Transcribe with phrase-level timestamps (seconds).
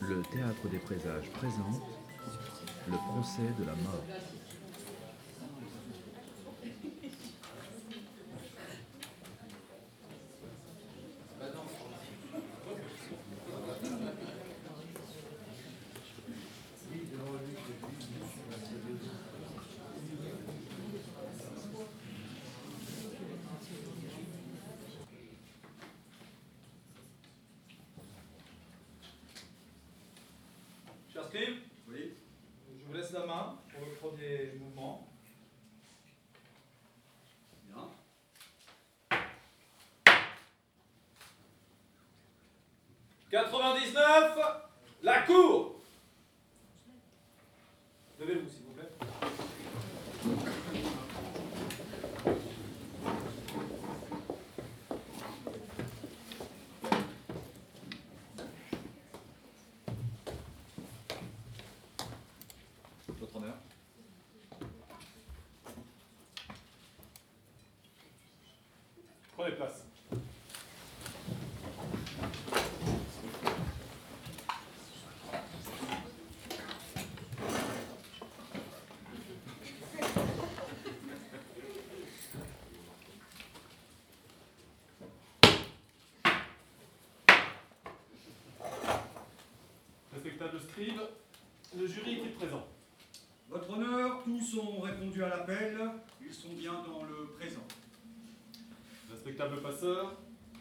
[0.00, 1.82] Le théâtre des présages présente
[2.88, 4.04] le procès de la mort.
[31.12, 32.12] Cher scribe, Oui.
[32.76, 35.08] je vous laisse la main pour le premier mouvement.
[37.68, 37.88] Bien.
[43.34, 44.38] «99,
[45.02, 45.74] la cour
[48.20, 48.88] Levez-vous, s'il vous plaît.
[63.18, 63.54] Votre honneur.
[69.36, 69.84] Prenez place.
[90.54, 91.00] Respectable scribe,
[91.76, 92.64] le jury est-il présent?
[93.48, 95.76] Votre honneur, tous ont répondu à l'appel.
[96.24, 97.64] Ils sont bien dans le présent.
[99.10, 100.14] Respectable passeur,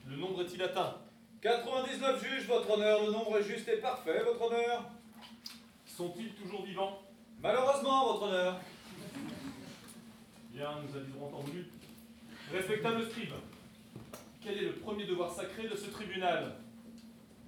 [0.08, 0.98] le nombre est-il atteint?
[1.42, 4.90] 99 juges, votre honneur, le nombre est juste et parfait, votre honneur.
[5.86, 7.00] Sont-ils toujours vivants?
[7.42, 8.60] Malheureusement, votre honneur.
[10.52, 11.68] Bien, nous aviserons en temps voulu.
[12.52, 13.34] Respectable scribe,
[14.42, 16.56] quel est le premier devoir sacré de ce tribunal?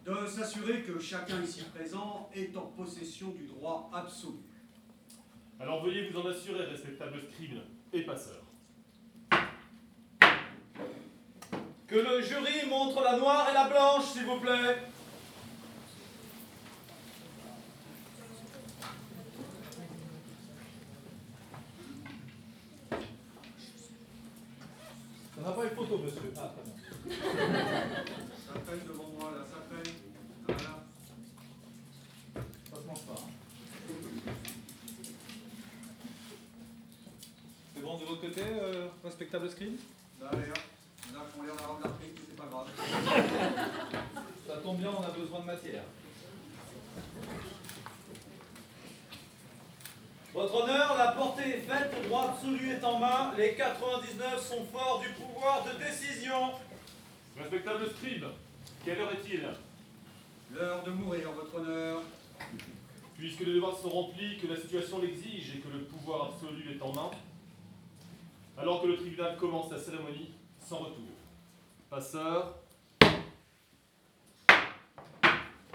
[0.05, 4.37] De s'assurer que chacun ici présent est en possession du droit absolu.
[5.59, 7.57] Alors veuillez vous en assurer, respectable scribe
[7.91, 8.43] et passeur.
[11.87, 14.77] Que le jury montre la noire et la blanche, s'il vous plaît.
[25.35, 26.33] Ça n'a pas une photo, monsieur.
[26.37, 27.17] Ah, très bien.
[28.47, 29.93] Ça peine devant moi, là, ça peine.
[30.47, 30.83] Voilà.
[32.33, 33.13] Ça se mange pas.
[33.13, 33.31] hein.
[37.75, 39.77] C'est bon de votre côté, euh, respectable scribe
[40.19, 40.57] D'ailleurs,
[41.07, 42.67] il y en a qui ont l'air d'avoir de la prise, mais c'est pas grave.
[44.47, 45.83] Ça tombe bien, on a besoin de matière.
[50.33, 54.65] Votre honneur, la portée est faite, le droit absolu est en main, les 99 sont
[54.65, 56.51] forts du pouvoir de décision.
[57.37, 58.25] Respectable scribe,
[58.83, 59.47] quelle heure est-il?
[60.53, 62.01] L'heure de mourir, votre honneur.
[63.17, 66.81] Puisque les devoirs sont remplis, que la situation l'exige et que le pouvoir absolu est
[66.81, 67.11] en main,
[68.57, 71.03] alors que le tribunal commence la cérémonie sans retour.
[71.89, 72.55] Passeur.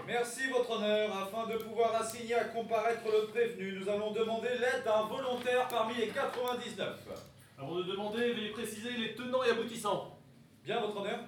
[0.07, 1.15] Merci, votre honneur.
[1.15, 5.95] Afin de pouvoir assigner à comparaître le prévenu, nous allons demander l'aide d'un volontaire parmi
[5.95, 7.07] les 99.
[7.57, 10.17] Avant de demander, veuillez préciser les tenants et aboutissants.
[10.63, 11.19] Bien, votre honneur.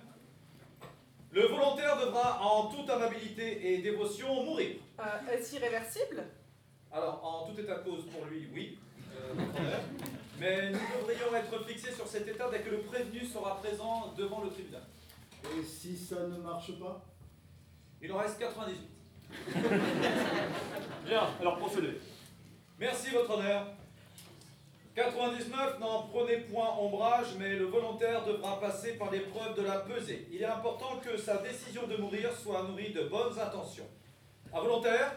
[1.31, 4.75] Le volontaire devra, en toute amabilité et dévotion, mourir.
[4.99, 6.23] Euh, Est-ce irréversible?
[6.91, 8.77] Alors, en tout état de cause pour lui, oui,
[9.15, 9.79] euh, votre honneur.
[10.39, 14.43] Mais nous devrions être fixés sur cet état dès que le prévenu sera présent devant
[14.43, 14.83] le tribunal.
[15.45, 17.03] Et si ça ne marche pas?
[18.01, 18.79] Il en reste 98.
[21.05, 21.99] Bien, alors procédez.
[22.79, 23.67] Merci, votre honneur.
[24.95, 30.27] 99, n'en prenez point ombrage, mais le volontaire devra passer par l'épreuve de la pesée.
[30.31, 33.87] Il est important que sa décision de mourir soit nourrie de bonnes intentions.
[34.53, 35.13] Un volontaire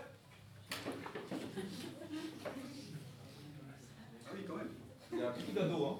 [0.73, 0.76] Ah
[4.35, 4.70] oui, quand même.
[5.16, 5.96] Il y a beaucoup d'ados, hein.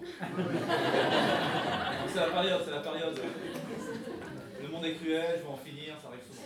[2.13, 3.19] c'est la période, c'est la période.
[4.63, 6.43] Le monde est cruel, je vais en finir, ça arrive souvent.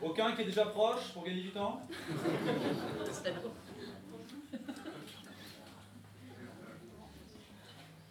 [0.00, 1.82] Aucun qui est déjà proche pour gagner du temps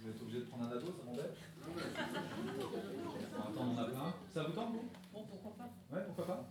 [0.02, 1.38] Vous êtes obligé de prendre un ado, ça m'embête
[3.40, 4.14] Attends, on en a plein.
[4.34, 6.46] Ça vous tente, vous Bon, pourquoi pas Ouais, pourquoi pas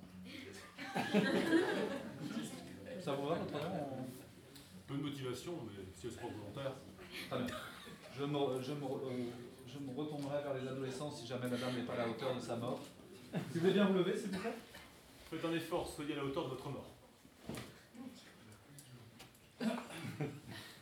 [3.04, 3.52] Ça vous va, votre
[5.30, 6.72] mais si elle se prend volontaire.
[7.28, 7.54] Très bien.
[8.18, 9.30] Je me, je me, euh,
[9.66, 12.34] je je me retournerai vers les adolescents si jamais madame n'est pas à la hauteur
[12.34, 12.80] de sa mort.
[13.32, 14.54] Vous voulez bien vous lever, s'il vous plaît?
[15.30, 16.90] Faites un effort, soyez à la hauteur de votre mort.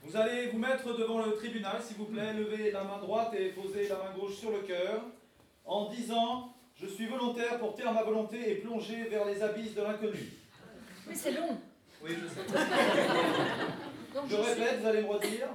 [0.03, 2.35] Vous allez vous mettre devant le tribunal, s'il vous plaît.
[2.35, 5.03] Levez la main droite et posez la main gauche sur le cœur.
[5.65, 9.83] En disant Je suis volontaire pour taire ma volonté et plonger vers les abysses de
[9.83, 10.33] l'inconnu.
[11.09, 11.59] Mais c'est long.
[12.03, 12.47] Oui, je sais.
[14.15, 15.49] Donc, Je je, répète, vous allez me redire.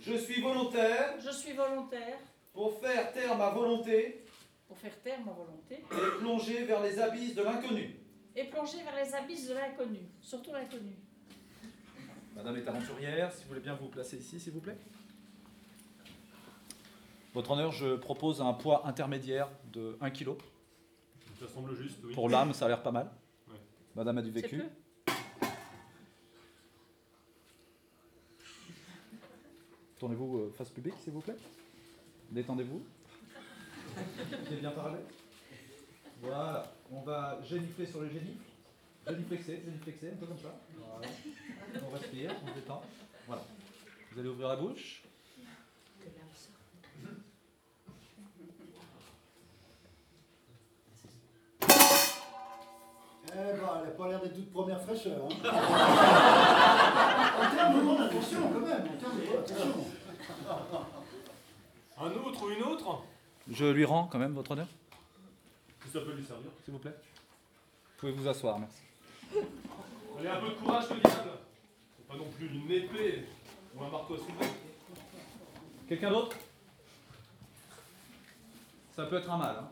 [0.00, 2.18] Je suis volontaire je suis volontaire
[2.52, 4.24] pour faire taire ma volonté
[4.66, 7.94] pour faire taire ma volonté et plonger vers les abysses de l'inconnu.
[8.34, 10.96] et plonger vers les abysses de l'inconnu, surtout l'inconnu.
[12.34, 14.78] Madame est aventurière, si vous voulez bien vous placer ici, s'il vous plaît.
[17.34, 20.30] Votre honneur, je propose un poids intermédiaire de 1 kg.
[21.38, 22.14] Ça semble juste, oui.
[22.14, 23.10] Pour l'âme, ça a l'air pas mal.
[23.48, 23.56] Ouais.
[23.94, 24.62] Madame a du C'est vécu.
[30.02, 31.36] Tournez-vous euh, face publique, s'il vous plaît.
[32.32, 32.82] Détendez-vous.
[34.48, 34.98] Pieds bien parlé.
[36.20, 36.72] Voilà.
[36.90, 38.42] On va génifler sur le génifle.
[39.06, 40.58] Géniflexer, géniflexer, un peu comme ça.
[40.76, 41.06] Voilà.
[41.86, 42.82] On respire, on se détend.
[43.28, 43.44] Voilà.
[44.10, 45.04] Vous allez ouvrir la bouche.
[53.34, 55.24] Eh ben, elle n'a pas l'air d'être toute première fraîcheur.
[55.24, 55.28] Hein.
[57.40, 58.82] en termes de monde, attention quand même.
[58.82, 59.86] En termes de monde, attention.
[61.98, 63.02] Un autre ou une autre?
[63.50, 64.66] Je lui rends quand même, votre honneur,
[65.92, 66.50] Ça peut lui servir.
[66.64, 66.94] s'il vous plaît?
[66.94, 68.82] Vous pouvez vous asseoir, merci.
[70.18, 71.30] Allez, un peu de courage, le diable.
[71.96, 73.24] C'est pas non plus une épée
[73.74, 74.46] ou un marteau à soulever.
[75.88, 76.36] Quelqu'un d'autre?
[78.94, 79.56] Ça peut être un mal.
[79.58, 79.70] Hein.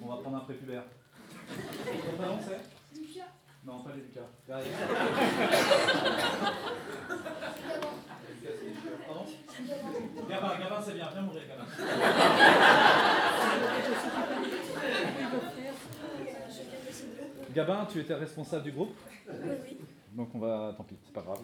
[0.00, 0.84] On va prendre un prépubère.
[1.52, 2.60] Ton prénom c'est
[3.66, 4.28] Non, pas Lucas.
[4.46, 4.88] Derrière.
[9.06, 9.24] Pardon
[10.28, 11.66] Gabin, Gabin c'est bien, viens mourir Gabin.
[17.54, 18.94] Gabin, tu étais responsable du groupe
[20.12, 21.40] Donc on va, tant pis, c'est pas grave.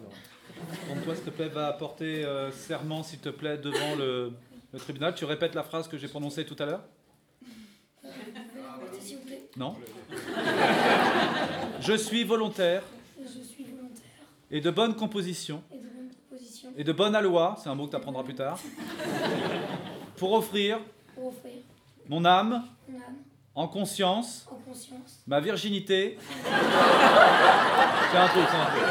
[0.87, 4.33] Tourne-toi s'il te plaît, va apporter euh, serment s'il te plaît devant le,
[4.73, 5.13] le tribunal.
[5.15, 6.83] Tu répètes la phrase que j'ai prononcée tout à l'heure?
[9.59, 9.75] Non
[11.81, 12.81] Je suis volontaire.
[13.21, 14.23] Je suis volontaire.
[14.49, 15.61] Et de bonne composition.
[15.69, 18.35] Et de bonne proposition et de bonne aloi, c'est un mot que tu apprendras plus
[18.35, 18.57] tard,
[20.15, 20.79] pour offrir
[21.13, 21.51] pour offrir.
[22.07, 23.15] mon âme mon âme.
[23.53, 26.17] en conscience, en conscience, ma virginité.
[28.11, 28.83] C'est un truc, c'est un truc.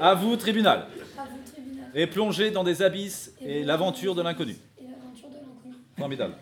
[0.00, 0.86] À vous, tribunal,
[1.18, 1.90] à vous tribunal.
[1.94, 4.56] Et plonger dans des abysses et l'aventure de l'inconnu.
[4.78, 5.74] et l'aventure de l'inconnu.
[5.98, 6.34] Formidable.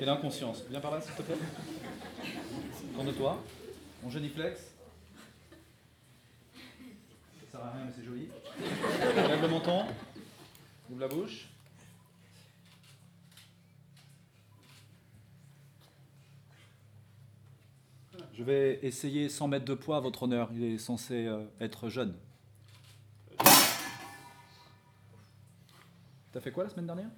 [0.00, 0.62] Et l'inconscience.
[0.70, 1.36] Viens par là, s'il te plaît.
[2.94, 3.44] Tourne-toi.
[4.02, 4.72] On geniflex.
[6.54, 8.28] Ça sert à rien, mais c'est joli.
[9.14, 9.84] Lève le menton.
[10.88, 11.48] Ouvre la bouche.
[18.32, 20.48] Je vais essayer 100 mètres de poids votre honneur.
[20.54, 22.16] Il est censé euh, être jeune.
[26.32, 27.10] T'as fait quoi la semaine dernière?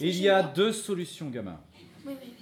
[0.00, 1.60] Il y a deux solutions, gamin.
[2.06, 2.32] Oui, oui, oui.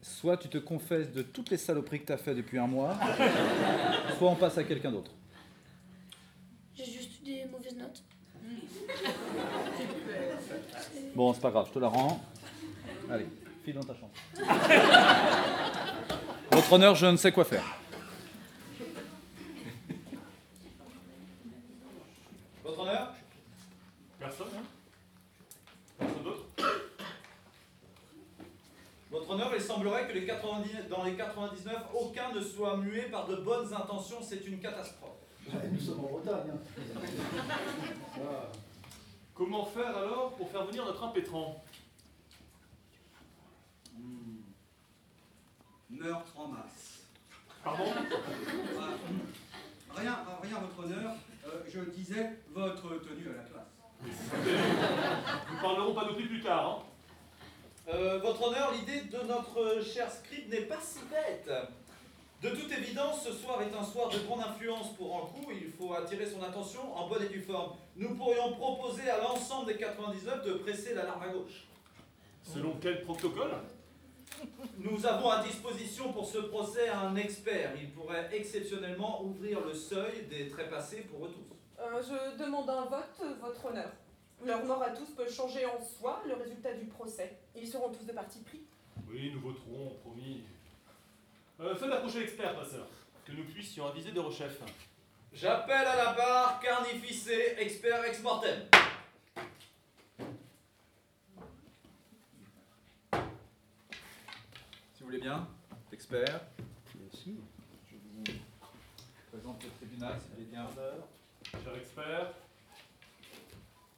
[0.00, 2.96] Soit tu te confesses de toutes les saloperies que tu as fait depuis un mois,
[4.18, 5.12] soit on passe à quelqu'un d'autre.
[6.74, 8.02] J'ai juste eu des mauvaises notes.
[11.14, 12.20] Bon, c'est pas grave, je te la rends.
[13.10, 13.26] Allez,
[13.64, 14.12] file dans ta chambre.
[16.50, 17.64] Votre honneur, je ne sais quoi faire.
[22.64, 23.12] Votre honneur
[24.18, 24.62] Personne hein
[25.98, 26.46] Personne d'autre
[29.32, 33.26] Votre honneur, il semblerait que les 90 dans les 99, aucun ne soit muet par
[33.26, 34.18] de bonnes intentions.
[34.20, 35.16] C'est une catastrophe.
[35.48, 36.50] Ouais, nous sommes en Bretagne.
[36.52, 37.00] hein.
[38.14, 38.52] Voilà.
[39.34, 41.64] Comment faire alors pour faire venir notre impétrant?
[43.96, 44.40] Hmm.
[45.88, 47.00] Meurtre en masse.
[47.64, 47.84] Pardon?
[48.78, 51.12] Ah, Rien, rien, votre honneur.
[51.46, 54.12] Euh, je disais votre tenue à la classe.
[55.52, 56.82] Nous parlerons pas de plus tard.
[56.82, 56.91] Hein
[57.88, 61.50] Euh, votre honneur, l'idée de notre cher scribe n'est pas si bête.
[62.42, 65.50] De toute évidence, ce soir est un soir de grande influence pour Ankou.
[65.50, 67.76] Il faut attirer son attention en bonne et due forme.
[67.96, 71.66] Nous pourrions proposer à l'ensemble des 99 de presser l'alarme à gauche.
[72.42, 73.52] Selon quel protocole?
[74.78, 77.72] Nous avons à disposition pour ce procès un expert.
[77.80, 81.52] Il pourrait exceptionnellement ouvrir le seuil des trépassés pour eux tous.
[81.80, 83.90] Euh, je demande un vote, votre honneur.
[84.44, 87.38] Leur mort à tous peut changer en soi le résultat du procès.
[87.54, 88.62] Ils seront tous de parti pris.
[89.08, 90.42] Oui, nous voterons, promis.
[91.60, 92.86] Euh, faites approcher l'expert, passeur,
[93.24, 94.58] que nous puissions aviser de rechef.
[95.32, 98.66] J'appelle à la barre Carnificé, expert ex mortem.
[104.92, 105.46] Si vous voulez bien,
[105.92, 106.40] expert.
[107.00, 107.36] Merci.
[107.88, 107.96] Je
[108.32, 108.38] vous
[109.30, 110.68] présente le tribunal, si vous voulez bien.
[111.64, 112.34] Cher expert,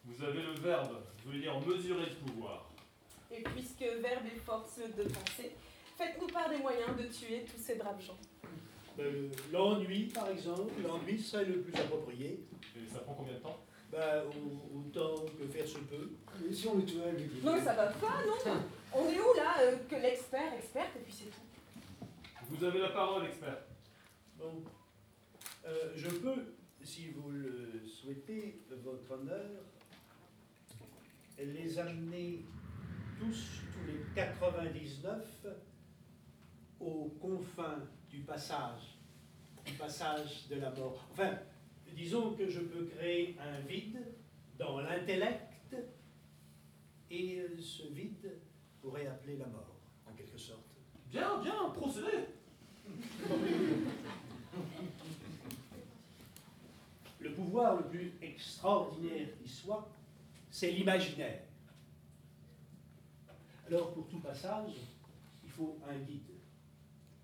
[0.04, 0.92] vous avez le verbe,
[1.22, 2.70] vous voulez dire mesurer le pouvoir.
[3.30, 5.52] Et puisque verbe est force de penser,
[5.96, 8.18] faites-nous part des moyens de tuer tous ces braves gens.
[8.96, 12.44] Ben, l'ennui, par exemple, l'ennui serait le plus approprié.
[12.76, 13.60] Et ça prend combien de temps?
[13.92, 16.10] Au- autant que faire se peut.
[16.48, 18.52] Et si on le tuait, lui Non, ça va pas, non?
[18.96, 22.06] On est où là euh, Que l'expert, experte, et puis c'est tout.
[22.48, 23.58] Vous avez la parole, expert.
[24.36, 24.62] Bon.
[25.66, 29.62] Euh, je peux, si vous le souhaitez, votre honneur,
[31.38, 32.44] les amener
[33.18, 35.46] tous, tous les 99,
[36.80, 38.98] aux confins du passage,
[39.64, 41.06] du passage de la mort.
[41.10, 41.38] Enfin,
[41.94, 44.04] disons que je peux créer un vide
[44.58, 45.76] dans l'intellect,
[47.10, 48.40] et ce vide
[48.80, 50.60] pourrait appeler la mort, en quelque sorte.
[51.10, 52.26] Bien, bien, procédez.
[57.20, 59.88] Le pouvoir le plus extraordinaire qui soit,
[60.54, 61.42] c'est l'imaginaire.
[63.66, 64.76] Alors, pour tout passage,
[65.42, 66.30] il faut un guide.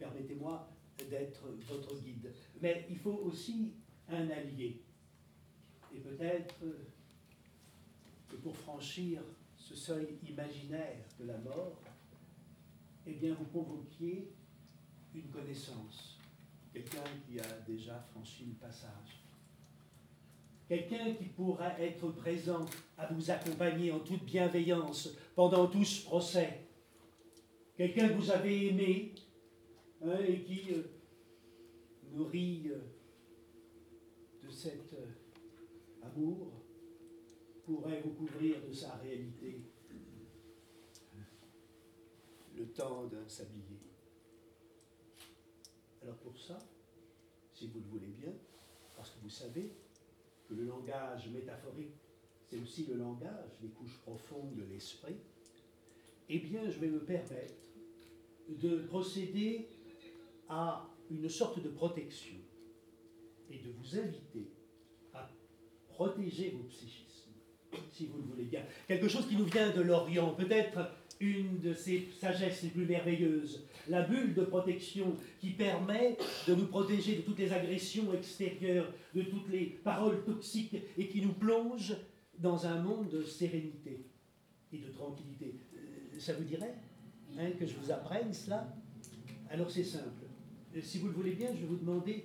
[0.01, 0.69] Permettez-moi
[1.09, 2.35] d'être votre guide.
[2.61, 3.75] Mais il faut aussi
[4.09, 4.83] un allié.
[5.95, 6.57] Et peut-être
[8.29, 9.23] que pour franchir
[9.57, 11.81] ce seuil imaginaire de la mort,
[13.07, 14.35] eh bien, vous convoquiez
[15.15, 16.19] une connaissance,
[16.73, 19.20] quelqu'un qui a déjà franchi le passage.
[20.71, 22.65] Quelqu'un qui pourra être présent
[22.97, 26.61] à vous accompagner en toute bienveillance pendant tout ce procès.
[27.77, 29.13] Quelqu'un que vous avez aimé
[30.01, 30.85] hein, et qui euh,
[32.13, 32.79] nourrit euh,
[34.47, 36.53] de cet euh, amour
[37.65, 39.65] pourrait vous couvrir de sa réalité.
[42.57, 43.81] Le temps d'un sablier.
[46.01, 46.61] Alors pour ça,
[47.55, 48.33] si vous le voulez bien,
[48.95, 49.73] parce que vous savez
[50.51, 51.95] que le langage métaphorique,
[52.49, 55.17] c'est aussi le langage des couches profondes de l'esprit,
[56.29, 57.55] eh bien, je vais me permettre
[58.49, 59.69] de procéder
[60.49, 62.37] à une sorte de protection
[63.49, 64.51] et de vous inviter
[65.15, 65.31] à
[65.89, 67.33] protéger vos psychismes,
[67.93, 68.65] si vous le voulez bien.
[68.89, 70.91] Quelque chose qui nous vient de l'Orient, peut-être
[71.21, 76.17] une de ces sagesses les plus merveilleuses, la bulle de protection qui permet
[76.49, 81.21] de nous protéger de toutes les agressions extérieures, de toutes les paroles toxiques et qui
[81.21, 81.95] nous plonge
[82.39, 84.07] dans un monde de sérénité
[84.73, 85.57] et de tranquillité.
[85.75, 86.75] Euh, Ça vous dirait
[87.39, 88.75] hein, que je vous apprenne cela?
[89.51, 90.25] Alors c'est simple.
[90.75, 92.25] Euh, Si vous le voulez bien, je vais vous demander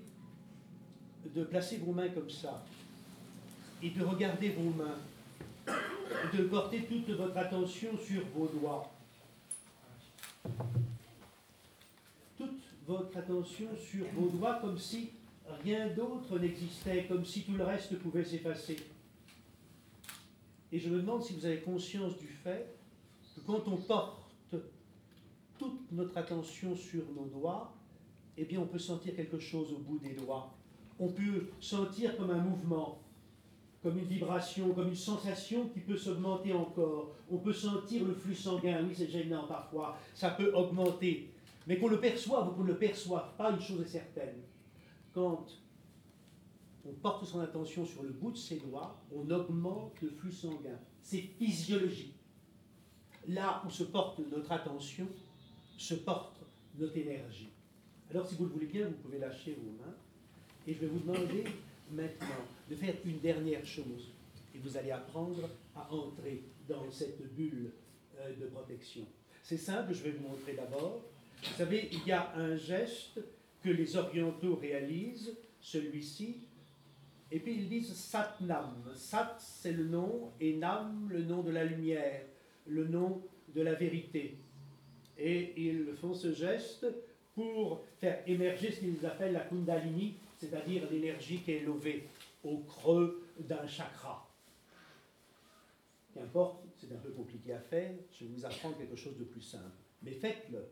[1.34, 2.64] de placer vos mains comme ça
[3.84, 4.96] et de regarder vos mains
[6.34, 8.92] de porter toute votre attention sur vos doigts.
[12.38, 15.12] Toute votre attention sur vos doigts comme si
[15.64, 18.78] rien d'autre n'existait, comme si tout le reste pouvait s'effacer.
[20.72, 22.76] Et je me demande si vous avez conscience du fait
[23.36, 24.26] que quand on porte
[25.58, 27.74] toute notre attention sur nos doigts,
[28.38, 30.54] eh bien on peut sentir quelque chose au bout des doigts.
[31.00, 33.00] On peut sentir comme un mouvement,
[33.86, 37.12] comme une vibration, comme une sensation qui peut s'augmenter encore.
[37.30, 41.30] On peut sentir le flux sanguin, oui c'est gênant parfois, ça peut augmenter.
[41.68, 44.38] Mais qu'on le perçoive ou qu'on ne le perçoive pas, une chose est certaine.
[45.14, 45.46] Quand
[46.84, 50.80] on porte son attention sur le bout de ses doigts, on augmente le flux sanguin.
[51.04, 52.16] C'est physiologique.
[53.28, 55.08] Là où se porte notre attention,
[55.78, 56.40] se porte
[56.80, 57.52] notre énergie.
[58.10, 59.94] Alors si vous le voulez bien, vous pouvez lâcher vos mains.
[60.66, 61.44] Et je vais vous demander
[61.92, 64.12] maintenant de faire une dernière chose.
[64.54, 67.72] Et vous allez apprendre à entrer dans cette bulle
[68.20, 69.04] euh, de protection.
[69.44, 71.04] C'est simple, je vais vous montrer d'abord.
[71.44, 73.20] Vous savez, il y a un geste
[73.62, 76.38] que les orientaux réalisent, celui-ci,
[77.32, 78.74] et puis ils disent Satnam.
[78.96, 82.22] Sat, c'est le nom, et Nam, le nom de la lumière,
[82.68, 83.22] le nom
[83.54, 84.38] de la vérité.
[85.18, 86.86] Et ils font ce geste
[87.34, 92.08] pour faire émerger ce qu'ils appellent la Kundalini, c'est-à-dire l'énergie qui est levée
[92.46, 94.30] au creux d'un chakra.
[96.14, 99.42] Qu'importe, c'est un peu compliqué à faire, je vais vous apprendre quelque chose de plus
[99.42, 99.76] simple.
[100.02, 100.66] Mais faites-le,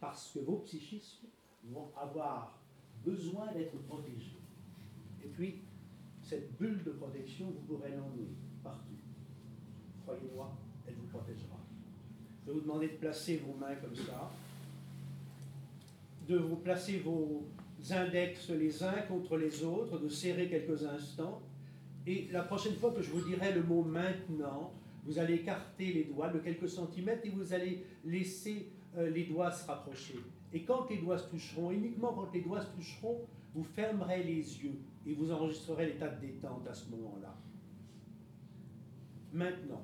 [0.00, 1.28] parce que vos psychismes
[1.64, 2.58] vont avoir
[3.04, 4.36] besoin d'être protégés.
[5.24, 5.62] Et puis,
[6.22, 8.28] cette bulle de protection, vous pourrez l'emmener
[8.62, 8.96] partout.
[10.04, 10.52] Croyez-moi,
[10.86, 11.58] elle vous protégera.
[12.42, 14.30] Je vais vous demander de placer vos mains comme ça,
[16.28, 17.46] de vous placer vos
[17.92, 21.42] index les uns contre les autres, de serrer quelques instants.
[22.06, 24.72] Et la prochaine fois que je vous dirai le mot maintenant,
[25.04, 29.50] vous allez écarter les doigts de quelques centimètres et vous allez laisser euh, les doigts
[29.50, 30.16] se rapprocher.
[30.52, 33.20] Et quand les doigts se toucheront, uniquement quand les doigts se toucheront,
[33.54, 37.34] vous fermerez les yeux et vous enregistrerez l'état de détente à ce moment-là.
[39.32, 39.82] Maintenant,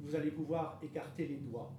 [0.00, 1.72] vous allez pouvoir écarter les doigts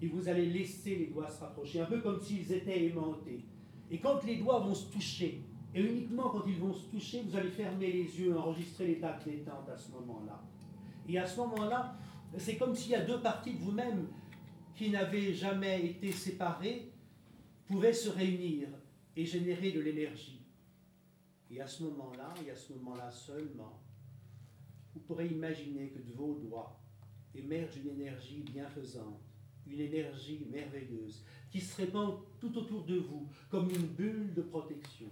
[0.00, 3.44] et vous allez laisser les doigts se rapprocher, un peu comme s'ils étaient aimantés.
[3.92, 5.44] Et quand les doigts vont se toucher,
[5.74, 9.30] et uniquement quand ils vont se toucher, vous allez fermer les yeux, enregistrer l'état de
[9.30, 10.42] détente à ce moment-là.
[11.06, 11.94] Et à ce moment-là,
[12.38, 14.08] c'est comme s'il y a deux parties de vous-même
[14.74, 16.90] qui n'avaient jamais été séparées,
[17.66, 18.68] pouvaient se réunir
[19.14, 20.40] et générer de l'énergie.
[21.50, 23.82] Et à ce moment-là, et à ce moment-là seulement,
[24.94, 26.80] vous pourrez imaginer que de vos doigts
[27.34, 29.20] émerge une énergie bienfaisante,
[29.66, 35.08] une énergie merveilleuse, qui se répand tout autour de vous comme une bulle de protection.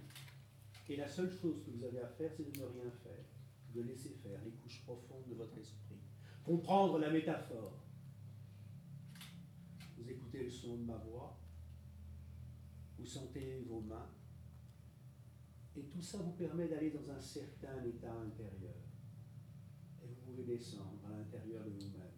[0.89, 3.25] Et la seule chose que vous avez à faire, c'est de ne rien faire,
[3.73, 5.99] de laisser faire les couches profondes de votre esprit.
[6.43, 7.79] Comprendre la métaphore.
[9.97, 11.39] Vous écoutez le son de ma voix,
[12.97, 14.09] vous sentez vos mains,
[15.75, 18.75] et tout ça vous permet d'aller dans un certain état intérieur.
[20.03, 22.10] Et vous pouvez descendre à l'intérieur de vous-même,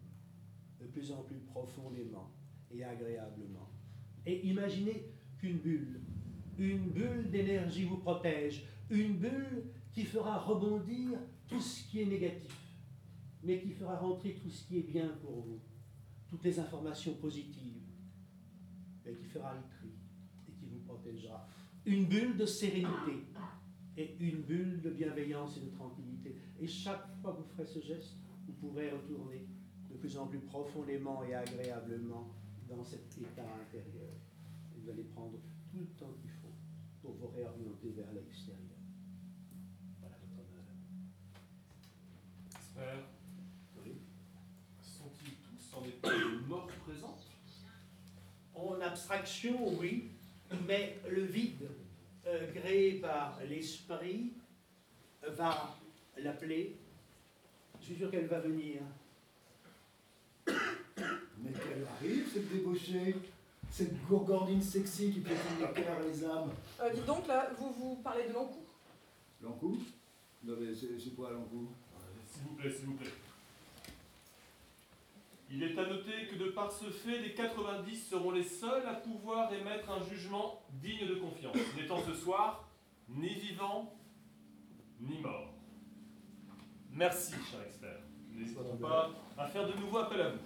[0.94, 2.30] plus en plus profondément
[2.70, 3.68] et agréablement.
[4.24, 6.00] Et imaginez qu'une bulle,
[6.56, 12.56] une bulle d'énergie vous protège, une bulle qui fera rebondir tout ce qui est négatif,
[13.42, 15.60] mais qui fera rentrer tout ce qui est bien pour vous,
[16.28, 17.82] toutes les informations positives,
[19.04, 19.92] et qui fera le tri
[20.48, 21.46] et qui vous protégera.
[21.84, 23.26] Une bulle de sérénité
[23.96, 26.36] et une bulle de bienveillance et de tranquillité.
[26.58, 29.46] Et chaque fois que vous ferez ce geste, vous pourrez retourner
[29.94, 32.28] de plus en plus profondément et agréablement
[32.68, 34.10] dans cet état intérieur.
[34.74, 35.38] Et vous allez prendre
[35.70, 36.52] tout le temps qu'il faut
[37.00, 38.60] pour vous réorienter vers l'extérieur.
[40.00, 40.64] Voilà votre honneur.
[42.74, 43.04] Frère,
[44.82, 47.30] sont-ils tous en état de mort présente?
[48.54, 50.10] En abstraction, oui,
[50.66, 51.68] mais le vide
[52.26, 54.32] euh, créé par l'esprit
[55.22, 55.76] va
[56.18, 56.78] l'appeler.
[57.80, 58.82] Je suis sûr qu'elle va venir.
[60.46, 63.16] Mais qu'elle arrive, cette débauchée
[63.70, 67.72] Cette gourgandine sexy qui piétine les cœurs et les âmes Euh, dites donc, là, vous
[67.72, 68.60] vous parlez de l'encou.
[69.42, 69.78] L'encou
[70.44, 71.68] Non mais c'est c'est quoi l'encou
[72.32, 73.10] S'il vous plaît, s'il vous plaît.
[75.50, 78.94] Il est à noter que de par ce fait, les 90 seront les seuls à
[78.94, 82.68] pouvoir émettre un jugement digne de confiance, n'étant ce soir
[83.08, 83.94] ni vivant
[85.00, 85.52] ni mort.
[86.90, 88.00] Merci, cher expert.
[88.36, 90.38] N'hésitons pas à faire de nouveau appel à vous.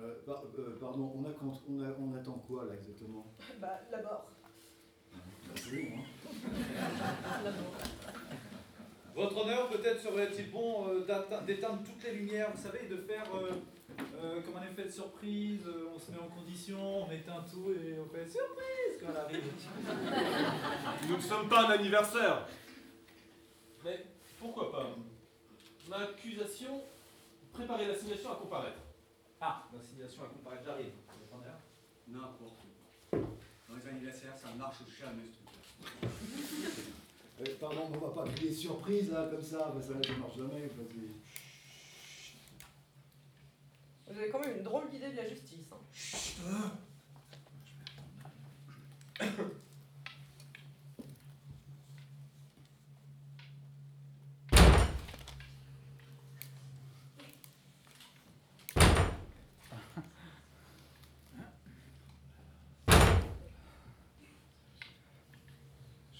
[0.00, 3.26] Euh, par- euh, Pardon, on, a, quand- on, a- on attend quoi là exactement?
[3.60, 4.30] Bah, la mort.
[5.12, 5.18] Bah,
[5.56, 7.74] C'est bon, hein La mort.
[9.14, 11.06] Votre honneur, peut-être serait-il bon euh,
[11.46, 13.50] d'éteindre toutes les lumières, vous savez, et de faire euh,
[14.16, 17.70] euh, comme un effet de surprise, euh, on se met en condition, on éteint tout
[17.72, 19.44] et on fait surprise quand elle arrive.
[21.08, 22.48] Nous ne sommes pas un anniversaire.
[23.84, 24.04] Mais
[24.40, 24.88] pourquoi pas?
[25.88, 26.80] Ma accusation,
[27.52, 28.78] préparez l'assignation à comparaître.
[29.46, 30.92] Ah, l'assignation à comparaître, j'arrive.
[31.20, 31.58] Votre honneur.
[32.08, 32.64] N'importe
[33.10, 33.18] quoi.
[33.68, 36.08] Dans les anniversaires, ça marche jamais ce truc-là.
[37.40, 40.70] Euh, Pardon, on va pas crier surprise là comme ça, ça ne marche jamais.
[44.06, 45.66] Vous avez quand même une drôle d'idée de la justice.
[46.48, 46.72] hein.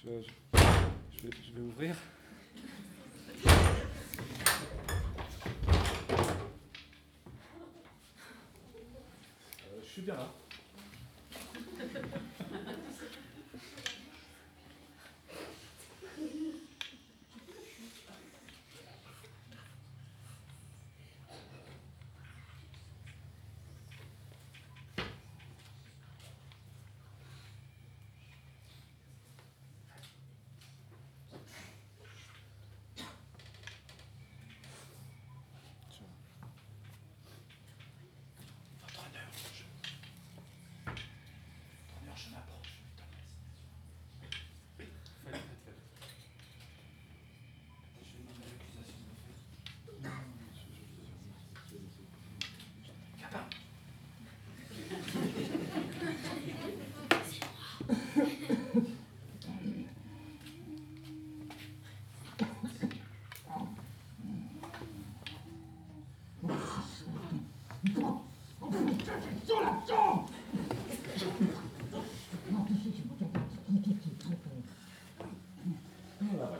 [0.05, 0.11] Je,
[1.55, 1.95] vais ouvrir.
[3.47, 3.49] Euh,
[9.81, 10.31] je suis bien là.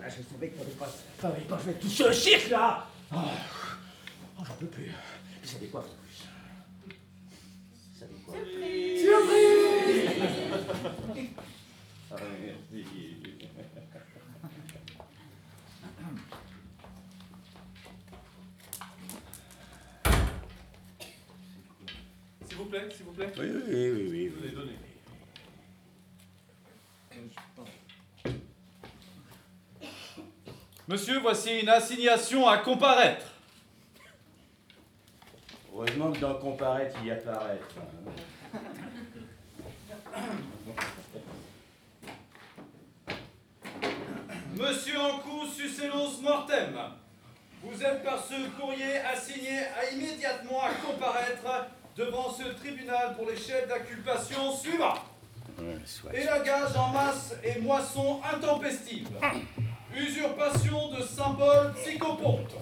[0.06, 0.86] Ah, je savais que t'avais pas,
[1.50, 2.75] pas fait tout ce cirque là.
[23.16, 23.34] Plaît.
[23.38, 24.52] Oui, oui, oui, oui.
[24.52, 24.66] Je vous.
[30.88, 33.26] Monsieur, voici une assignation à comparaître.
[35.74, 37.12] Heureusement que dans comparaître, il y.
[44.56, 46.78] Monsieur Ancou Sucellos Mortem,
[47.62, 53.36] vous êtes par ce courrier assigné à immédiatement à comparaître devant ce tribunal pour les
[53.38, 54.94] chefs d'inculpation suivants.
[55.58, 56.14] Ouais, soit.
[56.14, 59.10] Élagage en masse et moisson intempestive.
[59.96, 62.56] Usurpation de symboles psychopontes.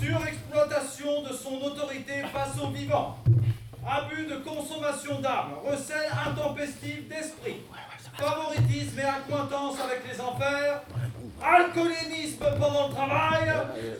[0.00, 3.18] Surexploitation de son autorité face aux vivants.
[3.86, 5.54] Abus de consommation d'armes.
[5.64, 7.60] Recel intempestif d'esprit.
[8.16, 10.82] Favoritisme et accointance avec les enfers.
[11.42, 13.52] Alcoolémisme pendant le travail.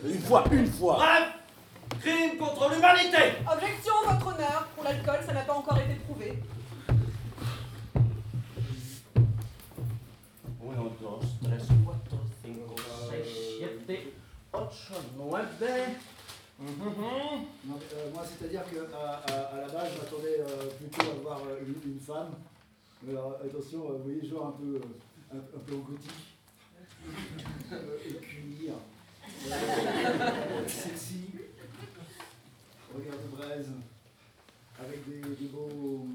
[0.05, 0.95] Une fois, une fois.
[0.95, 1.27] Bref,
[2.01, 3.37] crime contre l'humanité.
[3.51, 4.67] Objection, votre honneur.
[4.75, 6.39] Pour l'alcool, ça n'a pas encore été prouvé.
[17.65, 21.39] Mais, euh, moi, c'est-à-dire qu'à à, à la base, je m'attendais euh, plutôt à voir
[21.47, 22.31] euh, une, une femme.
[23.01, 24.81] Mais alors, attention, euh, vous voyez, genre un peu, euh,
[25.33, 26.37] un, un peu en gothique.
[27.71, 28.75] Euh, et.
[29.51, 31.25] Euh, sexy.
[32.95, 33.69] Regard de braise.
[34.79, 36.05] Avec des, des beaux.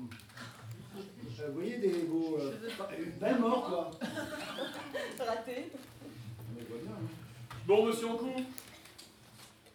[1.41, 2.39] euh, vous voyez, des beaux.
[2.41, 2.53] euh,
[2.99, 3.91] une belle mort, quoi.
[5.27, 5.73] Raté.
[6.55, 7.09] Mais je vois bien, hein.
[7.69, 8.33] Bon, monsieur Ancou,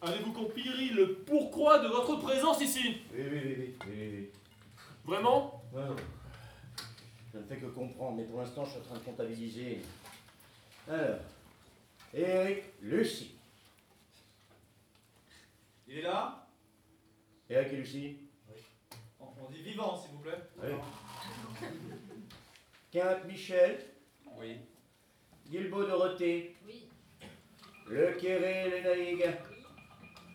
[0.01, 2.97] avez-vous compris le pourquoi de votre présence ici?
[3.13, 4.29] Oui, oui, oui, oui, oui, oui.
[5.05, 5.63] Vraiment?
[5.71, 6.01] Ouais, ouais.
[7.31, 9.83] Je ne fais que comprendre, mais pour l'instant, je suis en train de comptabiliser.
[10.87, 11.19] Alors,
[12.15, 13.35] Eric Lucie.
[15.87, 16.47] Il est là?
[17.47, 18.17] Eric et Lucie
[19.19, 20.41] on, on dit vivant, s'il vous plaît.
[20.63, 21.69] Oui.
[22.91, 23.85] Quinte Michel.
[24.35, 24.57] Oui.
[25.47, 26.55] Guilbeault Dorothée.
[26.65, 26.87] Oui.
[27.89, 29.25] Le Kéré le Naïg.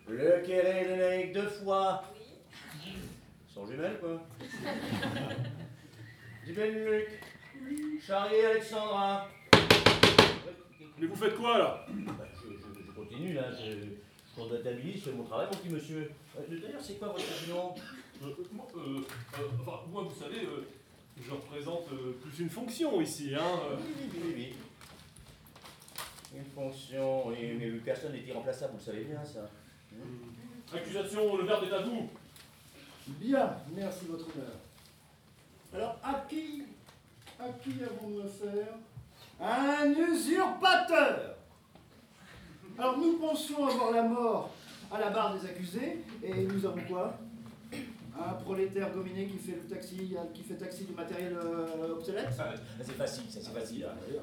[0.07, 2.03] Le Kéré le Naïg deux fois.
[3.53, 4.21] Sont jumelles, quoi.
[6.45, 7.09] Dibel Luc.
[8.01, 9.27] Charlie Alexandra.
[10.97, 11.85] Mais vous faites quoi là?
[11.89, 16.11] Bah, je, je- je continue là, je, je comptabilise, c'est mon travail, mon petit monsieur.
[16.37, 17.73] Euh, D'ailleurs, c'est quoi votre nom
[18.23, 18.99] Euh, moi, euh,
[19.39, 20.65] euh, enfin, moi, vous savez, euh,
[21.21, 23.41] je représente euh, plus une fonction ici, hein.
[23.71, 23.75] euh.
[23.77, 24.53] Oui, oui, oui, oui.
[26.35, 29.49] Une fonction, mais personne n'est irremplaçable, vous le savez bien ça.
[30.75, 32.07] Accusation, le verbe est à vous.
[33.07, 34.51] Bien, merci votre honneur.
[35.73, 36.63] Alors, à qui,
[37.39, 38.75] à qui avons-nous affaire?
[39.41, 41.35] Un usurpateur
[42.77, 44.51] Alors, nous pensions avoir la mort
[44.91, 47.17] à la barre des accusés, et nous avons quoi?
[48.21, 52.53] Un prolétaire dominé qui fait le taxi, qui fait taxi du matériel euh, obsolète Ah,
[52.83, 53.85] c'est facile, ça c'est facile.
[53.85, 54.19] hein.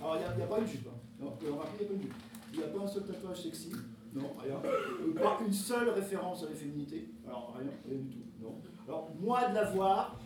[0.00, 0.88] Alors, il n'y a, pas une jupe.
[0.88, 0.95] Hein.
[1.20, 2.12] Non, jupe.
[2.52, 3.70] Il n'y a pas un seul tatouage sexy.
[4.14, 4.60] Non, rien.
[4.64, 7.08] Euh, Pas une seule référence à la féminité.
[7.26, 8.24] Alors, rien, rien du tout.
[8.40, 8.60] Non.
[8.86, 10.18] Alors, moi de la voir,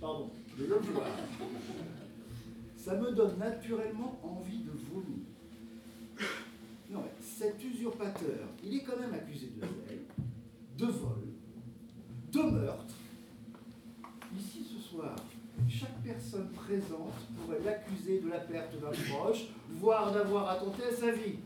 [0.00, 1.06] pardon, de le voir,
[2.76, 5.24] ça me donne naturellement envie de vomir.
[6.90, 10.04] Non, mais cet usurpateur, il est quand même accusé de zèle,
[10.78, 11.18] de vol,
[12.32, 12.94] de meurtre.
[14.38, 15.14] Ici, ce soir,
[15.78, 21.10] chaque personne présente pourrait l'accuser de la perte d'un proche, voire d'avoir attenté à sa
[21.12, 21.36] vie.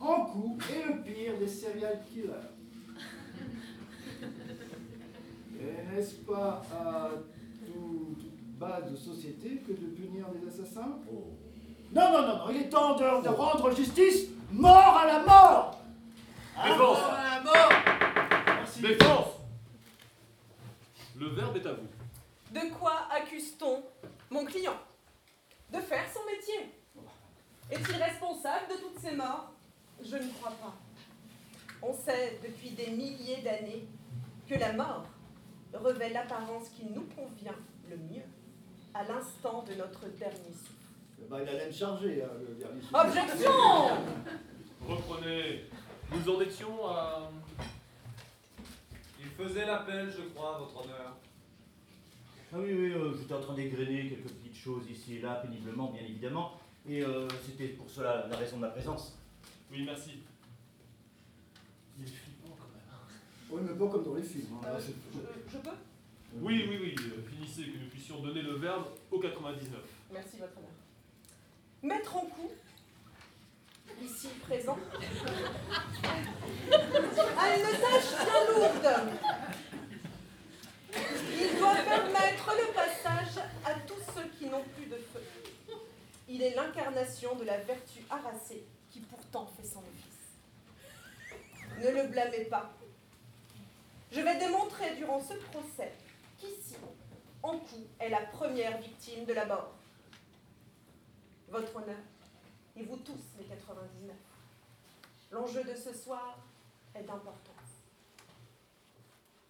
[0.00, 2.48] En coup est le pire des serial killers.
[5.60, 7.10] Et n'est-ce pas à
[7.66, 10.98] tout- toute base de société que de punir des assassins?
[11.92, 15.78] Non, non, non, non, il est temps de, de rendre justice mort à la mort
[16.64, 17.72] Défense Mort à la mort
[18.56, 18.80] Merci.
[18.82, 19.26] Défense
[21.18, 21.86] Le verbe est à vous.
[22.52, 23.82] De quoi accuse-t-on
[24.30, 24.76] mon client
[25.72, 26.70] De faire son métier
[27.70, 29.52] Est-il responsable de toutes ces morts
[30.02, 30.74] Je ne crois pas.
[31.82, 33.86] On sait depuis des milliers d'années
[34.46, 35.06] que la mort
[35.72, 37.56] revêt l'apparence qui nous convient
[37.88, 38.22] le mieux
[38.92, 41.28] à l'instant de notre dernier souffle.
[41.30, 42.96] Bah, il a l'aine chargée, hein, le dernier souffle.
[42.96, 43.50] Objection
[44.88, 45.64] Reprenez.
[46.12, 47.30] Nous en étions à.
[49.18, 51.16] Il faisait l'appel, je crois, votre honneur.
[52.52, 55.90] Ah oui, oui, euh, j'étais en train d'égrener quelques petites choses ici et là, péniblement,
[55.90, 56.52] bien évidemment.
[56.88, 59.16] Et euh, c'était pour cela la raison de ma présence.
[59.70, 60.18] Oui, merci.
[61.98, 62.82] Il est flippant quand même.
[63.50, 64.48] Oui, mais pas comme dans les films.
[64.62, 64.66] hein.
[64.66, 65.70] Euh, Là, c'est- je, je peux?
[66.40, 69.78] Oui, oui, oui, euh, finissez que nous puissions donner le verbe au 99.
[70.12, 70.70] Merci, votre honneur.
[71.82, 72.50] Mettre en coup,
[74.02, 74.78] ici présent,
[77.38, 79.08] a une tâche bien lourde.
[80.94, 85.22] Il doit permettre le passage à tous ceux qui n'ont plus de feu.
[86.28, 90.12] Il est l'incarnation de la vertu harassée qui pourtant fait son office.
[91.78, 92.72] Ne le blâmez pas.
[94.10, 95.92] Je vais démontrer durant ce procès
[96.38, 96.76] qu'ici,
[97.42, 99.72] en coup, est la première victime de la mort.
[101.48, 101.96] Votre honneur,
[102.76, 104.14] et vous tous, les 99.
[105.30, 106.38] L'enjeu de ce soir
[106.94, 107.51] est d'importance.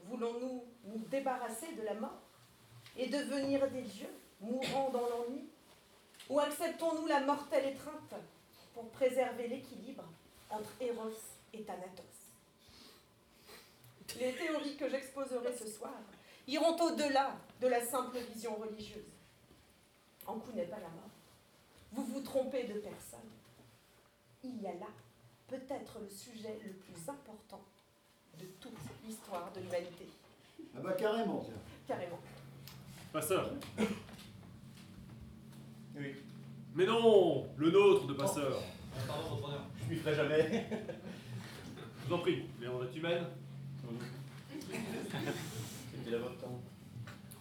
[0.04, 2.20] Voulons-nous nous débarrasser de la mort
[2.96, 5.48] et devenir des dieux, mourant dans l'ennui?
[6.28, 8.14] Ou acceptons-nous la mortelle étreinte
[8.74, 10.04] pour préserver l'équilibre
[10.50, 11.10] entre Eros
[11.52, 12.30] et Thanatos?
[14.18, 15.94] Les théories que j'exposerai ce soir
[16.46, 19.12] iront au-delà de la simple vision religieuse.
[20.26, 21.10] En coup n'est pas la mort.
[21.92, 23.30] Vous vous trompez de personne.
[24.42, 24.88] Il y a là
[25.48, 27.60] peut-être le sujet le plus important
[28.42, 28.72] de toute
[29.06, 30.08] l'histoire de l'humanité.
[30.76, 31.54] Ah bah carrément, tiens.
[31.96, 32.18] Carrément.
[33.12, 33.50] Passeur.
[35.94, 36.14] Oui.
[36.74, 38.50] Mais non Le nôtre de passeur.
[38.50, 39.66] Euh, Pardon, votre honneur.
[39.84, 40.66] Je m'y ferai jamais.
[42.02, 43.26] Je vous en prie, les est humaine.
[44.70, 46.60] C'était la votre temps.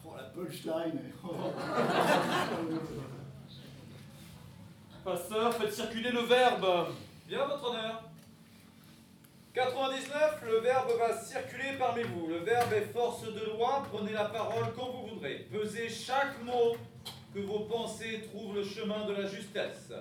[0.05, 0.99] Oh, la punchline.
[5.05, 6.89] Passeur, faites circuler le verbe.
[7.25, 8.03] Bien, votre honneur.
[9.53, 12.27] 99, le verbe va circuler parmi vous.
[12.27, 13.85] Le verbe est force de loi.
[13.91, 15.45] Prenez la parole quand vous voudrez.
[15.51, 16.77] Pesez chaque mot
[17.33, 19.91] que vos pensées trouvent le chemin de la justesse.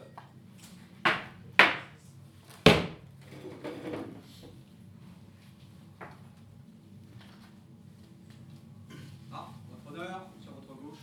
[9.32, 10.98] Ah, votre honneur, sur votre gauche.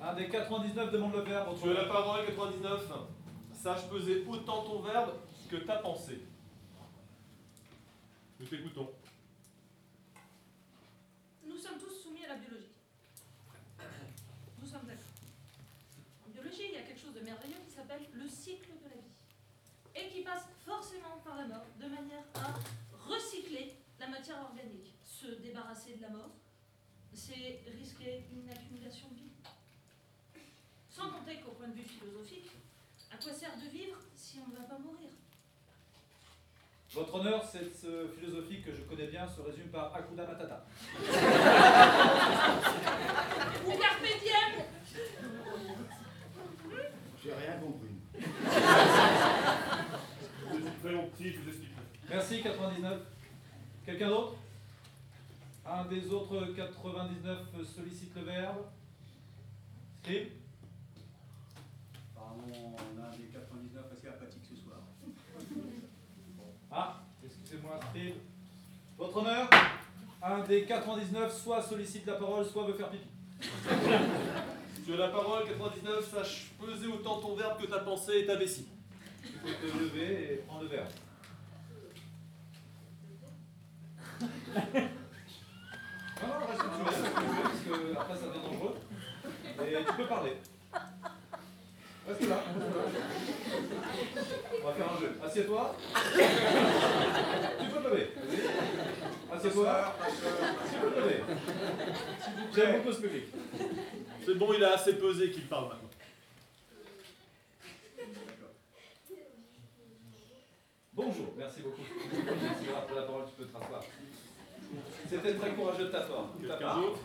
[0.00, 1.54] Un des 99 demande le verbe.
[1.62, 2.90] Tu as la parole, 99.
[3.52, 5.10] Sache peser autant ton verbe
[5.60, 6.20] que ta pensée.
[8.40, 8.90] Nous t'écoutons.
[11.46, 12.72] Nous sommes tous soumis à la biologie.
[14.60, 15.04] Nous sommes d'accord.
[16.26, 18.96] En biologie, il y a quelque chose de merveilleux qui s'appelle le cycle de la
[18.96, 19.14] vie.
[19.94, 22.54] Et qui passe forcément par la mort, de manière à
[23.08, 24.92] recycler la matière organique.
[25.04, 26.30] Se débarrasser de la mort,
[27.12, 30.42] c'est risquer une accumulation de vie.
[30.90, 32.50] Sans compter qu'au point de vue philosophique,
[33.12, 35.10] à quoi sert de vivre si on ne va pas mourir?
[36.94, 37.84] Votre honneur, cette
[38.16, 40.64] philosophie que je connais bien se résume par Hakuna Matata.
[43.66, 44.64] Ou carpe diem
[47.20, 47.96] J'ai rien compris.
[50.80, 51.82] Soyons petits, je vous expliquerai.
[52.10, 53.00] Merci, 99.
[53.84, 54.36] Quelqu'un d'autre?
[55.66, 57.38] Un des autres 99
[57.74, 58.66] sollicite le verbe.
[60.00, 60.28] Scribe
[62.14, 64.78] Apparemment, on a un des 99 assez apathique ce soir.
[66.76, 68.16] Ah, excusez-moi, Scribe.
[68.98, 69.48] Votre honneur
[70.20, 73.06] Un des 99 soit sollicite la parole, soit veut faire pipi.
[74.84, 76.10] Tu as la parole, 99.
[76.10, 78.66] Sache peser autant ton verbe que ta pensée et ta vessie.
[79.22, 80.88] Il faut te lever et prendre le verbe.
[86.22, 88.74] Non, non, reste où tu es, reste tu es, parce que après ça devient dangereux.
[89.60, 90.36] Et tu peux parler.
[92.06, 92.44] Reste là.
[94.62, 95.18] On va faire un jeu.
[95.24, 95.76] Assieds-toi.
[97.58, 98.10] Tu peux te lever.
[99.32, 99.94] Assieds-toi.
[100.70, 101.22] Tu peux te lever.
[102.54, 103.24] J'aime beaucoup ce public.
[104.24, 105.88] C'est bon, il a assez pesé qu'il parle maintenant.
[110.92, 111.82] Bonjour, merci beaucoup.
[112.86, 113.82] Pour la parole, tu peux te rasseoir.
[115.08, 116.28] C'était très courageux de ta part.
[116.40, 116.98] Quelqu'un d'autre?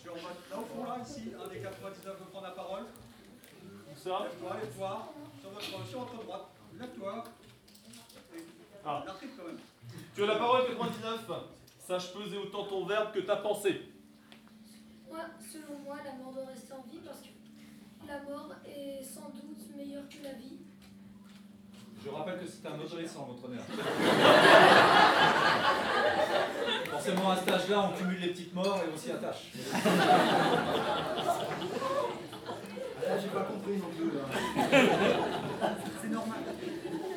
[0.00, 2.84] Sur au fond, là, ici, un des 99 veut prendre la parole.
[3.98, 5.12] Ça Lève-toi, lève-toi.
[5.40, 6.46] Sur votre, sur votre droite.
[6.78, 7.24] Lève-toi.
[8.86, 9.04] Ah.
[10.14, 11.28] Tu as la parole, 99.
[11.80, 13.90] Sache peser autant ton verbe que ta pensée.
[15.08, 15.18] Moi,
[15.52, 17.00] selon moi, la mort doit rester en vie?
[17.04, 17.26] Parce que
[18.06, 20.58] la mort est sans doute meilleure que la vie.
[22.04, 23.64] Je rappelle que c'est un adolescent, votre honneur.
[26.90, 29.50] Forcément, à cet âge-là, on cumule les petites morts et aussi attache.
[33.10, 34.24] Ah, j'ai pas compris non plus là.
[36.02, 36.38] C'est normal.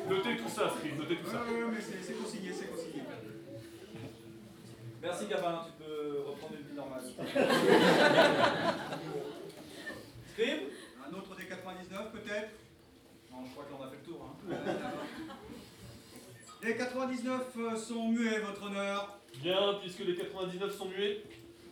[0.08, 1.42] Notez tout ça, Scribe, notez tout ça.
[1.46, 3.02] oui, oui, mais c'est consigné, c'est consigné.
[5.02, 7.02] Merci Gabin, tu peux reprendre une vie normale.
[10.32, 10.60] Scribe
[11.06, 12.50] Un autre des 99 peut-être?
[13.30, 14.20] Non, je crois qu'on a fait le tour.
[14.24, 14.36] Hein.
[16.62, 19.18] Les 99 euh, sont muets, votre honneur.
[19.42, 21.22] Bien, puisque les 99 sont muets,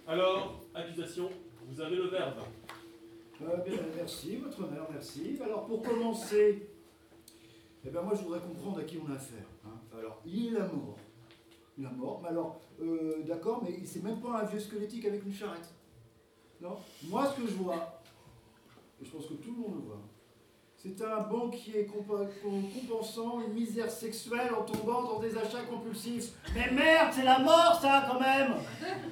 [0.08, 1.30] alors, accusation,
[1.68, 2.40] vous avez le verbe.
[3.42, 5.38] Euh, bien, merci, votre honneur, merci.
[5.42, 6.68] Alors, pour commencer,
[7.84, 9.46] eh ben, moi, je voudrais comprendre à qui on a affaire.
[9.64, 9.78] hein.
[9.96, 10.96] Alors, il est mort.
[11.78, 15.24] Il est mort, mais alors, euh, d'accord, mais c'est même pas un vieux squelettique avec
[15.24, 15.70] une charrette.
[16.60, 16.76] Non?
[17.04, 18.02] Moi, ce que je vois,
[19.00, 20.00] et je pense que tout le monde le voit,
[20.82, 26.30] c'est un banquier compensant une misère sexuelle en tombant dans des achats compulsifs.
[26.54, 28.54] Mais merde, c'est la mort, ça, quand même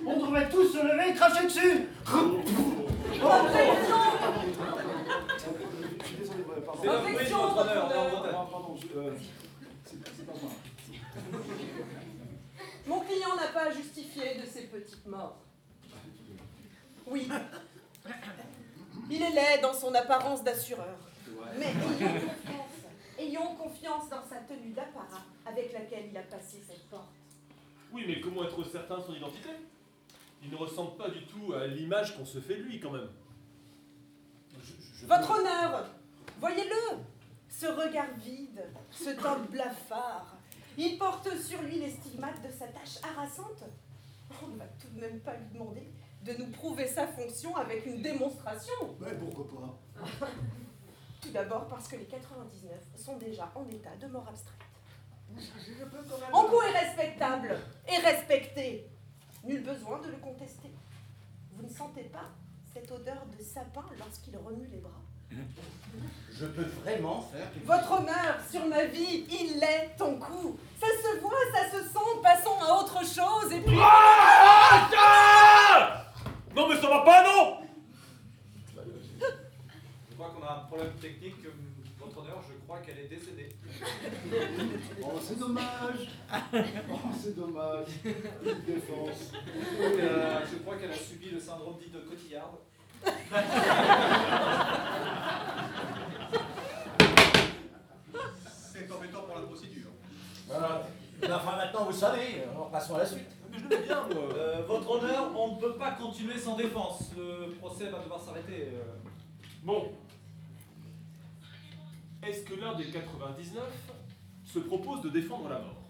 [0.07, 1.89] On devrait tous se lever et cracher dessus
[6.01, 6.81] Je suis désolé, pardon.
[6.81, 9.11] C'est la pardon, je- euh,
[9.85, 10.51] c'est c'est pas moi.
[12.87, 15.37] Mon client n'a pas à justifier de ses petites morts.
[17.07, 17.29] Oui.
[19.11, 20.97] Il est laid dans son apparence d'assureur.
[21.59, 22.85] Mais ayons confiance,
[23.19, 27.09] ayons confiance dans sa tenue d'apparat avec laquelle il a passé cette porte.
[27.93, 29.49] Oui, mais comment être certain de son identité?
[30.43, 33.09] Il ne ressemble pas du tout à l'image qu'on se fait de lui, quand même.
[34.61, 35.87] Je- je- Votre honneur,
[36.39, 36.99] voyez-le,
[37.49, 40.37] ce regard vide, ce teint blafard,
[40.77, 43.65] il porte sur lui les stigmates de sa tâche harassante.
[44.43, 45.89] On ne va tout de même pas lui demander
[46.25, 48.75] de nous prouver sa fonction avec une démonstration.
[49.01, 50.03] Mais pourquoi pas
[51.21, 54.55] Tout d'abord parce que les 99 sont déjà en état de mort abstraite.
[56.33, 58.89] Ankou est respectable et respecté.
[59.45, 60.71] Nul besoin de le contester.
[61.53, 62.31] Vous ne sentez pas
[62.73, 65.01] cette odeur de sapin lorsqu'il remue les bras
[66.33, 70.59] Je peux vraiment faire quelque Votre honneur, sur ma vie, il l'est ton coup.
[70.81, 73.77] Ça se voit, ça se sent, passons à autre chose et puis...
[76.55, 77.68] Non, mais ça va pas, non
[80.19, 81.37] Je crois qu'on a un problème technique.
[81.47, 81.51] euh,
[82.01, 83.51] Votre honneur, je crois qu'elle est décédée.
[85.01, 86.09] Oh, c'est dommage
[86.91, 89.33] Oh, c'est dommage Une défense
[89.81, 92.51] Euh, je crois qu'elle a subi le syndrome dit de Cotillard.
[98.73, 99.89] C'est embêtant pour la procédure.
[100.47, 100.83] Voilà.
[101.21, 103.29] Mais Enfin, maintenant, vous savez, alors passons à la suite.
[103.51, 104.29] Mais je bien, moi.
[104.37, 107.11] Euh, votre honneur, on ne peut pas continuer sans défense.
[107.17, 108.69] Le procès va devoir s'arrêter.
[108.73, 108.83] euh.
[109.63, 109.93] Bon.
[112.29, 113.65] Est-ce que l'un des 99
[114.45, 115.83] se propose de défendre la mort?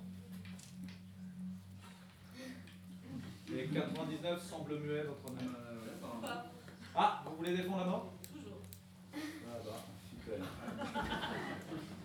[3.50, 5.34] Les 99 semblent muets, votre.
[6.22, 6.46] Pas.
[6.94, 8.12] Ah, vous voulez défendre la mort?
[8.32, 8.58] Toujours.
[9.50, 10.38] Ah bah, super.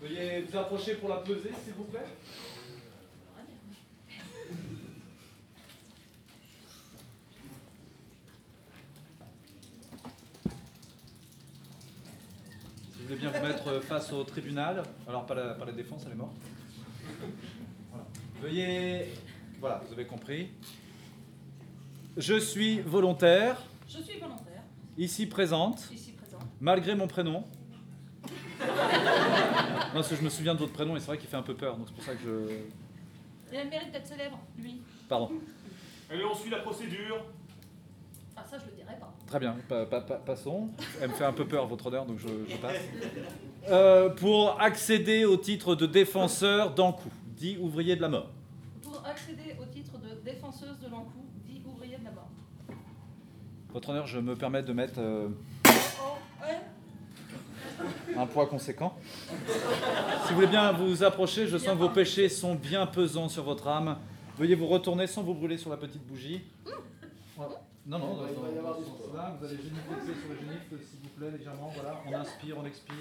[0.01, 2.07] Veuillez vous approcher pour la peser, s'il vous plaît.
[13.03, 16.13] Vous voulez bien vous mettre face au tribunal, alors pas la, pas la défense, elle
[16.13, 16.35] est morte.
[17.89, 18.05] Voilà.
[18.41, 19.13] Veuillez.
[19.59, 20.49] Voilà, vous avez compris.
[22.17, 24.63] Je suis volontaire, Je suis volontaire,
[24.97, 26.39] ici présente, ici présent.
[26.61, 27.43] malgré mon prénom.
[28.61, 28.67] non,
[29.93, 31.55] parce que je me souviens de votre prénom et c'est vrai qu'il fait un peu
[31.55, 33.51] peur, donc c'est pour ça que je.
[33.51, 34.81] Il a le mérite d'être célèbre, lui.
[35.09, 35.31] Pardon.
[36.09, 37.25] Allez, on suit la procédure.
[38.35, 39.12] Ah, ça, je le dirais pas.
[39.33, 40.69] Très bien, pa- pa- pa- passons.
[41.01, 42.75] Elle me fait un peu peur, votre honneur, donc je, je passe.
[43.67, 48.29] Euh, pour accéder au titre de défenseur d'Ankou, dit ouvrier de la mort.
[48.83, 52.29] Pour accéder au titre de défenseuse de l'Ankou, dit ouvrier de la mort.
[53.73, 55.29] Votre honneur, je me permets de mettre euh,
[58.15, 58.95] un poids conséquent.
[60.27, 63.45] Si vous voulez bien vous approcher, je sens que vos péchés sont bien pesants sur
[63.45, 63.97] votre âme.
[64.37, 66.43] Veuillez vous retourner sans vous brûler sur la petite bougie.
[67.35, 67.55] Voilà.
[67.85, 70.29] Non, non, dans, Il va y dans- avoir dans ce sens-là, vous allez génifler sur
[70.29, 71.69] le génifle, s'il vous plaît, légèrement.
[71.75, 72.95] Voilà, on inspire, on expire.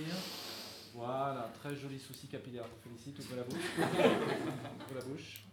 [0.95, 2.64] Voilà, très joli souci capillaire.
[2.85, 3.70] Je vous félicite, ouvrez la bouche.
[3.78, 5.45] ouvrez la bouche.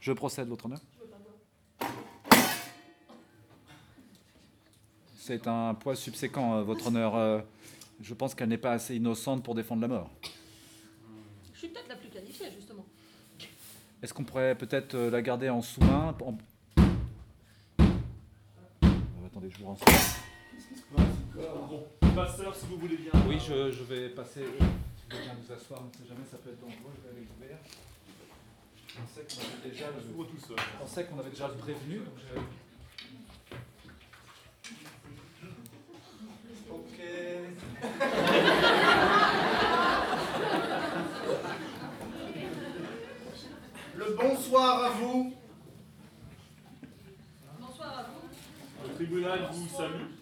[0.00, 0.80] Je procède, votre honneur.
[5.16, 7.14] C'est un poids subséquent, euh, votre honneur.
[7.14, 7.40] Euh,
[8.02, 10.10] je pense qu'elle n'est pas assez innocente pour défendre la mort.
[11.52, 11.96] Je suis peut-être la.
[14.02, 16.38] Est-ce qu'on pourrait peut-être euh, la garder en sous-main en-
[19.26, 19.94] Attendez, je vous renseigne.
[21.36, 23.10] Bon, passeur, si vous voulez bien.
[23.28, 24.40] Oui, je, je vais passer.
[24.42, 24.64] euh,
[25.10, 26.92] Je vais bien vous asseoir, on ne sait jamais, ça peut être dangereux.
[26.96, 27.58] Je vais aller ouvert.
[28.88, 30.56] Je pensais qu'on avait déjà le, Ouvre tout seul.
[30.58, 31.98] je pensais qu'on avait déjà le prévenu.
[31.98, 32.18] Donc
[36.70, 36.98] Ok.
[44.08, 45.34] Le bonsoir à vous.
[47.60, 48.88] Bonsoir à vous.
[48.88, 50.17] Le tribunal vous salue.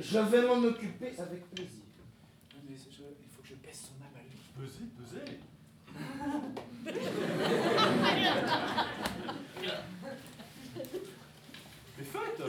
[0.00, 1.82] Je vais m'en occuper avec plaisir.
[2.68, 4.38] Mais c'est- je- il faut que je pèse son âme à lui.
[4.56, 5.38] Pesez, pesez.
[11.98, 12.42] Mais faites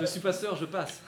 [0.00, 1.00] Je suis passeur, je passe.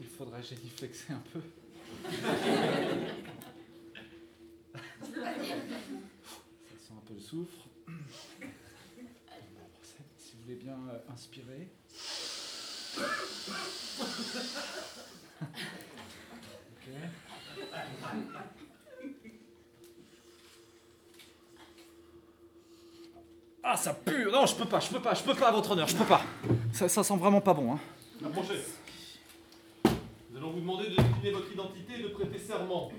[0.00, 1.40] Il faudrait géniflexer un peu.
[6.78, 6.94] Ça
[10.16, 11.68] Si vous voulez bien euh, inspirer.
[12.98, 13.06] Ok.
[23.62, 25.88] Ah, ça pue Non, je peux pas, je peux pas, je peux pas, votre honneur,
[25.88, 26.22] je peux pas.
[26.72, 27.80] Ça, ça sent vraiment pas bon, hein.
[28.24, 28.60] Approchez.
[30.30, 32.92] Nous allons vous demander de décliner votre identité et de prêter serment.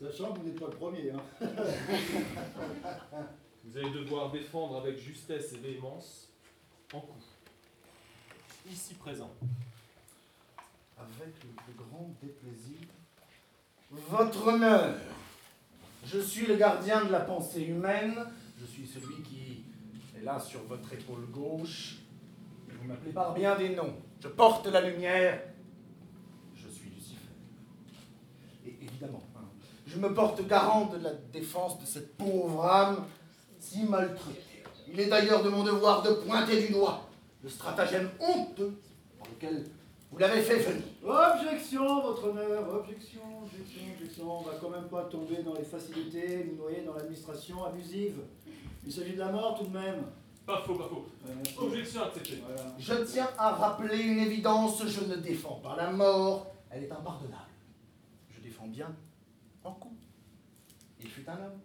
[0.00, 1.10] Sachant que vous n'êtes pas le premier.
[1.10, 1.22] Hein.
[3.70, 6.30] Vous allez devoir défendre avec justesse et véhémence
[6.94, 7.18] en coup.
[8.70, 9.30] Ici présent.
[10.96, 12.88] Avec le plus grand déplaisir.
[13.90, 14.94] Votre honneur,
[16.04, 18.14] je suis le gardien de la pensée humaine.
[18.58, 19.64] Je suis celui qui
[20.18, 21.98] est là sur votre épaule gauche.
[22.68, 23.96] Vous m'appelez par bien des noms.
[24.20, 25.42] Je porte la lumière.
[26.54, 27.20] Je suis Lucifer.
[28.66, 29.44] Et évidemment, hein,
[29.86, 33.06] je me porte garant de la défense de cette pauvre âme
[33.68, 34.62] si maltraitée.
[34.90, 37.08] Il est d'ailleurs de mon devoir de pointer du doigt
[37.42, 38.80] le stratagème honteux
[39.18, 39.66] par lequel
[40.10, 40.84] vous l'avez fait venir.
[41.04, 44.38] Objection, votre honneur, objection, objection, objection.
[44.38, 48.20] On va quand même pas tomber dans les facilités, nous noyer dans l'administration abusive.
[48.86, 50.04] Il s'agit de la mort tout de même.
[50.46, 51.06] Pas faux, pas faux.
[51.26, 51.54] Merci.
[51.58, 52.42] Objection acceptée.
[52.46, 52.74] Voilà.
[52.78, 57.52] Je tiens à rappeler une évidence, je ne défends pas la mort, elle est impardonnable.
[58.30, 58.94] Je défends bien
[59.62, 59.92] en coup.
[60.98, 61.60] Il fut un homme,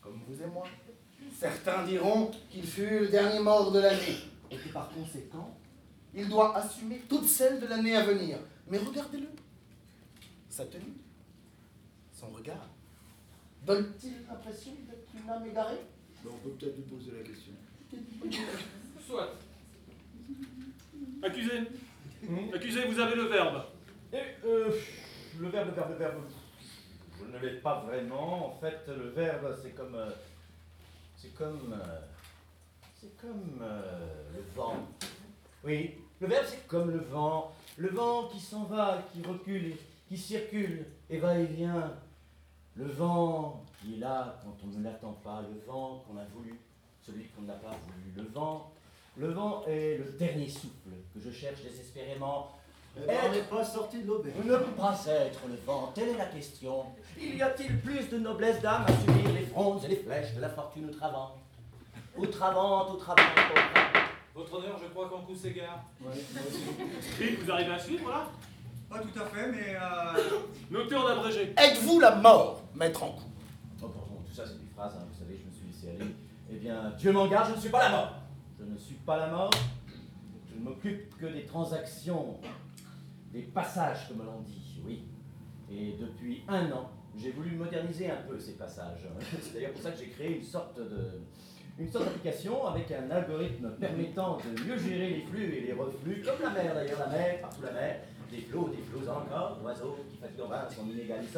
[0.00, 0.64] comme vous et moi.
[1.38, 4.18] Certains diront qu'il fut le dernier mort de l'année,
[4.50, 5.56] et que par conséquent,
[6.12, 8.38] il doit assumer toutes celles de l'année à venir.
[8.66, 9.28] Mais regardez-le.
[10.48, 10.96] Sa tenue,
[12.12, 12.68] son regard,
[13.64, 15.78] donne-t-il l'impression d'être une âme égarée?
[16.24, 17.52] Bon, on peut peut-être lui poser la question.
[19.06, 19.32] Soit.
[21.22, 21.52] Accusé.
[22.52, 23.62] Accusé, vous avez le verbe.
[24.12, 24.72] Et, euh,
[25.38, 26.16] le verbe, le verbe, le verbe.
[27.16, 28.56] Vous ne l'avez pas vraiment.
[28.56, 29.94] En fait, le verbe, c'est comme.
[29.94, 30.10] euh,
[31.20, 31.72] c'est comme.
[31.72, 32.00] euh,
[33.00, 34.74] c'est comme euh, le vent.
[35.64, 37.52] Oui, le verbe, c'est comme le vent.
[37.76, 39.76] Le vent qui s'en va, qui recule,
[40.08, 41.92] qui circule et va et vient.
[42.74, 45.42] Le vent qui est là quand on ne l'attend pas.
[45.42, 46.58] Le vent qu'on a voulu,
[47.02, 48.12] celui qu'on n'a pas voulu.
[48.16, 48.72] Le vent.
[49.16, 52.52] Le vent est le dernier souffle que je cherche désespérément
[53.06, 54.36] on n'est pas sorti de l'auberge.
[54.44, 56.84] ne peut pas être le vent, telle est la question.
[57.20, 60.40] Il y a-t-il plus de noblesse d'âme à subir les frondes et les flèches de
[60.40, 61.32] la fortune outravante
[62.16, 64.04] Outravante, outravante, outravante.
[64.34, 65.84] Votre honneur, je crois qu'en coup s'égare.
[66.00, 67.10] Ouais, moi aussi.
[67.12, 68.26] Scribe, vous arrivez à suivre là?
[68.88, 70.38] Pas tout à fait, mais euh,
[70.70, 71.54] Notez en abrégé.
[71.56, 73.22] Êtes-vous la mort, maître en coup
[73.82, 76.10] Oh, pardon, tout ça c'est des phrases, hein, vous savez, je me suis laissé aller.
[76.50, 78.12] Eh bien, Dieu m'en garde, je ne suis pas la mort.
[78.58, 79.50] Je ne suis pas la mort.
[80.50, 82.36] Je ne m'occupe que des transactions,
[83.32, 85.04] des passages, comme l'on dit, oui.
[85.70, 89.06] Et depuis un an, j'ai voulu moderniser un peu ces passages.
[89.42, 91.20] C'est d'ailleurs pour ça que j'ai créé une sorte de
[91.78, 96.22] une sorte d'application avec un algorithme permettant de mieux gérer les flux et les reflux,
[96.22, 98.00] comme la mer d'ailleurs, la mer, partout la mer,
[98.30, 101.20] des flots, des flots encore, oiseaux qui fatiguent en vain son inégal.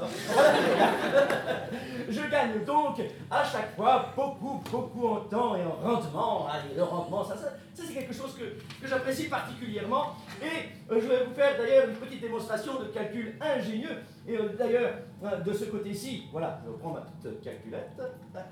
[2.08, 6.48] Je gagne donc à chaque fois beaucoup, beaucoup en temps et en rendement.
[6.48, 8.44] Allez, le rendement, ça, ça, ça, c'est quelque chose que,
[8.82, 10.16] que j'apprécie particulièrement.
[10.42, 13.98] Et euh, je vais vous faire d'ailleurs une petite démonstration de calcul ingénieux.
[14.26, 18.02] Et euh, d'ailleurs, euh, de ce côté-ci, voilà, je reprends ma petite calculette.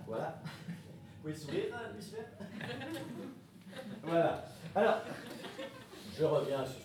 [0.06, 0.40] Voilà.
[0.44, 2.22] Vous pouvez sourire, hein, Lucifer
[4.02, 4.44] Voilà.
[4.74, 4.96] Alors,
[6.18, 6.80] je reviens sur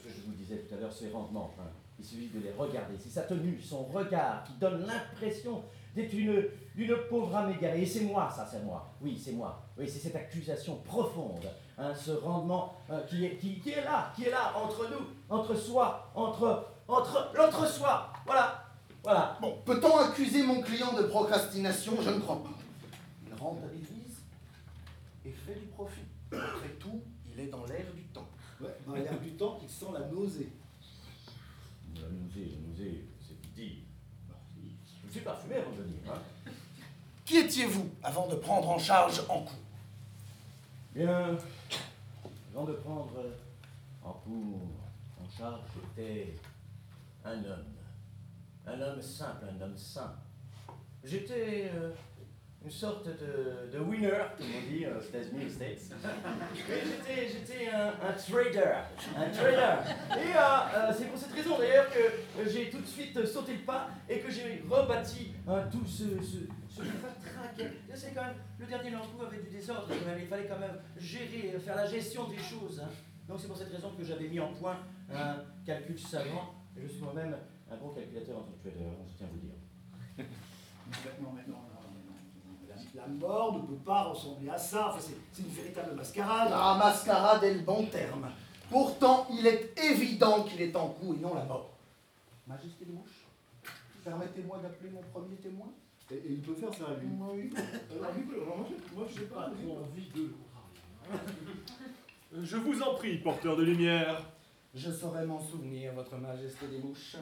[0.57, 1.51] tout à l'heure, ces rendements.
[1.59, 1.69] hein.
[1.99, 2.95] Il suffit de les regarder.
[2.99, 5.63] C'est sa tenue, son regard qui donne l'impression
[5.95, 7.83] d'être une, pauvre âme égarée.
[7.83, 8.91] Et c'est moi, ça, c'est moi.
[9.01, 9.61] Oui, c'est moi.
[9.77, 11.45] Oui, c'est cette accusation profonde,
[11.77, 16.67] hein, ce rendement euh, qui, est, là, qui est là, entre nous, entre soi, entre,
[16.87, 18.11] entre l'entre-soi.
[18.25, 18.65] Voilà,
[19.03, 19.37] voilà.
[19.39, 21.93] Bon, peut-on accuser mon client de procrastination?
[22.01, 22.49] Je ne crois pas.
[23.27, 24.17] Il rentre à l'église
[25.25, 26.01] et fait du profit.
[26.31, 27.01] Après tout,
[27.31, 28.02] il est dans l'air du.
[28.63, 30.49] Ouais, dans l'air du temps, il sent la nausée.
[31.95, 33.83] La nausée, la nausée, c'est petit.
[35.05, 35.99] Je suis parfumé avant de venir.
[36.09, 36.51] Hein.
[37.25, 39.55] Qui étiez-vous avant de prendre en charge en coup
[40.95, 41.37] Bien,
[42.53, 43.11] avant de prendre
[44.03, 44.61] en cours,
[45.21, 46.35] en charge, j'étais
[47.25, 47.73] un homme.
[48.65, 50.15] Un homme simple, un homme sain.
[51.03, 51.91] J'étais euh,
[52.63, 55.91] une sorte de, de winner, comme on dit aux États-Unis, aux States.
[57.09, 58.73] Et j'étais, un, un trader,
[59.17, 59.75] un trader.
[60.11, 60.39] Et euh,
[60.75, 63.89] euh, c'est pour cette raison d'ailleurs que euh, j'ai tout de suite sauté le pas
[64.07, 66.37] et que j'ai rebâti hein, tout ce, ce,
[66.73, 66.81] ce
[68.15, 69.87] quand même le dernier Lambeau avait du désordre.
[70.17, 72.79] Il fallait quand même gérer, euh, faire la gestion des choses.
[72.83, 72.89] hein.
[73.27, 74.77] Donc c'est pour cette raison que j'avais mis en point
[75.13, 76.55] un calcul savant.
[76.77, 77.35] Je suis moi-même
[77.69, 78.79] un bon calculateur en tant trader,
[79.11, 79.53] je tiens à vous dire.
[81.21, 82.92] Non, mais non, non, mais non.
[83.07, 84.89] La, mort ne peut pas ressembler à ça.
[84.89, 86.49] Enfin, c'est, c'est une véritable mascarade.
[86.49, 88.29] La mascarade est le bon terme.
[88.69, 91.69] Pourtant, il est évident qu'il est en coup et non la mort.
[92.47, 93.27] Majesté des mouches,
[94.03, 95.67] permettez-moi d'appeler mon premier témoin
[96.11, 97.07] Et, et il peut faire ça, lui.
[97.07, 97.53] Oui.
[97.55, 99.49] Alors, lui, alors, moi, je, sais pas.
[99.49, 100.33] trop envie de.
[102.43, 104.21] Je vous en prie, porteur de lumière.
[104.73, 107.17] Je saurai m'en souvenir, votre majesté des mouches.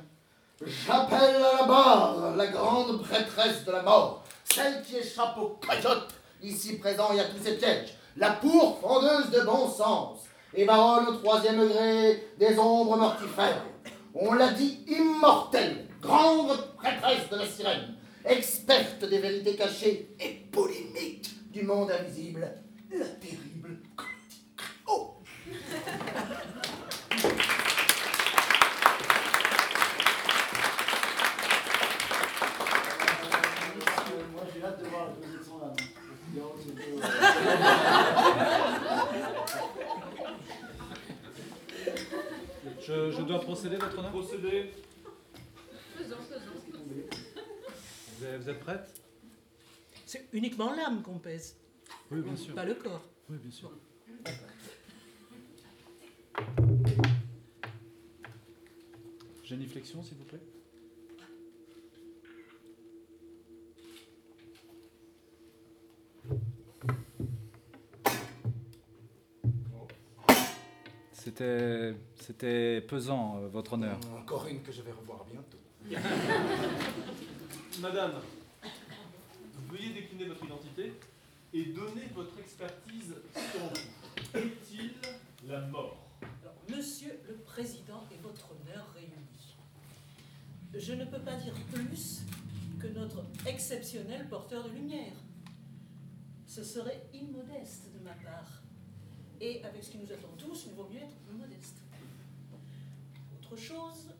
[0.66, 6.14] J'appelle à la barre la grande prêtresse de la mort, celle qui échappe aux coyotes,
[6.44, 10.20] ici présent et à tous ses pièges, la pourfendeuse de bon sens,
[10.54, 13.64] et baronne au troisième degré des ombres mortifères.
[14.14, 17.96] On l'a dit immortelle, grande prêtresse de la sirène,
[18.26, 22.52] experte des vérités cachées et polémique du monde invisible,
[22.92, 23.80] la terrible
[24.88, 25.16] Oh
[34.34, 35.76] Moi, j'ai hâte de voir la posée de son âme.
[36.36, 38.02] Non, c'est peu-
[42.92, 44.72] Je, je dois procéder, votre honneur Procédez.
[45.96, 46.52] Faisons, faisons.
[48.18, 49.02] vous êtes, vous êtes prête?
[50.06, 51.56] C'est uniquement l'âme qu'on pèse,
[52.12, 52.54] Oui, bien sûr.
[52.54, 53.02] pas le corps.
[53.30, 53.72] Oui, bien sûr.
[59.44, 60.40] Géniflexion, s'il vous plaît.
[71.24, 74.00] C'était, c'était pesant, euh, votre honneur.
[74.18, 75.60] Encore une que je vais revoir bientôt.
[77.80, 78.14] Madame,
[79.70, 80.94] veuillez décliner votre identité
[81.54, 84.40] et donner votre expertise sur vous.
[84.40, 84.94] Est-il
[85.48, 86.10] la mort?
[86.42, 89.56] Alors, Monsieur le Président et votre honneur réunis,
[90.74, 92.22] je ne peux pas dire plus
[92.80, 95.14] que notre exceptionnel porteur de lumière.
[96.48, 98.61] Ce serait immodeste de ma part.
[99.44, 101.78] Et avec ce qui nous attend tous, il vaut mieux être modeste.
[103.34, 104.12] Autre chose,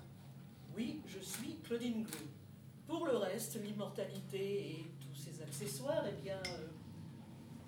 [0.76, 2.26] oui, je suis Claudine Glou.
[2.88, 6.68] Pour le reste, l'immortalité et tous ses accessoires, eh bien, euh,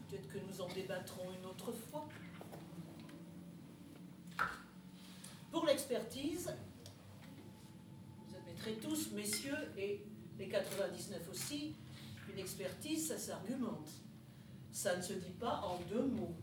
[0.09, 2.09] peut-être que nous en débattrons une autre fois.
[5.51, 6.51] Pour l'expertise,
[8.25, 10.03] vous admettrez tous, messieurs, et
[10.39, 11.75] les 99 aussi,
[12.25, 13.89] qu'une expertise, ça s'argumente.
[14.71, 16.35] Ça ne se dit pas en deux mots,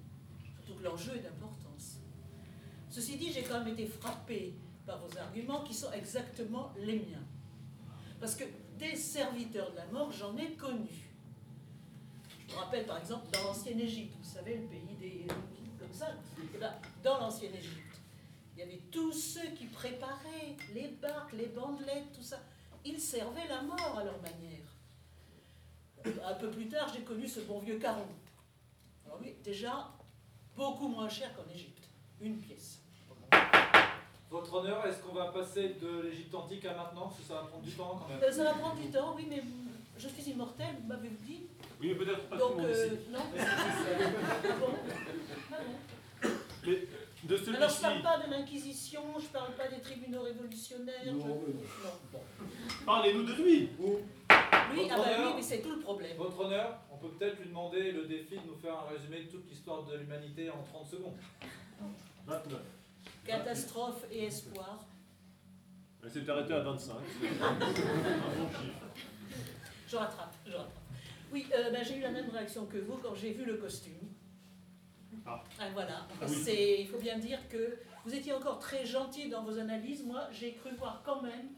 [0.74, 1.98] que l'enjeu est d'importance.
[2.88, 4.54] Ceci dit, j'ai quand même été frappé
[4.86, 7.24] par vos arguments qui sont exactement les miens.
[8.18, 8.44] Parce que
[8.78, 10.88] des serviteurs de la mort, j'en ai connu.
[12.48, 15.26] Je me rappelle par exemple dans l'ancienne Égypte, vous savez, le pays des
[15.78, 16.08] comme ça,
[16.54, 18.00] eh ben, dans l'ancienne Égypte,
[18.54, 22.38] il y avait tous ceux qui préparaient les barques, les bandelettes, tout ça.
[22.84, 24.60] Ils servaient la mort à leur manière.
[26.26, 28.06] Un peu plus tard, j'ai connu ce bon vieux caron.
[29.06, 29.90] Alors oui, déjà,
[30.60, 31.88] beaucoup moins cher qu'en Égypte.
[32.20, 32.80] Une pièce.
[34.30, 37.06] Votre honneur, est-ce qu'on va passer de l'Égypte antique à maintenant?
[37.08, 38.22] Parce que ça va prendre du temps quand même.
[38.22, 39.42] Euh, ça va prendre du temps, oui, mais
[39.98, 41.46] je suis immortel, vous m'avez dit.
[41.80, 43.10] Oui, mais peut-être pas tout Donc, le monde euh, ici.
[43.10, 43.20] non.
[43.42, 44.66] Ah bon?
[46.22, 46.26] Ah
[46.66, 46.72] Mais
[47.24, 51.06] de Alors, je celui-ci, parle pas de l'Inquisition, je parle pas des tribunaux révolutionnaires.
[51.06, 51.26] Non, non.
[51.26, 51.42] Non,
[52.12, 52.20] bon.
[52.84, 53.70] parlez-nous de lui.
[54.50, 55.26] Votre ah bah honneur.
[55.28, 56.16] oui, mais c'est tout le problème.
[56.16, 59.30] Votre honneur, on peut peut-être lui demander le défi de nous faire un résumé de
[59.30, 61.16] toute l'histoire de l'humanité en 30 secondes.
[62.26, 62.60] 29.
[63.24, 64.84] Catastrophe et espoir.
[66.02, 66.94] Elle s'est arrêtée à 25.
[67.20, 68.86] C'est un bon chiffre.
[69.88, 70.72] je rattrape, je rattrape.
[71.32, 73.94] Oui, euh, ben, j'ai eu la même réaction que vous quand j'ai vu le costume.
[75.26, 75.42] Ah.
[75.72, 76.06] voilà.
[76.20, 76.34] Ah oui.
[76.34, 80.04] C'est- Il faut bien dire que vous étiez encore très gentil dans vos analyses.
[80.04, 81.50] Moi, j'ai cru voir quand même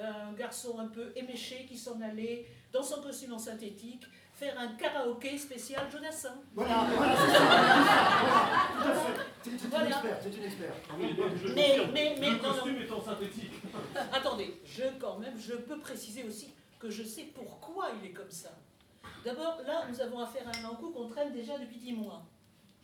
[0.00, 4.68] un garçon un peu éméché qui s'en allait dans son costume en synthétique faire un
[4.76, 6.34] karaoké spécial Jodassin.
[6.54, 7.38] Voilà, voilà, c'est ça.
[7.40, 8.94] Voilà.
[9.42, 9.86] C'est c'est une Voilà.
[9.88, 10.78] experte, c'est une experte.
[10.90, 12.48] Ah oui, je Mais- mais- mais- le non, non.
[12.54, 13.52] costume est en synthétique.
[14.12, 18.30] Attendez, je quand même, je peux préciser aussi que je sais pourquoi il est comme
[18.30, 18.50] ça.
[19.24, 22.22] D'abord, là, nous avons affaire à un Lankou qu'on traîne déjà depuis dix mois.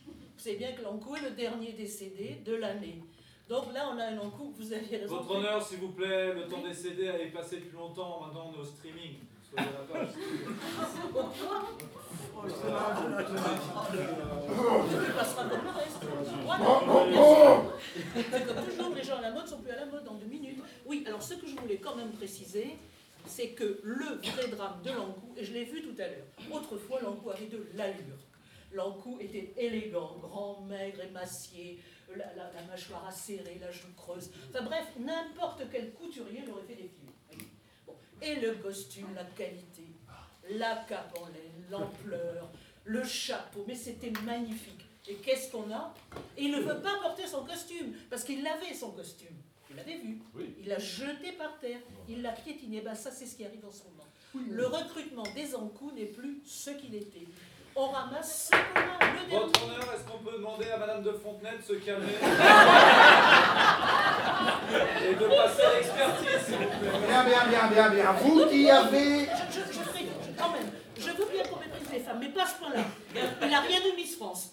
[0.07, 0.12] Vous
[0.43, 3.01] savez bien que Lankou est le dernier décédé de l'année.
[3.49, 5.17] Donc là, on a un Lankou, vous aviez raison.
[5.17, 8.55] Votre honneur, s'il vous plaît, le temps des CD est passé depuis longtemps, maintenant on
[8.57, 9.19] est au streaming.
[9.43, 10.09] Soyez à la page.
[10.15, 10.21] Tu
[15.13, 16.03] passeras comme le reste.
[16.45, 16.65] Voilà.
[18.15, 20.27] C'est comme toujours, les gens à la mode sont plus à la mode dans deux
[20.27, 20.63] minutes.
[20.87, 22.79] Oui, alors ce que je voulais quand même préciser,
[23.27, 27.03] c'est que le vrai drame de Lankou, et je l'ai vu tout à l'heure, autrefois
[27.03, 28.17] Lankou avait de l'allure.
[28.73, 31.79] Lankou était élégant, grand, maigre, émacié,
[32.17, 34.31] la, la- la mâchoire acérée, la joue creuse.
[34.51, 37.49] Enfin bref, n'importe quel couturier l'aurait fait défiler.
[37.87, 37.95] Bon.
[38.23, 39.83] Et le costume, la qualité,
[40.51, 42.51] la cape en laine, l'ampleur,
[42.85, 44.85] le chapeau, mais c'était magnifique.
[45.09, 45.95] Et qu'est-ce qu'on a?
[46.37, 49.37] Et il ne veut pas porter son costume, parce qu'il avait son costume.
[49.69, 50.19] Vous l'avez vu
[50.61, 52.81] Il l'a jeté par terre, il l'a piétiné.
[52.81, 54.47] Ben, ça, c'est ce qui arrive en ce moment.
[54.51, 57.27] Le recrutement des encous n'est plus ce qu'il était.
[57.77, 59.47] On ramasse ce qu'on a, le dernier.
[59.47, 62.07] Votre honneur, est-ce qu'on peut demander à Madame de Fontenay de se calmer
[65.11, 66.91] Et de passer à l'expertise, s'il vous plaît?
[67.09, 68.12] Bien, bien, bien, bien, bien.
[68.12, 69.25] Vous qui avez.
[69.27, 72.29] Je, je, je ferai- je- quand même, je veux bien qu'on méprise les femmes, mais
[72.29, 72.83] pas à ce point-là.
[73.43, 74.51] Il n'a rien de Miss France.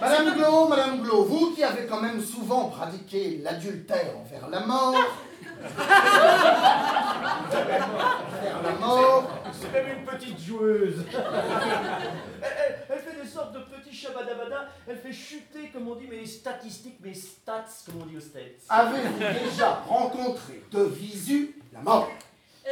[0.00, 4.94] Madame Glo, Madame Glo, vous qui avez quand même souvent pratiqué l'adultère envers la mort.
[7.52, 9.24] envers la mort.
[9.64, 11.04] C'est même une petite joueuse.
[11.12, 14.68] elle, elle- elle fait des sortes de petits shabadabada.
[14.86, 18.60] Elle fait chuter, comme on dit, mes statistiques, mes stats, comme on dit aux States.
[18.68, 22.10] Avez-vous déjà rencontré de visu la mort
[22.66, 22.70] Euh,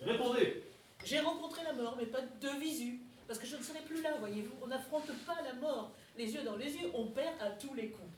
[0.00, 0.62] Répondez.
[1.04, 3.00] J'ai rencontré la mort, mais pas de visu.
[3.26, 4.54] Parce que je ne serai plus là, voyez-vous.
[4.62, 5.90] On n'affronte pas la mort.
[6.16, 8.08] Les yeux dans les yeux, on perd à tous les coups.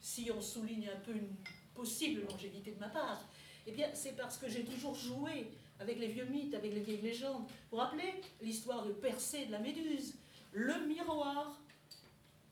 [0.00, 1.34] Si on souligne un peu une
[1.74, 3.20] possible longévité de ma part,
[3.66, 5.50] eh bien, c'est parce que j'ai toujours joué
[5.80, 7.42] avec les vieux mythes, avec les vieilles légendes.
[7.42, 10.14] Vous vous rappelez l'histoire de Persée de la Méduse?
[10.52, 11.60] Le miroir.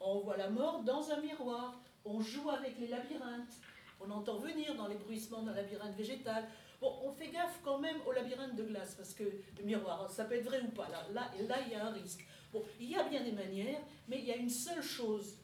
[0.01, 1.81] On voit la mort dans un miroir.
[2.05, 3.61] On joue avec les labyrinthes.
[4.01, 6.47] On entend venir dans les bruissements d'un labyrinthe végétal.
[6.81, 10.25] Bon, on fait gaffe quand même au labyrinthe de glace, parce que le miroir, ça
[10.25, 10.89] peut être vrai ou pas.
[10.91, 12.27] Là, là, là, il y a un risque.
[12.53, 15.37] Bon, il y a bien des manières, mais il y a une seule chose,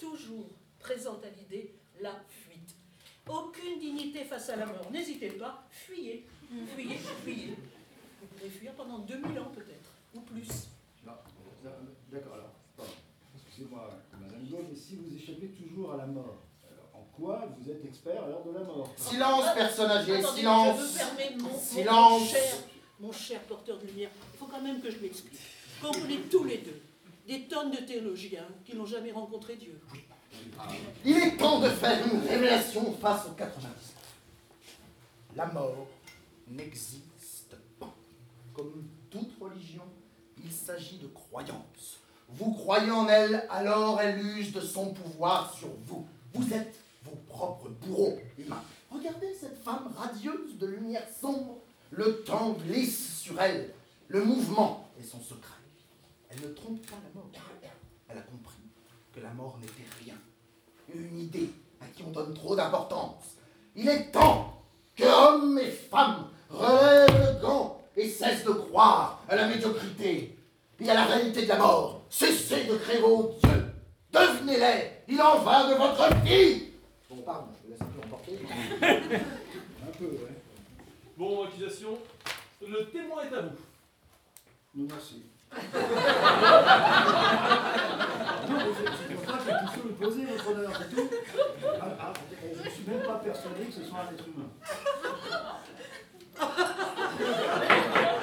[0.00, 0.48] toujours
[0.80, 2.74] présente à l'idée, la fuite.
[3.28, 4.90] Aucune dignité face à la mort.
[4.90, 6.26] N'hésitez pas, fuyez,
[6.74, 7.54] fuyez, fuyez.
[8.20, 10.48] Vous pourrez fuir pendant 2000 ans peut-être, ou plus.
[11.06, 11.12] Non,
[12.12, 12.92] D'accord, alors, pardon.
[13.36, 16.36] excusez-moi, Madame Gaulle, mais si vous échappez toujours à la mort,
[16.70, 18.90] alors en quoi vous êtes expert à l'heure de la mort?
[18.96, 20.98] Silence, personne âgée, Attendez, silence.
[20.98, 22.20] Je mon, mon- Silence.
[22.20, 22.54] mon cher,
[23.00, 24.10] mon cher porteur de lumière.
[24.34, 25.38] Il faut quand même que je m'explique.
[25.82, 26.80] Quand on est tous les deux
[27.26, 29.78] des tonnes de théologiens qui n'ont jamais rencontré Dieu.
[31.04, 33.70] Il est temps de faire une révélation face au 99.
[35.36, 35.86] La mort
[36.50, 37.94] n'existe pas.
[38.54, 39.84] Comme toute religion,
[40.44, 41.98] il s'agit de croyance.
[42.28, 46.06] Vous croyez en elle, alors elle use de son pouvoir sur vous.
[46.34, 46.74] Vous êtes
[47.04, 48.62] vos propres bourreaux humains.
[48.90, 51.58] Regardez cette femme radieuse de lumière sombre.
[51.90, 53.72] Le temps glisse sur elle.
[54.08, 55.54] Le mouvement est son secret.
[56.30, 57.30] Elle ne trompe pas la mort.
[58.08, 58.56] Elle a compris
[59.14, 60.14] que la mort n'était rien.
[60.94, 63.36] Une idée à qui on donne trop d'importance.
[63.74, 64.62] Il est temps
[64.96, 70.36] que hommes et femmes relèvent le gant et cessent de croire à la médiocrité
[70.80, 72.02] et à la réalité de la mort.
[72.08, 73.64] Cessez de créer vos dieux.
[74.12, 74.92] Devenez-les.
[75.08, 76.70] Il en va de votre vie.
[77.10, 78.38] Bon, pardon, je vous laisse un peu emporter.
[79.82, 80.38] Un peu, ouais.
[81.16, 81.98] Bon, accusation.
[82.60, 83.56] Le témoin est à vous.
[84.74, 85.22] Non, merci.
[85.52, 85.58] non,
[88.58, 91.10] ne crois pas que puisse le poser, votre honneur, c'est tout.
[91.80, 94.50] Ah, ah, je ne suis même pas persuadé que ce soit un être humain.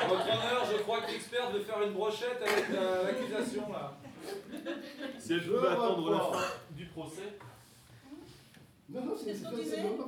[0.08, 3.94] Votre honneur, je crois que l'expert veut faire une brochette avec euh, l'accusation là.
[5.20, 7.38] Si elle Je pouvait attendre la fin du procès.
[8.90, 9.58] Non, non, c'est pas non,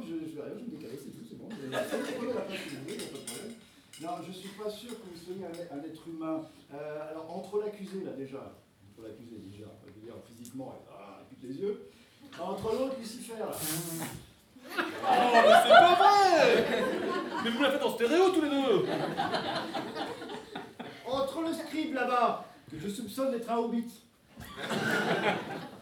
[0.01, 1.49] je, je vais rien, je me décaler, c'est tout, c'est bon.
[1.49, 3.53] Vous avez prenez la place que vous voulez, il n'y a pas de problème.
[4.01, 6.45] Non, je ne suis pas sûr que vous soyez un, un être humain.
[6.73, 8.53] Euh, alors, entre l'accusé, là, déjà,
[8.85, 11.89] entre l'accusé, déjà, je veux dire, physiquement, ah, il pique les yeux.
[12.39, 13.49] Entre l'autre, Lucifer, là.
[13.49, 14.75] Oh,
[15.33, 16.65] mais c'est pas vrai
[17.43, 18.85] Mais vous la faites en stéréo tous les deux
[21.09, 23.91] Entre le scribe là-bas, que je soupçonne d'être un hobbit,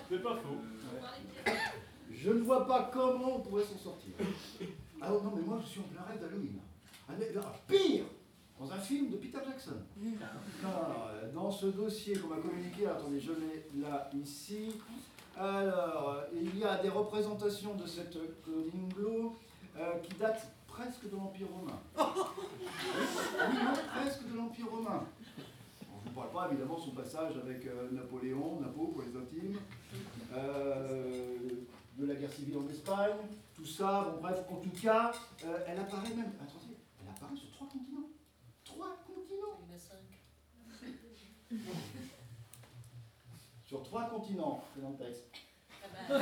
[0.10, 1.52] C'est pas faux.
[2.12, 4.14] je ne vois pas comment on pourrait s'en sortir.
[5.02, 6.60] Ah non, mais moi je suis en plein rêve d'Halloween.
[7.20, 7.32] Mais,
[7.68, 8.06] pire
[8.60, 9.78] Dans un film de Peter Jackson.
[10.64, 14.74] Ah, dans ce dossier qu'on m'a communiqué, attendez, je l'ai là, ici.
[15.38, 19.38] Alors, il y a des représentations de cette Claudine Glo
[19.78, 21.80] euh, qui datent presque de l'Empire romain.
[23.48, 25.04] Oui, non, presque de l'Empire romain.
[26.16, 29.60] On ne parle pas évidemment de son passage avec euh, Napoléon, Napo pour les intimes,
[30.34, 31.50] euh,
[31.98, 33.18] de la guerre civile en Espagne,
[33.54, 35.12] tout ça, bon bref, en tout cas,
[35.44, 38.08] euh, elle apparaît même, attendez, elle apparaît sur trois continents.
[38.64, 39.98] Trois continents Il y en a cinq.
[43.66, 45.24] Sur trois continents, c'est dans le texte.
[45.72, 46.20] Ah bah,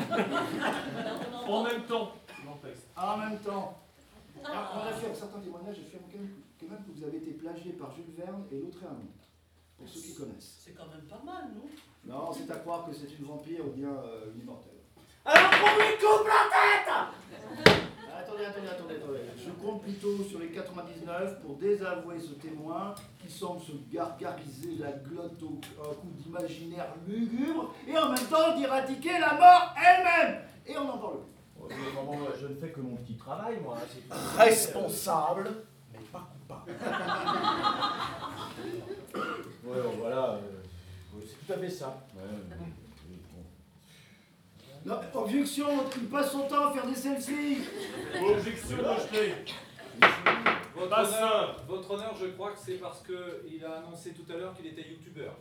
[0.94, 1.54] voilà, on entend.
[1.54, 2.12] En même temps,
[2.46, 2.88] dans le texte.
[2.96, 3.78] En même temps.
[4.44, 4.50] Ah.
[4.50, 7.18] Alors, on a fait certains témoignages, j'ai fait quand même, quand même que vous avez
[7.18, 9.12] été plagié par Jules Verne et Lautréamont,
[9.84, 10.56] pour ceux qui connaissent.
[10.64, 11.68] C'est quand même pas mal, non?
[12.06, 14.72] Non, c'est à croire que c'est une vampire ou bien euh, une immortelle.
[15.26, 16.92] Alors qu'on lui coupe la tête
[18.16, 19.20] Attendez, attendez, attendez, attendez.
[19.38, 24.92] Je compte plutôt sur les 99 pour désavouer ce témoin qui semble se gargariser la
[24.92, 30.42] glotte au un coup d'imaginaire lugubre et en même temps d'éradiquer la mort elle-même.
[30.66, 31.76] Et on n'en parle plus.
[32.42, 33.78] Je ne fais que mon petit travail, moi.
[34.38, 35.50] Responsable,
[35.94, 36.74] mais pas coupable.
[39.14, 40.40] Ouais, voilà, euh,
[41.26, 42.06] c'est tout à fait ça.
[42.16, 42.22] Ouais,
[43.10, 43.44] oui, bon.
[44.86, 47.60] Non, objection, il passe son temps à faire des selfies.
[48.22, 49.34] Objection rejetée.
[50.76, 51.22] Votre Passeur.
[51.22, 54.66] honneur, votre honneur, je crois que c'est parce qu'il a annoncé tout à l'heure qu'il
[54.68, 55.36] était youtubeur.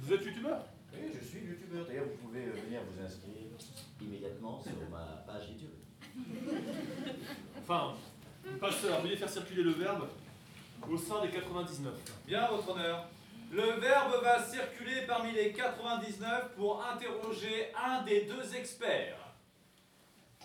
[0.00, 0.58] Vous êtes youtubeur?
[0.92, 1.86] Oui, je suis youtubeur.
[1.86, 3.32] D'ailleurs, vous pouvez euh, venir vous inscrire
[4.00, 5.70] immédiatement sur ma page YouTube.
[7.62, 7.94] Enfin,
[8.60, 10.08] passeur, veuillez faire circuler le verbe
[10.90, 11.92] au sein des 99.
[12.26, 13.08] Bien, votre honneur.
[13.52, 19.18] Le verbe va circuler parmi les 99 pour interroger un des deux experts.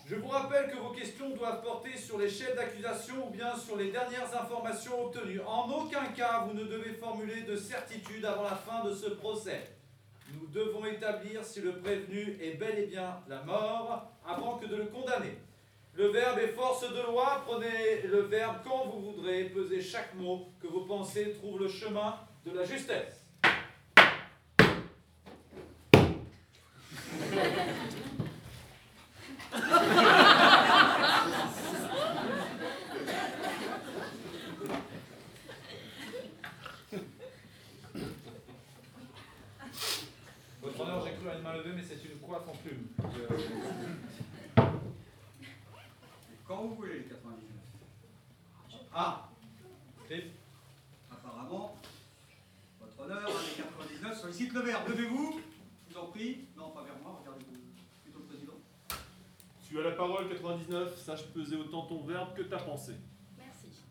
[0.06, 3.76] Je vous rappelle que vos questions doivent porter sur les chefs d'accusation ou bien sur
[3.76, 5.40] les dernières informations obtenues.
[5.46, 9.70] En aucun cas, vous ne devez formuler de certitude avant la fin de ce procès.
[10.32, 14.76] Nous devons établir si le prévenu est bel et bien la mort avant que de
[14.76, 15.38] le condamner.
[15.94, 17.42] Le verbe est force de loi.
[17.46, 19.44] Prenez le verbe quand vous voudrez.
[19.44, 22.16] Pesez chaque mot que vos pensées trouvent le chemin
[22.46, 23.18] de la justesse.
[40.62, 42.86] Votre honneur, j'ai cru à une main levée, mais c'est une coiffe en plume.
[42.98, 43.36] Euh,
[46.62, 47.42] Vous voulez, les 99.
[48.94, 49.28] Ah
[50.06, 50.32] Philippe
[51.10, 51.76] Apparemment,
[52.80, 54.88] votre honneur, hein, les 99 sollicite le verbe.
[54.90, 55.40] Levez-vous,
[55.88, 56.44] je vous en prie.
[56.56, 57.58] Non, pas vers moi, regardez-vous.
[58.04, 58.52] Plutôt le président.
[59.66, 62.96] Tu as la parole 99, sache peser autant ton verbe que ta pensée.
[63.36, 63.82] Merci.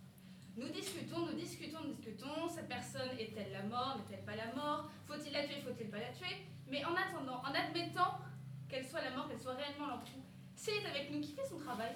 [0.55, 2.47] Nous discutons, nous discutons, nous discutons.
[2.47, 4.89] Cette personne est-elle la mort N'est-elle pas la mort?
[5.07, 6.37] Faut-il la tuer Faut-il pas la tuer?
[6.69, 8.19] Mais en attendant, en admettant
[8.69, 10.23] qu'elle soit la mort, qu'elle soit réellement l'entrou,
[10.55, 11.95] s'il est avec nous, qui fait son travail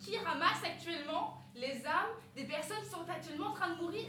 [0.00, 4.06] Qui ramasse actuellement les âmes des personnes qui sont actuellement en train de mourir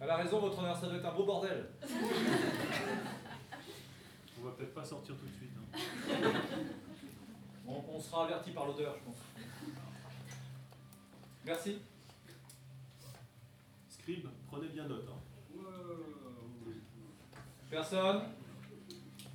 [0.00, 1.70] Elle a raison, votre honneur, ça doit être un beau bordel.
[4.40, 5.52] On va peut-être pas sortir tout de suite.
[5.58, 5.78] hein.
[7.66, 9.16] On, on sera averti par l'odeur, je pense.
[11.46, 11.78] Merci.
[13.88, 15.08] Scribe, prenez bien note.
[15.08, 15.18] hein.
[17.70, 18.22] Personne?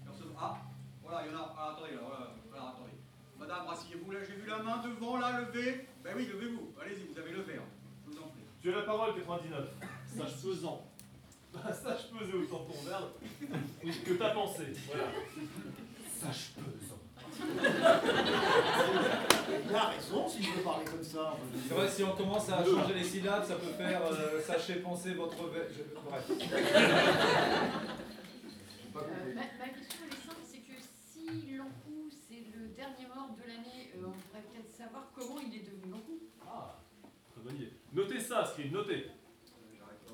[0.05, 0.27] Personne.
[0.39, 0.57] Ah,
[1.01, 1.55] voilà, il y en a.
[1.57, 2.27] Ah, attendez, là, voilà.
[3.39, 5.87] Madame, rasseyez-vous, là, j'ai vu la main devant, là, levée.
[6.03, 6.73] Ben oui, levez-vous.
[6.81, 7.65] Allez-y, vous avez le verbe.
[8.05, 8.41] Je vous en prie.
[8.61, 9.69] Tu as la parole 99,
[10.17, 10.85] sache pesant.
[11.53, 13.09] Sache peser autant ton verbe
[14.05, 14.73] que ta pensée.
[14.87, 15.05] Voilà.
[16.19, 16.97] Sache pesant.
[19.69, 21.35] Il a raison si je veux parler comme ça.
[21.67, 25.13] C'est vrai, si on commence à changer les syllabes, ça peut faire euh, sachez penser
[25.13, 25.35] votre.
[25.37, 26.29] je- Bref.
[28.95, 33.29] Euh, ma, ma question elle est simple, c'est que si Lankou c'est le dernier mort
[33.37, 36.19] de l'année, euh, on pourrait peut-être savoir comment il est devenu Lankou.
[36.45, 36.75] Ah,
[37.31, 37.73] très bonne idée.
[37.93, 40.13] Notez ça, pas.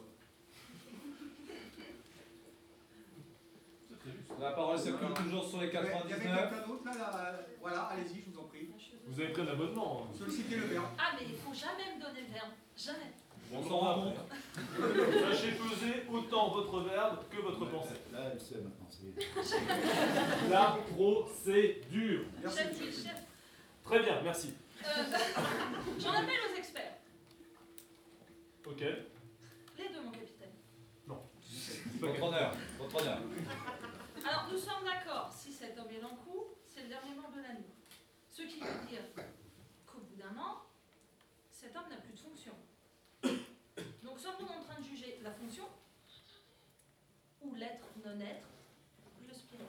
[3.90, 4.32] C'est très juste.
[4.40, 6.50] La parole circule toujours sur les Il y avait 99.
[6.50, 8.70] quelqu'un d'autre, là, là Voilà, allez-y, je vous en prie.
[9.08, 10.08] Vous avez pris un abonnement.
[10.10, 10.16] hein.
[10.18, 10.86] Sollicitez le verbe.
[10.98, 12.50] Ah, mais il faut jamais me donner le verbe.
[12.76, 13.12] Jamais.
[13.54, 14.16] On s'en rend compte.
[14.56, 17.94] Sachez peser autant votre verbe que votre pensée.
[18.12, 18.90] Là, elle sait maintenant.
[18.90, 22.22] c'est- La procédure.
[22.42, 22.60] Merci.
[23.84, 24.56] Très bien, merci.
[24.84, 24.88] Euh,
[26.00, 26.94] J'en appelle aux experts.
[28.66, 28.80] Ok.
[28.80, 30.54] Les deux, mon capitaine.
[31.08, 31.22] Non.
[32.00, 33.20] Votre honneur, votre honneur.
[34.28, 37.32] Alors, nous sommes d'accord, si cet homme est dans le coup, c'est le dernier mort
[37.36, 37.70] de l'année.
[38.32, 39.02] Ce qui veut dire
[39.86, 40.64] qu'au bout d'un an,
[41.52, 42.54] cet homme n'a plus de fonction.
[44.04, 45.66] Donc, sommes-nous en train de juger la fonction
[47.42, 48.48] ou l'être non-être,
[49.28, 49.64] le spirit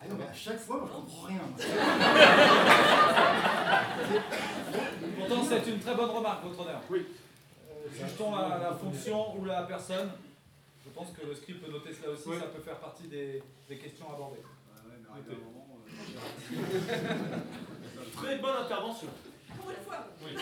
[0.00, 1.42] Ah non, mais à chaque fois, moi, je comprends rien.
[5.18, 6.80] Pourtant, c'est une très bonne remarque, votre honneur.
[6.90, 7.06] Oui.
[7.92, 10.10] Juge-t-on la, la fonction ou la personne?
[10.84, 13.76] Je pense que le script peut noter cela aussi, ça peut faire partie des, des
[13.78, 14.42] questions abordées.
[15.14, 15.40] Notez.
[18.16, 19.08] Très bonne intervention.
[19.56, 20.06] Pour une fois.
[20.22, 20.36] Oui.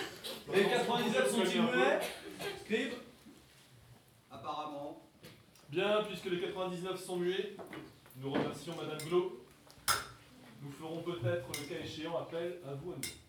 [0.54, 2.00] Les 99 sont-ils muets
[2.64, 2.92] Scribe
[4.30, 5.02] Apparemment.
[5.68, 7.56] Bien, puisque les 99 sont muets,
[8.16, 9.44] nous remercions Madame Glo.
[10.62, 13.21] Nous ferons peut-être, le cas échéant, appel à vous à nous.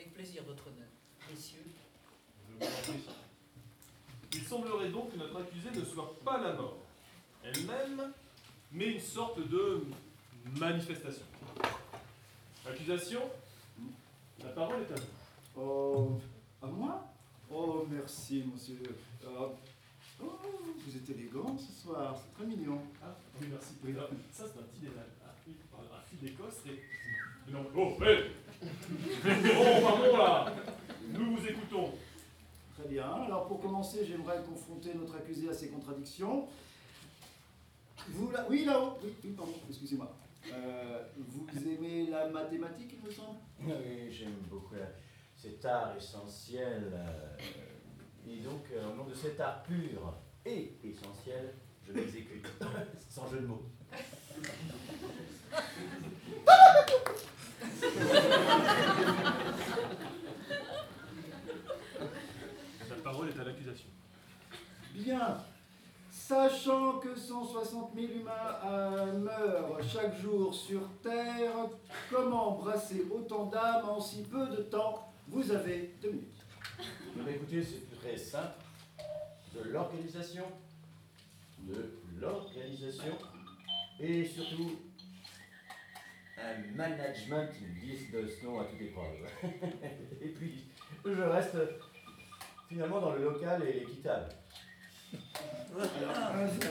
[0.00, 0.88] Avec plaisir, votre honneur.
[1.30, 1.58] Messieurs.
[2.48, 3.04] Je vous en prie.
[4.32, 6.78] Il semblerait donc que notre accusée ne soit pas la mort
[7.44, 8.10] elle-même,
[8.72, 9.84] mais une sorte de
[10.58, 11.26] manifestation.
[12.66, 13.20] Accusation
[14.42, 15.60] La parole est à vous.
[15.60, 16.18] Oh,
[16.62, 17.06] à moi?
[17.50, 18.80] Oh, merci, monsieur.
[19.26, 19.48] Euh,
[20.22, 20.38] oh,
[20.78, 22.80] vous êtes élégant ce soir, c'est très mignon.
[23.02, 23.74] Ah, oui, merci.
[23.84, 23.94] Oui,
[24.32, 25.04] ça, c'est un petit détail.
[25.22, 27.52] Ah, oui, un fil d'Écosse et.
[27.52, 30.52] Non, oh, hé Bon, pardon, là
[31.12, 31.92] Nous vous écoutons.
[32.78, 33.10] Très bien.
[33.24, 36.46] Alors, pour commencer, j'aimerais confronter notre accusé à ses contradictions.
[38.08, 38.98] Vous, là, oui, là-haut.
[39.02, 40.10] Oui, oui, pardon, excusez-moi.
[40.52, 43.38] Euh, vous aimez la mathématique, il me semble?
[43.62, 44.90] Oui, j'aime beaucoup la-
[45.36, 46.90] cet art essentiel.
[46.92, 47.36] euh,
[48.28, 50.14] et donc, euh, au nom de cet art pur
[50.46, 51.54] et essentiel,
[51.86, 52.46] je l'exécute.
[53.10, 53.62] Sans jeu de mots.
[62.88, 63.88] La parole est à l'accusation.
[64.94, 65.38] Bien.
[66.10, 68.30] Sachant que 160 000 humains
[68.64, 71.50] euh, meurent chaque jour sur Terre,
[72.08, 75.12] comment brasser autant d'âmes en si peu de temps?
[75.26, 76.46] Vous avez deux minutes.
[77.26, 78.54] Eh écoutez, c'est très simple.
[79.54, 80.44] De l'organisation,
[81.58, 83.18] de l'organisation,
[83.98, 84.78] et surtout
[86.42, 89.26] un management digne de ce nom à toute épreuve.
[90.22, 90.64] et puis,
[91.04, 91.56] je reste
[92.68, 94.28] finalement dans le local et l'équitable.
[95.72, 96.16] Alors,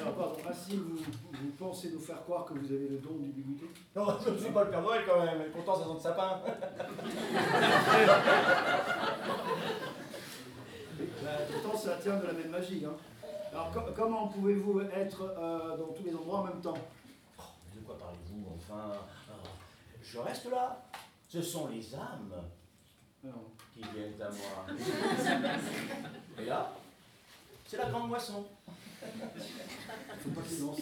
[0.02, 3.30] alors, pardon, ainsi vous, vous pensez nous faire croire que vous avez le don du
[3.30, 3.66] bigoudé
[3.96, 6.00] Non, je ne suis pas le Père Noël quand même, et pourtant ça sent le
[6.00, 6.42] sapin.
[11.24, 12.84] Bah, pourtant, ça tient de la même magie.
[12.86, 12.94] Hein.
[13.52, 16.74] Alors, co- comment pouvez-vous être euh, dans tous les endroits en même temps?
[17.76, 18.92] De quoi parlez-vous enfin?
[20.12, 20.84] Je reste là.
[21.28, 22.34] Ce sont les âmes
[23.74, 24.66] qui viennent à moi.
[26.40, 26.74] Et là,
[27.68, 28.46] c'est la grande moisson.
[30.20, 30.80] Faut pas qu'il lance.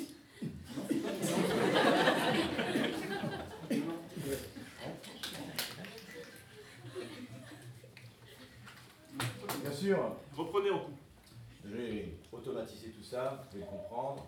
[9.62, 10.16] Bien sûr.
[10.36, 10.92] Reprenez en coup.
[11.70, 14.26] J'ai automatisé tout ça, vous pouvez le comprendre.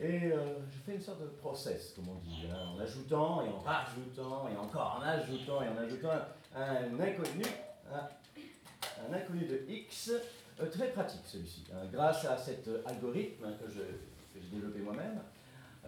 [0.00, 3.48] Et euh, je fais une sorte de process, comme on dit, hein, en ajoutant et
[3.48, 6.10] en rajoutant et encore en ajoutant et en ajoutant
[6.54, 7.42] un inconnu,
[7.92, 8.08] un,
[9.08, 10.12] un inconnu de X,
[10.60, 11.64] euh, très pratique celui-ci.
[11.72, 11.86] hein.
[11.92, 15.20] grâce à cet algorithme que j'ai développé moi-même,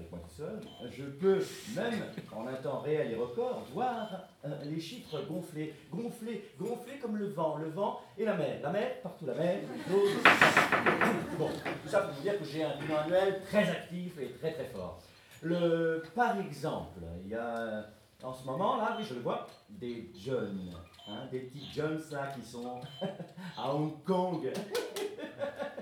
[0.01, 1.44] avec moi tout seul, je peux
[1.76, 2.03] même
[2.34, 4.09] en un temps réel et record voir
[4.44, 8.70] euh, les chiffres gonfler, gonfler, gonfler comme le vent, le vent et la mer, la
[8.70, 10.03] mer, partout la mer, l'eau.
[11.38, 14.53] Bon, tout ça pour vous dire que j'ai un bilan annuel très actif et très
[14.53, 15.01] très fort.
[15.42, 17.86] Le, par exemple, il y a
[18.22, 20.70] en ce moment là, oui je le vois, des jeunes,
[21.09, 22.80] hein, des petits jeunes là qui sont
[23.57, 24.51] à Hong Kong.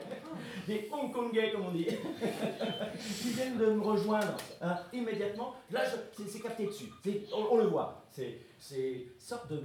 [0.69, 1.87] Des Hongkongais, comme on dit,
[3.23, 5.55] qui viennent de me rejoindre hein, immédiatement.
[5.71, 6.91] Là, c'est- capté dessus.
[7.33, 8.05] On, on le voit.
[8.11, 9.63] C'est c'est sorte de.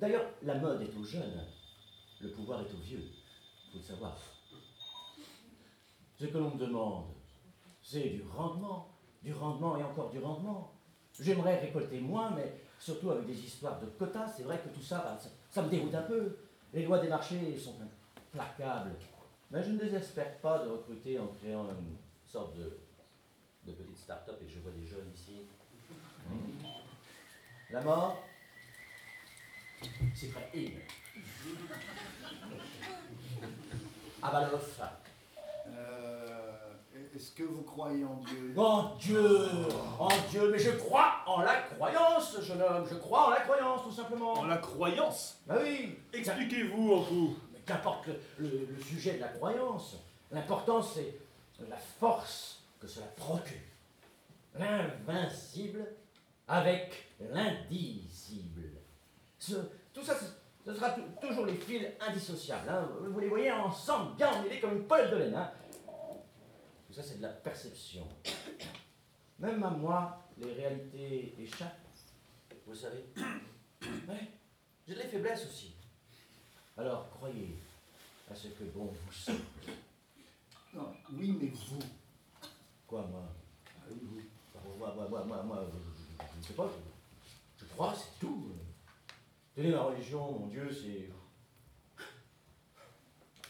[0.00, 1.44] D'ailleurs, la mode est aux jeunes.
[2.20, 3.02] Le pouvoir est aux vieux.
[3.66, 4.16] Il faut le savoir.
[6.18, 7.04] Ce que l'on me demande,
[7.82, 8.88] c'est du rendement,
[9.22, 10.72] du rendement et encore du rendement.
[11.20, 14.98] J'aimerais récolter moins, mais surtout avec des histoires de quotas, c'est vrai que tout ça,
[14.98, 16.38] bah, ça, ça me déroute un peu.
[16.72, 17.74] Les lois des marchés sont
[18.32, 18.92] implacables.
[19.50, 21.96] Mais je ne désespère pas de recruter en créant une
[22.26, 22.78] sorte de,
[23.66, 25.46] de petite start-up, et je vois des jeunes ici.
[26.28, 26.64] Hmm.
[27.70, 28.16] La mort,
[30.14, 30.70] c'est très in.
[34.22, 34.80] Avalov.
[35.68, 36.72] Euh,
[37.14, 38.52] Est-ce que vous croyez en Dieu?
[38.56, 39.46] En Dieu
[39.98, 43.82] En Dieu Mais je crois en la croyance, jeune homme Je crois en la croyance,
[43.84, 45.40] tout simplement En la croyance?
[45.46, 48.08] Bah oui Expliquez-vous, en coup Mais qu'importe
[48.38, 49.96] le, sujet de la croyance,
[50.32, 51.14] l'important c'est
[51.68, 53.58] la force que cela procure.
[54.58, 55.86] L'invincible
[56.48, 58.70] avec l'indicible.
[59.38, 59.54] Ce-
[59.92, 60.16] tout ça,
[60.64, 62.68] ce, sera tou- toujours les fils indissociables.
[62.68, 62.88] hein.
[63.10, 65.34] Vous les voyez ensemble, bien emmêlés comme une pelote de laine.
[65.34, 65.50] hein.
[66.86, 68.06] Tout ça, c'est de la perception.
[69.38, 71.76] Même à moi, les réalités échappent.
[72.66, 73.04] Vous savez.
[74.08, 74.28] Ouais,
[74.86, 75.74] j'ai de la faiblesse aussi.
[76.78, 77.58] Alors, croyez
[78.30, 79.38] à ce que bon vous semble.
[80.74, 81.78] Non, oui, mais vous.
[82.86, 83.22] Quoi, moi?
[83.66, 84.78] Ah oui, vous.
[84.78, 85.76] Moi, moi, moi, moi, moi, je,
[86.24, 86.68] je- je ne sais pas.
[87.58, 88.52] Je, je crois, c'est tout.
[89.56, 91.10] Tenez, ma religion, mon Dieu, c'est.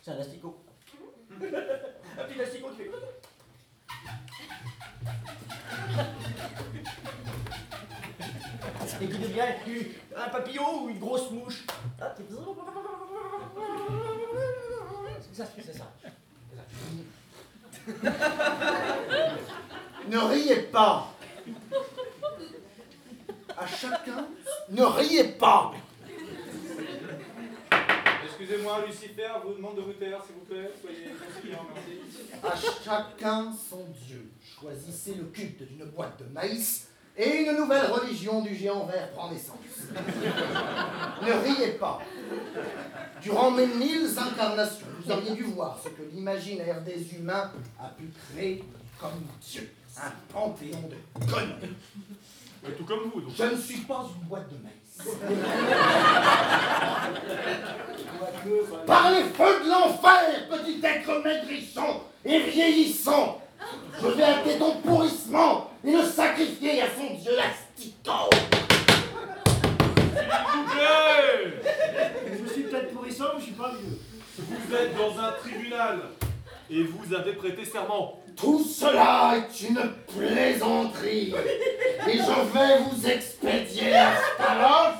[0.02, 0.64] C'est un asticot.
[1.32, 2.90] un petit asticot qui fait.
[9.00, 9.42] Et qui devient
[10.16, 11.64] un papillon ou une grosse mouche.
[12.00, 12.14] Ah,
[15.20, 15.92] C'est ça, c'est ça.
[20.08, 21.12] Ne riez pas.
[23.56, 24.26] À chacun,
[24.70, 25.74] ne riez pas.
[28.24, 30.70] Excusez-moi, Lucifer vous demande de vous taire, s'il vous plaît.
[30.80, 32.00] Soyez conciliant, merci.
[32.42, 32.54] À
[32.84, 34.30] chacun son Dieu.
[34.40, 36.88] Choisissez le culte d'une boîte de maïs
[37.18, 39.56] et une nouvelle religion du géant vert prend naissance.
[41.22, 42.00] ne riez pas.
[43.20, 47.50] Durant mes mille incarnations, vous auriez dû voir ce que l'imaginaire des humains
[47.80, 48.64] a pu créer
[49.00, 49.72] comme Dieu.
[50.00, 51.74] Un panthéon de conneries.
[52.76, 53.30] Tout comme vous, donc.
[53.36, 54.74] Je ne suis pas une boîte de maïs.
[58.86, 63.40] Par les feux de l'enfer, petit être maigrichon et vieillissant,
[64.00, 67.32] je vais hâter ton pourrissement et le sacrifier à son dieu.
[70.52, 71.52] Coupez
[72.26, 73.98] Je suis peut-être pourrissant, mais je suis pas vieux.
[74.38, 76.00] Vous êtes dans un tribunal
[76.70, 78.20] et vous avez prêté serment.
[78.36, 81.34] Tout cela est une plaisanterie
[82.06, 84.98] et je vais vous expédier à Stalos.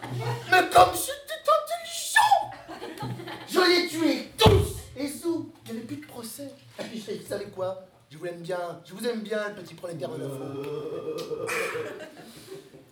[0.50, 3.14] mais comme c'était intelligent,
[3.48, 6.50] je les tués tous et sous, il n'y avait plus de procès.
[6.78, 7.84] Et puis, vous savez quoi?
[8.10, 10.44] Je vous aime bien, je vous aime bien, le petit prolétaire de l'info.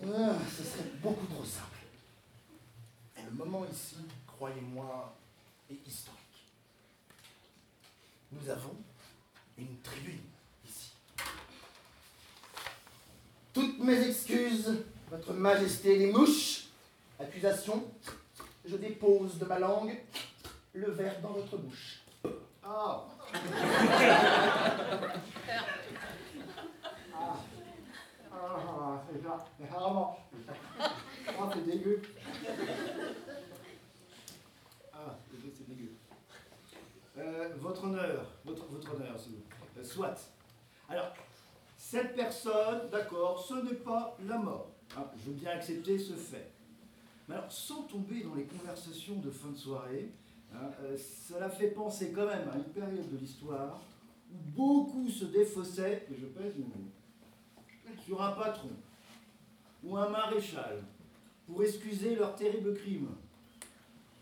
[0.05, 1.79] Ah, ce serait beaucoup trop simple.
[3.19, 3.97] Et le moment ici,
[4.27, 5.15] croyez-moi,
[5.71, 6.21] est historique.
[8.33, 8.75] Nous avons
[9.59, 10.21] une tribune
[10.69, 10.91] ici.
[13.55, 14.85] Toutes mes excuses,
[15.27, 16.67] Votre Majesté les mouches.
[17.19, 17.83] Accusation,
[18.65, 19.99] je dépose de ma langue
[20.73, 22.03] le verre dans votre bouche.
[22.63, 23.05] Ah
[27.13, 27.37] Ah,
[28.33, 30.19] ah, c'est ça, rarement.
[30.79, 32.03] Ah, c'est dégueu.
[34.93, 35.91] Ah, c'est dégueu.
[37.19, 39.43] Euh, votre honneur, votre, votre honneur, s'il vous.
[39.81, 40.31] Euh, soit.
[40.89, 41.13] Alors,
[41.77, 44.76] cette personne, d'accord, ce n'est pas la mort.
[44.97, 46.51] Hein, je veux bien accepter ce fait.
[47.29, 50.11] Mais alors, sans tomber dans les conversations de fin de soirée,
[50.55, 53.83] hein, euh, cela fait penser quand même à une période de l'histoire
[54.33, 56.91] où beaucoup se défaussaient, et je pèse mes mots,
[58.05, 58.71] sur un patron
[59.83, 60.83] ou un maréchal
[61.47, 63.09] pour excuser leur terrible crime.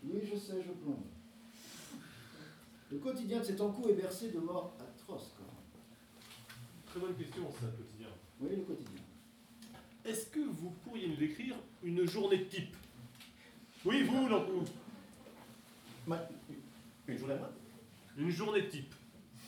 [0.03, 1.03] Oui, je sais, je plombe.
[2.91, 6.85] Le quotidien de cet encou est bercé de morts atroces, quand même.
[6.85, 8.07] Très bonne question, ça, quotidien.
[8.39, 8.94] Oui, le quotidien.
[10.05, 12.75] Est-ce que vous pourriez nous décrire une journée type?
[13.83, 14.63] Oui, vous, Lancou.
[17.07, 17.51] Une journée à moi?
[18.17, 18.93] Une journée type.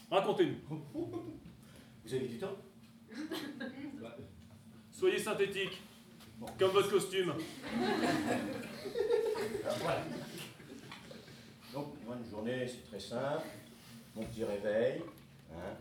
[0.09, 0.57] Racontez-nous.
[0.93, 2.55] Vous avez du temps?
[4.91, 5.81] Soyez synthétique.
[6.57, 7.33] Comme votre costume.
[9.79, 10.03] Voilà.
[11.73, 13.45] Donc, moi, une journée, c'est très simple.
[14.15, 15.03] Mon petit réveil.
[15.53, 15.75] hein.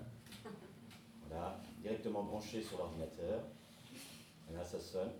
[1.28, 3.42] Voilà, directement branché sur l'ordinateur.
[4.52, 5.12] Là, ça sonne.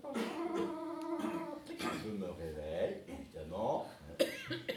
[1.67, 3.85] Je me réveille, évidemment.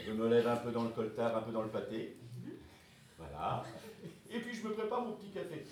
[0.05, 2.17] Je me lève un peu dans le coltard, un peu dans le pâté.
[3.17, 3.63] Voilà.
[4.29, 5.65] Et puis, je me prépare mon petit café.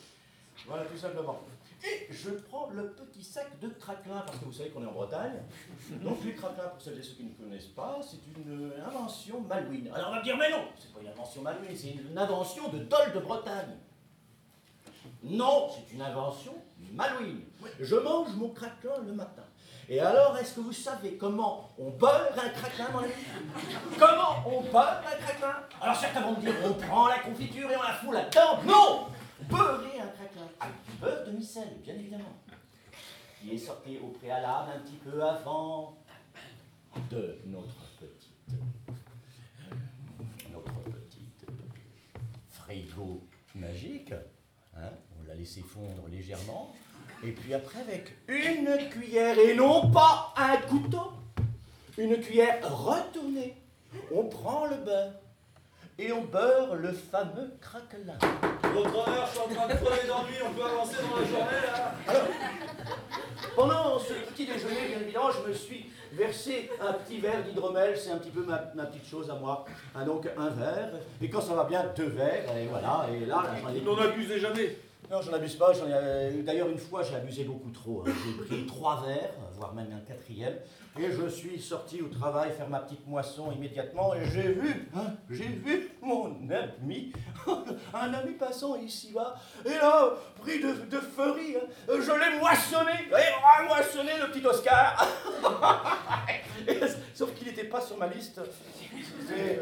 [0.67, 1.41] Voilà, tout simplement.
[1.81, 4.91] Et je prends le petit sac de craquelin, parce que vous savez qu'on est en
[4.91, 5.41] Bretagne.
[6.03, 9.89] Donc les craquelins, pour celles et ceux qui ne connaissent pas, c'est une invention malouine.
[9.93, 12.79] Alors on va dire, mais non, c'est pas une invention malouine, c'est une invention de
[12.79, 13.77] Dol de Bretagne.
[15.23, 16.53] Non, c'est une invention
[16.93, 17.41] malouine.
[17.79, 19.43] Je mange mon craquelin le matin.
[19.87, 23.13] Et alors, est-ce que vous savez comment on beurre un craquelin, mon ami?
[23.97, 25.55] Comment on beurre un craquelin?
[25.81, 28.63] Alors certains vont me dire, on prend la confiture et on la fout là-dedans.
[28.65, 29.07] Non
[29.49, 32.35] Beurrer un craquelin beurre de micelle, bien évidemment.
[33.41, 35.97] Qui est sorti au préalable un petit peu avant
[37.09, 38.59] de notre petite...
[40.51, 41.45] Notre petite
[42.49, 43.25] frigo
[43.55, 44.13] magique.
[44.75, 44.91] Hein?
[45.39, 46.73] On l'a laissé fondre légèrement.
[47.23, 51.11] Et puis après, avec une cuillère, et non pas un couteau,
[51.97, 53.55] une cuillère retournée,
[54.13, 55.13] on prend le beurre
[55.97, 58.17] et on beurre le fameux craquelin.
[58.73, 61.67] Votre honneur, je suis en train de crever d'ennui, on peut avancer dans la journée
[61.67, 62.27] là Alors,
[63.55, 68.11] pendant ce petit déjeuner, bien évidemment, je me suis versé un petit verre d'hydromel, c'est
[68.11, 69.65] un petit peu ma, ma petite chose à moi.
[69.93, 73.43] Ah, donc un verre, et quand ça va bien, deux verres, et voilà, et là,
[73.61, 73.81] j'en ai...
[73.81, 74.77] N'en abusez jamais.
[75.09, 75.71] Non, j'en abuse pas.
[75.75, 78.03] euh, D'ailleurs, une fois, j'ai abusé beaucoup trop.
[78.07, 78.11] hein.
[78.25, 80.55] J'ai pris trois verres, voire même un quatrième,
[80.99, 85.07] et je suis sorti au travail faire ma petite moisson immédiatement, et j'ai vu, hein,
[85.29, 87.11] j'ai vu mon ami,
[87.93, 89.33] un ami passant ici-bas,
[89.65, 90.09] et là,
[90.41, 95.07] pris de, de furie, hein, je l'ai moissonné, et moissonné le petit Oscar.
[97.15, 98.37] Sauf qu'il n'était pas sur ma liste.
[98.39, 99.55] Euh,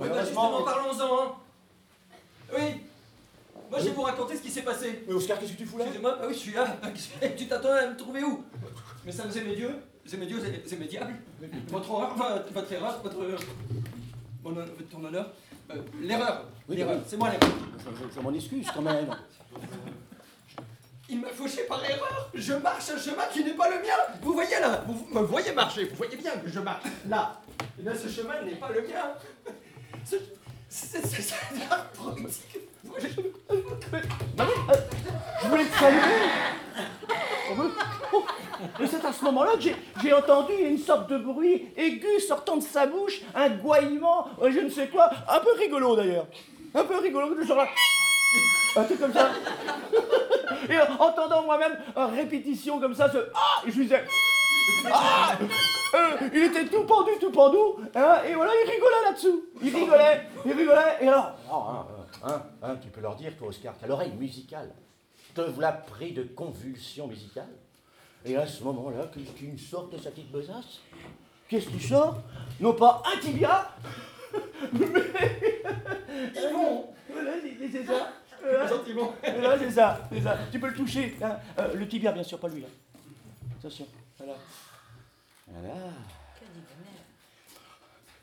[0.00, 1.34] Oui, bah justement, parlons-en, hein.
[2.52, 2.82] Oui.
[3.70, 5.04] Moi, je vais vous raconter ce qui s'est passé.
[5.06, 6.76] Mais Oscar, qu'est-ce que tu fous là Excusez-moi, ah oui, je suis là.
[7.36, 8.44] tu t'attendais à me trouver où
[9.04, 10.40] Mes saints et mes dieux, c'est mes dieux
[10.70, 11.14] et mes diables.
[11.68, 12.14] Votre horreur,
[12.52, 13.16] votre, erreur, votre.
[14.90, 15.30] Ton honneur.
[15.70, 16.44] Euh, l'erreur.
[16.68, 16.96] Oui, l'erreur.
[16.96, 17.02] oui.
[17.06, 17.50] C'est moi l'erreur.
[17.78, 19.14] Je, je- je m'en excuse quand même.
[21.10, 22.30] Il m'a fauché par erreur.
[22.34, 23.94] Je marche un chemin qui n'est pas le mien.
[24.22, 25.84] Vous voyez là, vous me voyez marcher.
[25.84, 27.40] Vous voyez bien que je marche là.
[27.78, 29.12] Et bien, ce chemin n'est pas le mien.
[30.04, 30.16] Ce-
[30.70, 31.34] C'est c'est-
[32.98, 33.20] je-
[35.48, 36.00] voulais te saluer.
[37.50, 37.64] Oh, mais-
[38.12, 38.24] oh,
[38.80, 39.60] mais c'est à ce moment-là que
[40.02, 44.60] j'ai- entendu une sorte de bruit aigu sortant de sa bouche, un gouaillement, euh, je
[44.60, 46.26] ne sais quoi, un peu rigolo d'ailleurs.
[46.74, 47.64] Un peu rigolo, genre.
[48.76, 49.30] Un truc comme ça.
[50.68, 54.04] Et en entendant moi-même en répétition comme ça, Ah Et je lui disais
[54.92, 55.32] Ah
[55.94, 57.56] Euh, Il était tout pendu, tout pendu,
[57.94, 59.42] hein, et voilà, il rigolait là-dessous.
[59.62, 61.30] Il rigolait, il rigolait, et alors.
[61.50, 61.86] Ah, hein,
[62.24, 64.70] hein, hein, tu peux leur dire, toi, Oscar, t'as l'oreille musicale.
[65.34, 67.48] Te voilà pris de convulsions musicales.
[68.24, 70.80] Et à ce moment-là, qu'est-ce qui me sort de sa petite besace?
[71.48, 72.20] Qu'est-ce qui sort?
[72.60, 73.70] Non pas un tibia,
[74.72, 74.86] mais.
[76.34, 77.30] Ils vont Voilà,
[77.70, 78.12] c'est ça.
[78.68, 79.14] Gentiment.
[79.22, 80.38] Voilà, c'est ça, c'est ça.
[80.50, 81.16] Tu peux le toucher.
[81.22, 81.36] hein.
[81.58, 82.64] Euh, le tibia, bien sûr, pas lui.
[82.64, 82.98] hein.
[83.58, 83.86] Attention.
[84.18, 84.34] Voilà.
[85.46, 85.74] Voilà.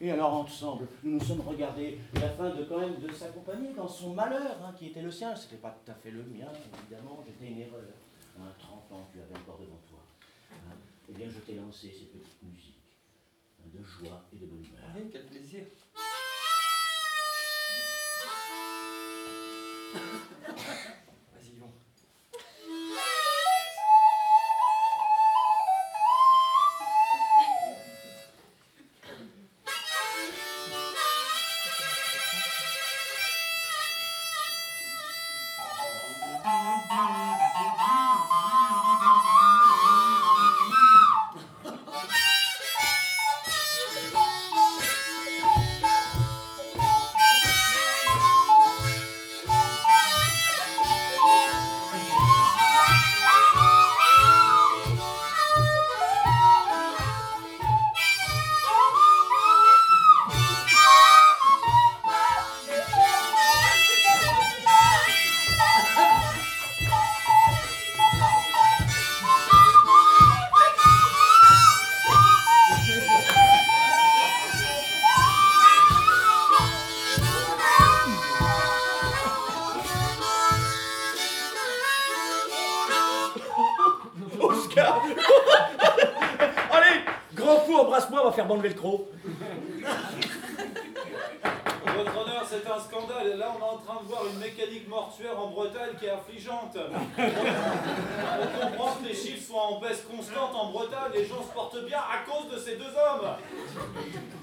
[0.01, 4.13] Et alors ensemble, nous nous sommes regardés afin de quand même de s'accompagner dans son
[4.13, 5.33] malheur, hein, qui était le sien.
[5.35, 6.47] C'était pas tout à fait le mien,
[6.81, 7.23] évidemment.
[7.25, 7.81] J'étais une erreur.
[8.37, 9.99] Hein, 30 ans, tu avais encore devant toi.
[10.51, 10.75] Hein.
[11.09, 12.97] Eh bien, je t'ai lancé ces petites musiques
[13.59, 14.83] hein, de joie et de bonne humeur.
[14.95, 15.63] Oui, quel plaisir.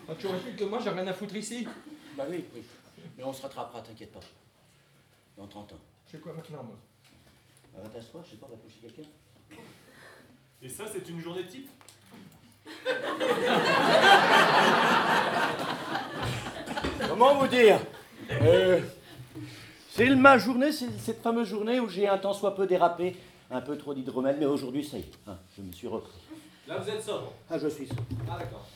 [0.09, 1.67] Ah, tu aurais pu que moi, j'ai rien à foutre ici.
[2.17, 2.63] Bah oui, oui.
[3.17, 4.21] Mais on se rattrapera, t'inquiète pas.
[5.37, 5.79] Dans 30 ans.
[6.07, 6.77] Je fais quoi maintenant, moi
[7.93, 9.03] t'asseoir, je sais pas, on va toucher quelqu'un.
[10.63, 11.69] Et ça, c'est une journée type?
[17.09, 17.81] Comment vous dire?
[18.31, 18.81] Euh,
[19.91, 23.17] C'est ma journée, c'est cette fameuse journée où j'ai un temps soit peu dérapé,
[23.51, 26.13] un peu trop d'hydromel, mais aujourd'hui, ça y est, hein, je me suis repris.
[26.69, 27.33] Là, vous êtes sobre.
[27.51, 28.03] Ah, je suis sobre.
[28.31, 28.67] Ah, d'accord.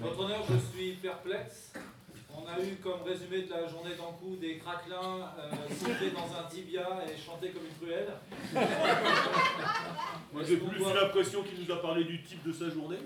[0.00, 1.72] Votre honneur, je suis perplexe.
[2.34, 6.48] On a eu comme résumé de la journée d'Ankou des craquelins euh, sautés dans un
[6.48, 8.08] tibia et chantés comme une cruelle.
[10.32, 12.98] Moi, j'ai plus eu l'impression qu'il nous a parlé du type de sa journée.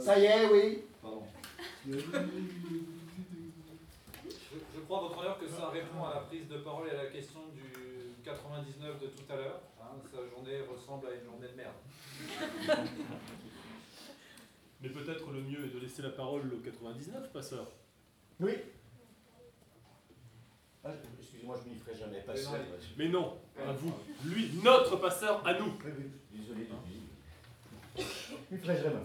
[0.00, 0.82] Ça y est, oui.
[1.88, 1.96] Je,
[4.92, 7.10] je crois, votre honneur, que ça répond à la prise de parole et à la
[7.10, 7.62] question du
[8.24, 9.60] 99 de tout à l'heure.
[9.80, 11.74] Hein, sa journée ressemble à une journée de merde.
[14.82, 17.66] Mais peut-être le mieux est de laisser la parole au 99, passeur.
[18.40, 18.52] Oui.
[20.84, 22.48] Ah, je- Excusez-moi, je m'y ferai jamais passer.
[22.98, 23.92] Mais non, à vous.
[24.24, 25.72] Lui, notre passeur, à nous.
[26.32, 26.66] Désolé,
[27.96, 28.02] Je
[28.50, 29.00] m'y ferai jamais.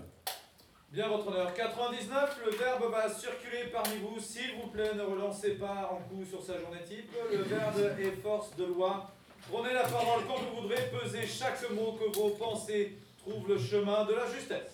[0.91, 1.53] Bien, votre honneur.
[1.53, 4.19] 99, le verbe va circuler parmi vous.
[4.19, 7.11] S'il vous plaît, ne relancez pas en coup sur sa journée type.
[7.31, 9.11] Le verbe est force de loi.
[9.51, 10.89] Prenez la parole quand vous voudrez.
[10.91, 14.73] Pesez chaque mot que vos pensées trouvent le chemin de la justesse.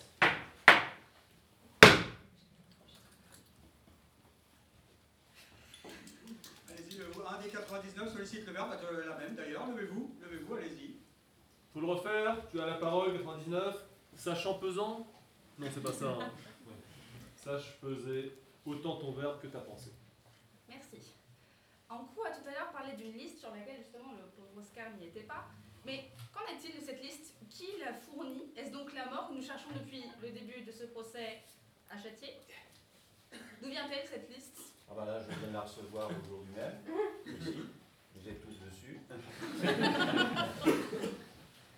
[6.70, 9.66] Allez-y, le- un des 99 sollicite le verbe, euh, la même d'ailleurs.
[9.68, 10.96] Levez-vous, levez-vous, allez-y.
[11.72, 13.76] Faut le refaire, tu as la parole, 99.
[14.16, 15.06] Sachant pesant
[15.58, 16.08] Non, c'est pas ça.
[16.10, 16.30] hein.
[17.36, 18.32] Sache peser
[18.64, 19.92] autant ton verbe que ta pensée.
[20.68, 21.12] Merci.
[21.88, 25.06] Ankou a tout à l'heure parlé d'une liste sur laquelle justement le pauvre Oscar n'y
[25.08, 25.44] était pas.
[25.84, 27.34] Mais qu'en est-il de cette liste?
[27.50, 28.50] Qui l'a fournie?
[28.56, 31.42] Est-ce donc la mort que nous cherchons depuis le début de ce procès
[31.90, 32.38] à Châtier?
[33.60, 34.58] D'où vient-elle cette liste?
[34.90, 36.78] Ah bah là, je viens de la recevoir aujourd'hui même.
[37.26, 37.54] Ici.
[38.14, 38.98] Vous êtes tous dessus.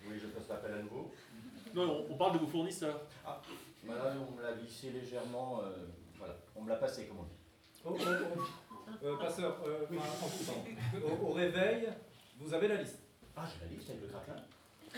[0.07, 1.11] oui, je passe l'appel à nouveau?
[1.73, 3.01] Non, non, on parle de vos fournisseurs.
[3.25, 3.41] Ah,
[3.87, 5.61] bah là, on me l'a glissé légèrement.
[5.63, 5.85] euh,
[6.17, 7.37] voilà, on me l'a passé, comme on dit.
[7.85, 8.03] Oh, oh,
[8.37, 8.41] oh.
[9.05, 9.85] Euh, passeur, euh.
[11.05, 11.89] Au, au réveil,
[12.39, 12.99] vous avez la liste.
[13.35, 14.35] Ah, j'ai la liste avec le craquelin.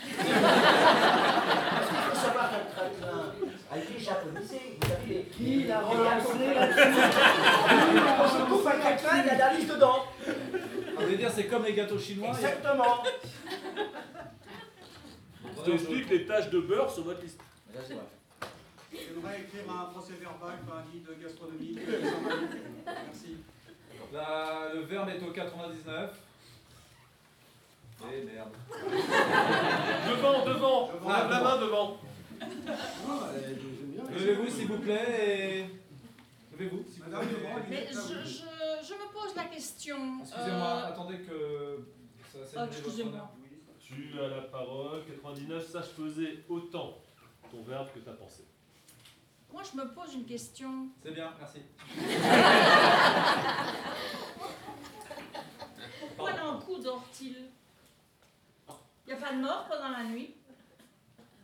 [1.70, 3.34] Parce qu'il faut savoir qu'un craquelin
[3.70, 4.60] a été japonisé.
[4.80, 5.22] Vous avez les.
[5.24, 7.00] Qui l'a relancé là-dessus
[8.16, 10.04] Quand je coupe un craquelin, il y a la liste dedans.
[10.26, 10.30] Ah,
[10.96, 13.02] vous voulez dire, c'est comme les gâteaux chinois Exactement.
[15.56, 17.40] Je t'explique les tâches de beurre sur votre liste.
[19.14, 21.78] J'aimerais écrire un procès verbal, pas un guide gastronomique.
[22.86, 23.36] Merci.
[24.12, 26.10] La- le verbe est au 99.
[28.12, 28.52] Eh merde.
[30.08, 31.98] Devant, devant Ah, Lève la main devant
[34.10, 35.64] Levez-vous s'il vous plaît et.
[36.52, 37.66] Levez-vous s'il vous plaît.
[37.68, 40.20] Mais je, je, je me pose la question.
[40.22, 41.84] Excusez-moi, euh, attendez que.
[42.32, 43.30] Ça, votre excusez-moi.
[43.80, 46.98] Tu as la parole, 99, sache peser autant
[47.50, 48.44] ton verbe que ta pensée.
[49.52, 50.88] Moi, je me pose une question.
[51.02, 51.60] C'est bien, merci.
[56.16, 57.36] Pourquoi l'encou dort-il
[58.68, 60.34] Il n'y a pas de mort pendant la nuit?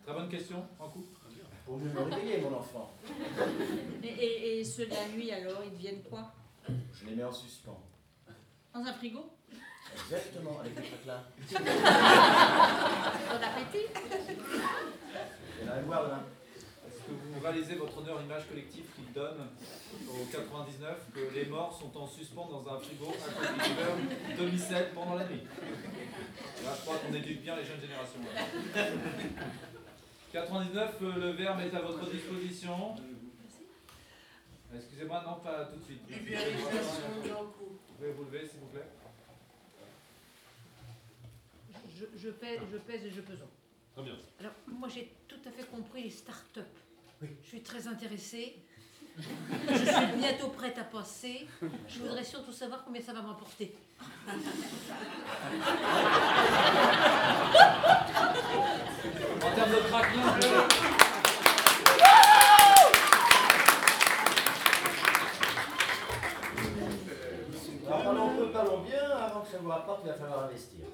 [0.05, 1.03] Très bonne question, en coup.
[1.65, 2.91] Faut mieux me réveiller, mon enfant.
[4.01, 6.31] et, et, et ceux de la nuit, alors, ils deviennent quoi?
[6.93, 7.77] Je les mets en suspens.
[8.73, 9.33] Dans un frigo?
[9.93, 11.23] Exactement, avec le craquelin.
[13.29, 13.87] Bon appétit
[15.59, 16.23] Il y en a un boire demain.
[17.07, 19.47] Que vous réalisez votre honneur image collective qu'il donne
[20.09, 25.25] au 99 que les morts sont en suspens dans un frigo à demi-sel pendant la
[25.27, 25.43] nuit
[26.65, 28.19] Là, je crois qu'on éduque bien les jeunes générations.
[28.35, 28.83] là.
[30.33, 32.95] 99, euh, le verbe est à votre disposition.
[34.75, 36.01] Excusez-moi, non, pas tout de suite.
[36.09, 36.15] Vous
[37.97, 38.87] pouvez vous lever, s'il vous plaît
[41.95, 43.47] Je, je pèse, je pèse et je pesons.
[43.95, 44.15] Très bien.
[44.41, 46.67] Alors, moi, j'ai tout à fait compris les start-up.
[47.21, 48.55] Je suis très intéressée.
[49.17, 51.47] Je suis bientôt prête à passer.
[51.87, 53.75] Je voudrais surtout savoir combien ça va me rapporter.
[59.43, 60.37] En termes de craquelin,
[68.37, 70.85] peu, parlons bien, avant que ça vous rapporte, il va falloir investir.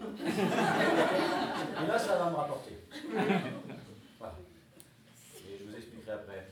[1.84, 2.78] Et là, ça va me rapporter.
[4.20, 4.36] Voilà.
[5.36, 6.48] Et je vous expliquerai après.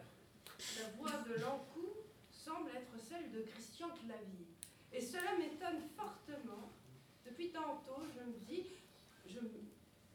[0.81, 1.89] La voix de l'encou
[2.31, 4.47] semble être celle de Christian Clavier.
[4.93, 6.71] Et cela m'étonne fortement.
[7.27, 8.67] Depuis tantôt, je me dis,
[9.27, 9.51] je, me-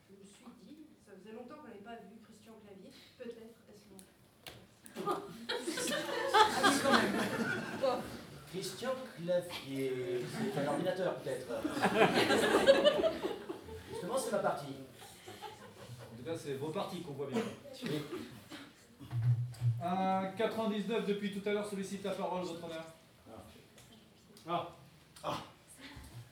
[0.10, 5.04] je me suis dit, ça faisait longtemps qu'on n'avait pas vu Christian Clavier, peut-être est-ce
[5.06, 5.22] moi.
[5.50, 5.54] Ah
[6.64, 7.14] oui, quand même.
[7.82, 8.02] Bon.
[8.52, 10.26] Christian Clavier.
[10.32, 11.48] C'est un ordinateur, peut-être.
[13.92, 14.76] Justement, c'est ma partie.
[16.14, 17.42] En tout cas, c'est vos parties qu'on voit bien.
[19.84, 22.86] Un 99 depuis tout à l'heure sollicite la parole, votre honneur.
[24.48, 24.70] Ah.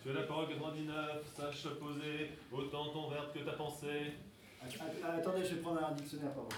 [0.01, 1.23] Tu as la parole, 99.
[1.35, 4.13] Sache poser autant ton verbe que ta pensée.
[5.03, 6.49] Ah, Attendez, je vais prendre un dictionnaire, pardon.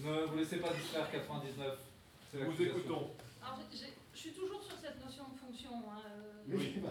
[0.00, 1.78] Ne vous laissez pas distraire, 99.
[2.30, 2.78] C'est Nous l'accusation.
[2.78, 3.10] écoutons.
[3.42, 3.58] Alors,
[4.12, 5.70] je suis toujours sur cette notion de fonction.
[5.90, 6.90] hein, euh, Oui, bah,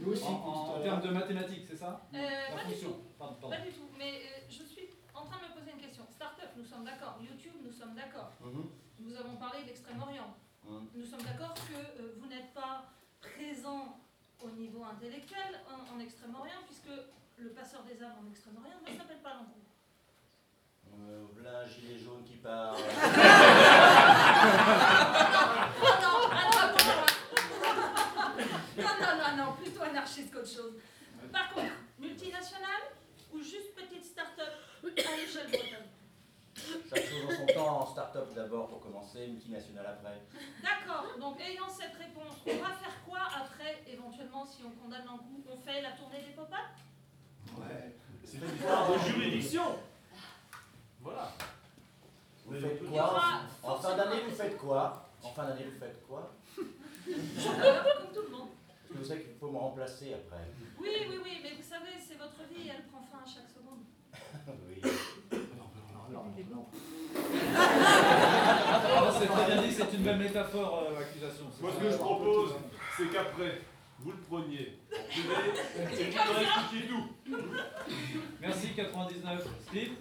[0.00, 2.94] nous aussi, En- en- en termes de mathématiques, c'est ça Euh, La pas du tout.
[3.18, 3.56] Pardon, pardon.
[3.56, 3.88] Pas du tout.
[3.98, 6.04] Mais euh, je suis en train de me poser une question.
[6.10, 7.18] Startup, nous sommes d'accord.
[7.20, 8.32] YouTube, nous sommes d'accord.
[8.40, 8.64] Mhm.
[9.00, 10.34] Nous avons parlé de l'Extrême-Orient.
[10.64, 10.86] Mhm.
[10.96, 12.84] Nous sommes d'accord que euh, vous n'êtes pas
[13.20, 13.98] présent
[14.44, 16.90] au niveau intellectuel en, en Extrême-Orient, puisque
[17.38, 19.60] le passeur des âmes en Extrême-Orient ne s'appelle pas Lambrou.
[20.94, 22.72] Euh, un gilet jaune qui part.
[22.72, 22.78] Non,
[26.02, 26.18] non,
[28.78, 30.74] non, non, non, non, plutôt anarchiste qu'autre chose.
[31.32, 32.82] Par contre, multinationale
[33.32, 34.52] ou juste petite start-up
[34.84, 35.88] à l'échelle bretonne?
[36.88, 40.22] Chaque chose en son temps, start-up d'abord pour commencer, multinationale après.
[40.62, 45.18] D'accord, donc ayant cette réponse, on va faire quoi après, éventuellement, si on condamne un
[45.18, 46.58] coup On fait la tournée des pop-up
[47.58, 47.96] Ouais.
[48.24, 49.78] C'est une histoire de juridiction.
[51.00, 51.32] Voilà.
[52.46, 53.20] Vous faites quoi
[53.62, 55.08] En fin d'année, vous faites quoi?
[55.22, 56.32] En fin d'année, vous faites quoi?
[57.04, 58.48] Comme tout le monde.
[58.66, 60.44] Parce que vous savez qu'il faut me remplacer après.
[60.80, 63.84] Oui, oui, oui, mais vous savez, c'est votre vie, elle prend fin à chaque seconde.
[64.68, 64.80] oui.
[67.54, 71.46] Ah, c'est très bien dit, c'est une belle métaphore, euh, l'accusation.
[71.54, 72.54] C'est Moi, ce que je propose,
[72.96, 73.62] c'est qu'après,
[73.98, 75.34] vous le preniez en privé
[75.98, 77.08] et vous leur expliquiez tout.
[78.40, 79.46] Merci, 99.
[79.68, 79.92] Steve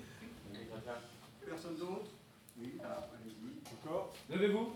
[1.45, 2.09] Personne d'autre?
[2.57, 3.73] Oui, ah, allez-y.
[3.73, 4.13] Encore?
[4.29, 4.73] Levez-vous.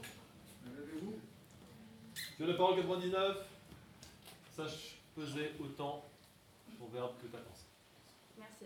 [0.65, 1.13] Levez-vous.
[2.37, 3.37] Tu as la parole, 99.
[4.55, 6.03] Sache peser autant
[6.77, 7.65] ton verbe que ta pensée.
[8.37, 8.65] Merci.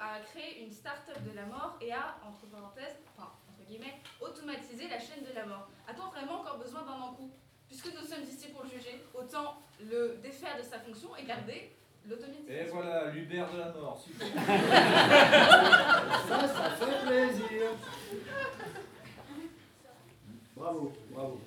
[0.00, 4.86] A créé une start-up de la mort et a, entre parenthèses, enfin, entre guillemets, automatisé
[4.88, 7.30] la chaîne de la mort, a-t-on vraiment encore besoin d'un Ankou
[7.68, 11.72] Puisque nous sommes ici pour le juger, autant le défaire de sa fonction et garder
[12.06, 12.52] l'automatisation.
[12.54, 14.26] Et voilà, l'Uber de la mort, super.
[16.28, 17.70] Ça, ça fait plaisir.
[20.54, 21.40] Bravo, bravo.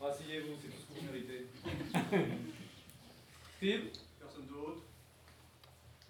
[0.00, 1.46] Rasseyez-vous, c'est tout ce que vous méritez.
[3.56, 3.84] Steve?
[4.18, 4.82] Personne d'autre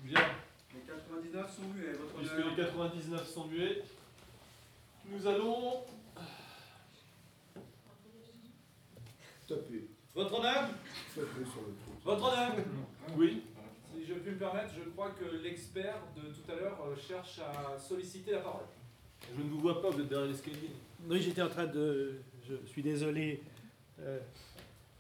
[0.01, 0.21] Bien.
[1.11, 2.51] Les 99 sont muets, votre Puisque honneur.
[2.51, 3.83] les 99 sont muets,
[5.11, 5.83] nous allons.
[9.49, 9.89] Tapez.
[10.15, 10.69] Votre honneur
[11.15, 11.45] sur le truc.
[12.05, 12.53] Votre honneur
[13.17, 13.43] Oui.
[13.95, 17.39] Si je puis me permettre, je crois que l'expert de tout à l'heure euh, cherche
[17.41, 18.67] à solliciter la parole.
[19.37, 20.71] Je ne vous vois pas, vous êtes derrière l'escalier.
[21.09, 22.21] Oui, j'étais en train de.
[22.49, 23.43] Je suis désolé,
[24.01, 24.19] euh,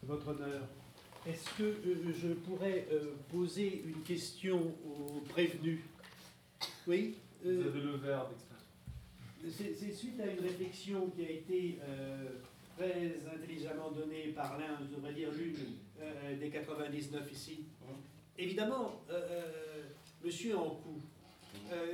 [0.02, 0.62] Votre Honneur.
[1.26, 2.86] Est-ce que euh, je pourrais
[3.30, 5.85] poser une question au prévenu
[6.86, 7.98] Oui Vous euh, avez le.
[9.51, 12.24] C'est suite à une réflexion qui a été euh,
[12.76, 17.60] très intelligemment donnée par l'un, je devrais dire l'une euh, des 99 ici.
[18.36, 19.82] Évidemment, euh,
[20.24, 21.01] monsieur Ancou,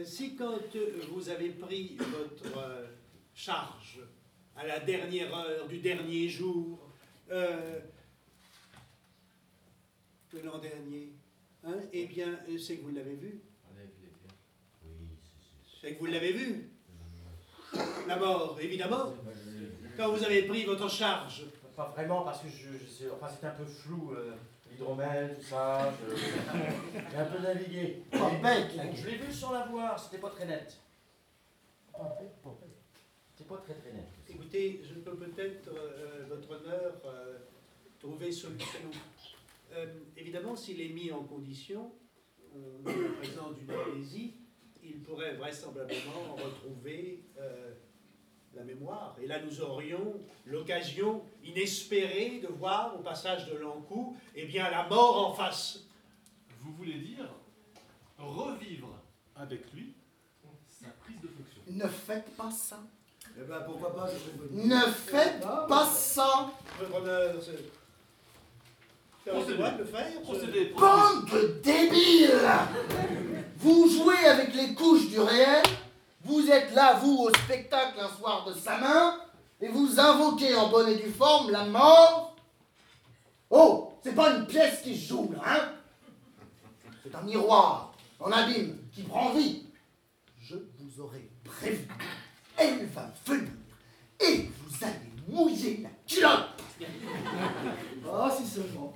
[0.04, 0.58] si quand
[1.10, 2.86] vous avez pris votre
[3.34, 4.00] charge
[4.56, 6.78] à la dernière heure du dernier jour,
[7.28, 7.82] de
[10.44, 11.12] l'an dernier,
[11.64, 13.40] hein, eh bien, c'est que vous l'avez vu.
[15.84, 16.70] C'est que vous l'avez vu.
[18.08, 19.12] La mort, évidemment.
[19.98, 21.44] Quand vous avez pris votre charge.
[21.76, 24.32] Pas vraiment, parce que je, je sais, enfin c'est un peu flou, euh,
[24.70, 28.02] l'hydromel, tout ça, je- j'ai un peu navigué.
[28.40, 30.76] Bête, Je l'ai vu sans la voir, c'était pas très net.
[33.36, 34.04] C'est pas très très net.
[34.30, 37.38] Écoutez, je peux peut-être, euh, votre honneur, euh,
[38.00, 38.78] trouver solution.
[39.74, 39.86] Euh,
[40.16, 41.90] évidemment, s'il est mis en condition,
[42.54, 44.34] on est en présence d'une amnésie,
[44.84, 47.72] il pourrait vraisemblablement retrouver euh,
[48.54, 49.16] la mémoire.
[49.22, 54.86] Et là, nous aurions l'occasion inespérée de voir, au passage de l'Ancou, eh bien, la
[54.86, 55.80] mort en face.
[56.60, 57.28] Vous voulez dire
[58.18, 58.88] revivre
[59.36, 59.94] avec lui
[60.68, 61.62] sa prise de fonction.
[61.68, 62.80] Ne faites pas ça.
[63.36, 67.52] Eh ben pourquoi pas, je Ne faites pas ça Votre honneur, c'est.
[67.52, 67.62] C'est à Procédez.
[67.62, 69.13] moi de le faire Procédez,
[70.22, 70.74] procédez.
[70.78, 72.30] Bande de débiles
[73.58, 75.62] Vous jouez avec les couches du réel,
[76.24, 79.18] vous êtes là, vous, au spectacle un soir de sa main,
[79.60, 82.36] et vous invoquez en bonne et due forme la mort.
[83.50, 85.72] Oh, c'est pas une pièce qui se joue, là, hein
[87.02, 89.62] C'est un miroir en abîme qui prend vie.
[90.42, 91.88] Je vous aurais prévu.
[92.56, 93.50] Elle va venir
[94.20, 96.48] et vous allez mouiller la culotte.
[98.12, 98.93] Ah, si seulement.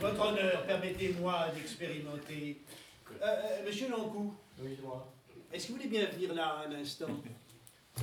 [0.00, 2.62] Votre honneur, permettez-moi d'expérimenter.
[3.20, 4.34] Euh, euh, monsieur Lancou.
[4.58, 5.06] Oui, moi.
[5.52, 7.08] Est-ce que vous voulez bien venir là un instant
[7.96, 8.02] Je,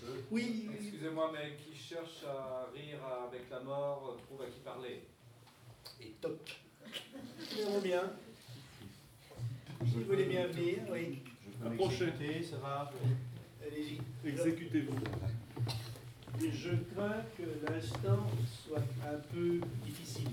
[0.00, 0.68] peux Oui.
[0.80, 2.98] Excusez-moi, mais qui cherche à rire
[3.28, 5.02] avec la mort trouve à qui parler.
[6.00, 6.60] Et toc.
[7.58, 8.12] Nous bien.
[9.84, 11.22] Si vous voulez bien venir, oui.
[11.64, 12.42] Approchez.
[12.42, 12.92] ça va.
[13.66, 14.00] Allez-y.
[14.28, 14.94] Exécutez-vous.
[16.40, 18.26] Je crains que l'instant
[18.66, 20.28] soit un peu difficile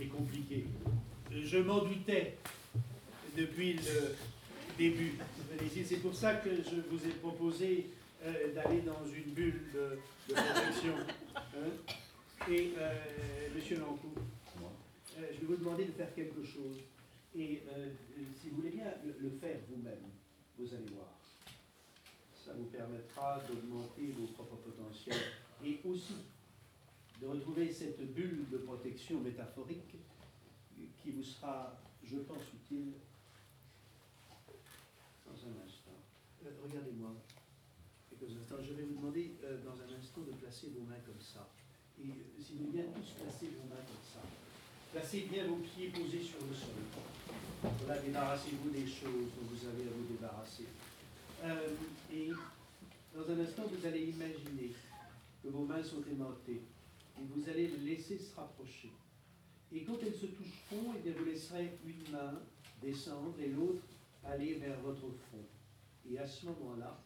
[0.00, 0.66] et compliqué.
[1.32, 2.36] Je m'en doutais
[3.36, 4.14] depuis le
[4.76, 5.14] début.
[5.84, 7.86] C'est pour ça que je vous ai proposé
[8.24, 9.98] euh, d'aller dans une bulle de,
[10.28, 10.94] de protection.
[11.34, 11.70] Hein.
[12.50, 12.92] Et, euh,
[13.54, 16.76] monsieur Lancou, euh, je vais vous demander de faire quelque chose.
[17.38, 17.62] Et
[18.40, 20.10] si vous voulez bien le, le faire vous-même,
[20.58, 21.15] vous allez voir.
[22.46, 25.18] Ça vous permettra d'augmenter vos propres potentiels
[25.64, 26.14] et aussi
[27.20, 29.96] de retrouver cette bulle de protection métaphorique
[31.02, 32.92] qui vous sera, je pense, utile
[35.26, 35.98] dans un instant.
[36.44, 37.10] Euh, Regardez-moi
[38.08, 38.62] quelques instants.
[38.62, 41.50] Je vais vous demander euh, dans un instant de placer vos mains comme ça.
[41.98, 44.22] Et euh, si vous bien tous placer vos mains comme ça.
[44.92, 46.78] Placez bien vos pieds posés sur le sol.
[47.82, 50.66] Voilà, débarrassez-vous des choses dont vous avez à vous débarrasser.
[51.44, 51.68] Euh,
[52.12, 52.30] et
[53.14, 54.72] dans un instant, vous allez imaginer
[55.42, 56.62] que vos mains sont aimantées
[57.18, 58.90] et vous allez les laisser se rapprocher.
[59.72, 62.40] Et quand elles se toucheront, eh bien, vous laisserez une main
[62.82, 63.82] descendre et l'autre
[64.24, 65.44] aller vers votre front.
[66.10, 67.00] Et à ce moment-là,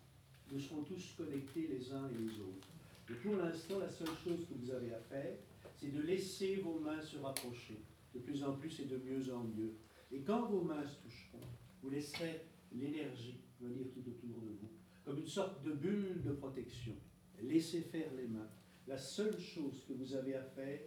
[0.51, 2.69] nous serons tous connectés les uns et les autres.
[3.09, 5.36] Et pour l'instant, la seule chose que vous avez à faire,
[5.77, 7.81] c'est de laisser vos mains se rapprocher,
[8.15, 9.74] de plus en plus et de mieux en mieux.
[10.12, 11.47] Et quand vos mains se toucheront,
[11.82, 12.43] vous laisserez
[12.73, 14.70] l'énergie venir tout autour de vous,
[15.05, 16.95] comme une sorte de bulle de protection.
[17.43, 18.51] Laissez faire les mains.
[18.87, 20.81] La seule chose que vous avez à faire,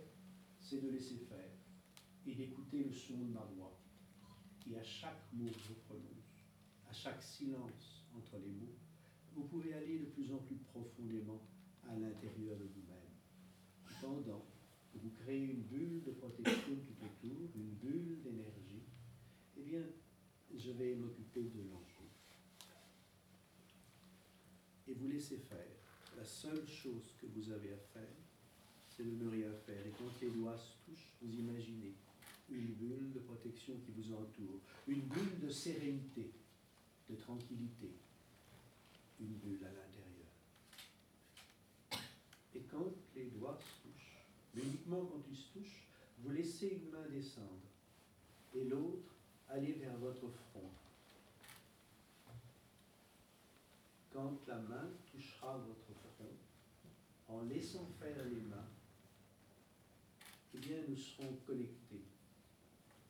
[0.59, 1.51] c'est de laisser faire
[2.25, 3.79] et d'écouter le son de ma voix.
[4.69, 6.47] Et à chaque mot que je prononce,
[6.89, 8.75] à chaque silence entre les mots,
[9.35, 11.41] vous pouvez aller de plus en plus profondément
[11.89, 12.99] à l'intérieur de vous-même.
[14.01, 14.45] Pendant
[14.91, 18.83] que vous créez une bulle de protection tout autour, une bulle d'énergie,
[19.57, 19.83] eh bien,
[20.55, 22.03] je vais m'occuper de l'enjeu.
[24.87, 25.59] Et laissez faire.
[26.17, 28.15] La seule chose que vous avez à faire,
[28.89, 29.85] c'est de ne rien faire.
[29.85, 31.93] Et quand les doigts se touchent, vous imaginez
[32.49, 36.31] une bulle de protection qui vous entoure, une bulle de sérénité,
[37.09, 37.89] de tranquillité,
[39.19, 40.29] une bulle à l'intérieur.
[42.55, 45.87] Et quand les doigts se touchent, mais uniquement quand ils se touchent,
[46.19, 47.47] vous laissez une main descendre
[48.53, 49.15] et l'autre
[49.49, 50.69] aller vers votre front.
[54.13, 56.35] Quand la main touchera votre front,
[57.27, 58.69] en laissant faire les mains,
[60.53, 62.03] eh nous serons connectés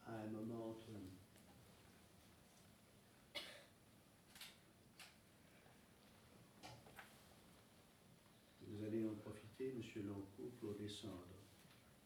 [0.08, 1.12] à un moment entre nous.
[8.66, 11.28] Vous allez en profiter, Monsieur Lancourt, pour descendre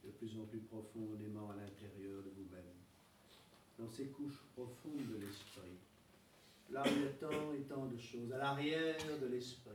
[0.03, 2.73] de plus en plus profondément à l'intérieur de vous-même,
[3.77, 5.86] dans ces couches profondes de l'esprit.
[6.69, 9.71] Là où il y a tant et tant de choses, à l'arrière de l'esprit,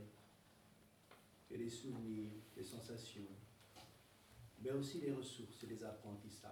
[1.50, 3.26] et les souvenirs, les sensations,
[4.62, 6.50] mais aussi les ressources et les apprentissages,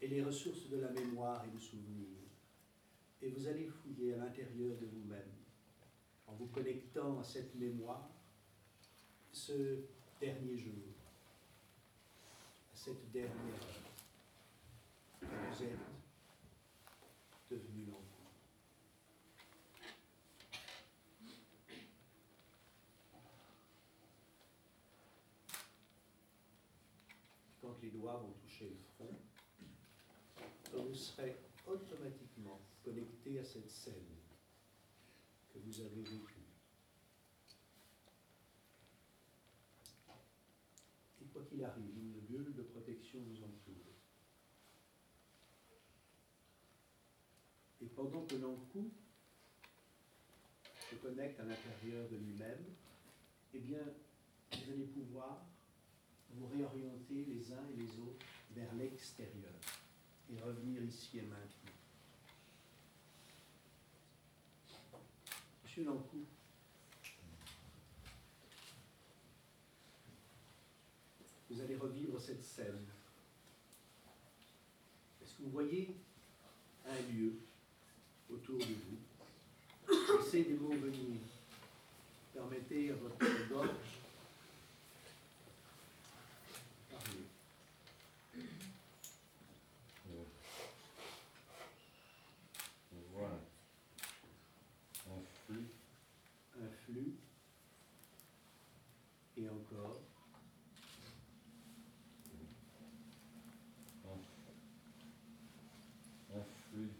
[0.00, 2.06] et les ressources de la mémoire et du souvenir.
[3.20, 5.32] Et vous allez fouiller à l'intérieur de vous-même,
[6.26, 8.08] en vous connectant à cette mémoire,
[9.32, 9.80] ce
[10.20, 10.72] dernier jour,
[12.72, 13.88] à cette dernière heure,
[15.20, 15.78] que vous êtes
[17.50, 18.04] devenu l'enfant.
[27.60, 29.18] Quand les doigts vont toucher le front,
[30.72, 31.36] vous serez
[32.88, 34.16] connecté à cette scène
[35.52, 36.46] que vous avez vécue.
[41.20, 43.74] Et quoi qu'il arrive, une bulle de protection vous entoure.
[47.82, 48.90] Et pendant que l'encou
[50.90, 52.64] se connecte à l'intérieur de lui-même,
[53.52, 53.82] eh bien,
[54.52, 55.44] vous allez pouvoir
[56.30, 59.54] vous réorienter les uns et les autres vers l'extérieur
[60.30, 61.57] et revenir ici et maintenant.
[65.78, 66.26] Monsieur Lancou,
[71.48, 72.84] vous allez revivre cette scène.
[75.22, 75.94] Est-ce que vous voyez
[76.84, 77.34] un lieu
[78.28, 80.18] autour de vous?
[80.18, 81.20] Laissez des mots venir.
[82.34, 83.68] Permettez à votre gorge
[86.90, 87.24] parler.
[92.92, 93.40] On voit
[95.06, 95.66] un flux.
[96.60, 97.14] Un flux.
[99.36, 100.00] Et encore.
[104.04, 104.18] Un,
[106.36, 106.90] un flux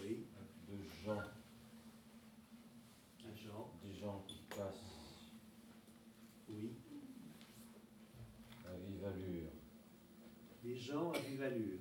[0.00, 0.26] Oui.
[0.68, 1.22] de gens.
[3.24, 3.70] Un gens.
[3.84, 4.98] Des gens qui passent
[6.48, 6.72] Oui.
[8.66, 9.50] à vive allure,
[10.62, 11.78] Des gens à vive allure.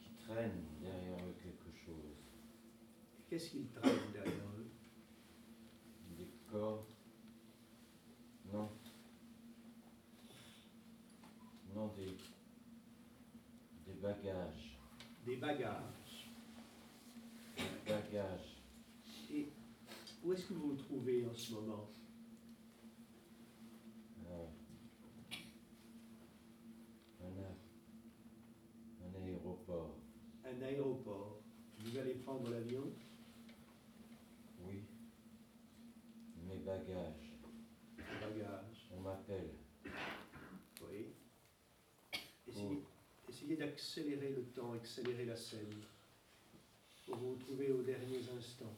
[0.00, 2.16] qui traînent derrière eux quelque chose.
[3.28, 4.70] Qu'est-ce qu'ils traînent derrière eux?
[6.16, 6.86] Des corps.
[8.52, 8.70] Non.
[11.74, 12.16] Non, des.
[13.86, 14.78] des bagages.
[15.26, 16.30] Des bagages.
[17.56, 18.62] Des bagages.
[19.32, 19.48] Et
[20.22, 21.90] où est-ce que vous vous trouvez en ce moment
[24.26, 24.46] Euh,
[27.22, 29.98] un, a- un aéroport.
[30.44, 31.42] Un aéroport.
[31.80, 32.92] Vous allez prendre l'avion
[34.60, 34.84] Oui.
[36.46, 37.32] Mes bagages.
[37.96, 38.88] Des bagages.
[38.96, 39.50] On m'appelle.
[40.88, 41.12] Oui.
[43.28, 45.82] Essayez, essayez d'accélérer le temps, accélérer la scène.
[47.06, 48.76] Pour vous retrouver aux derniers instants.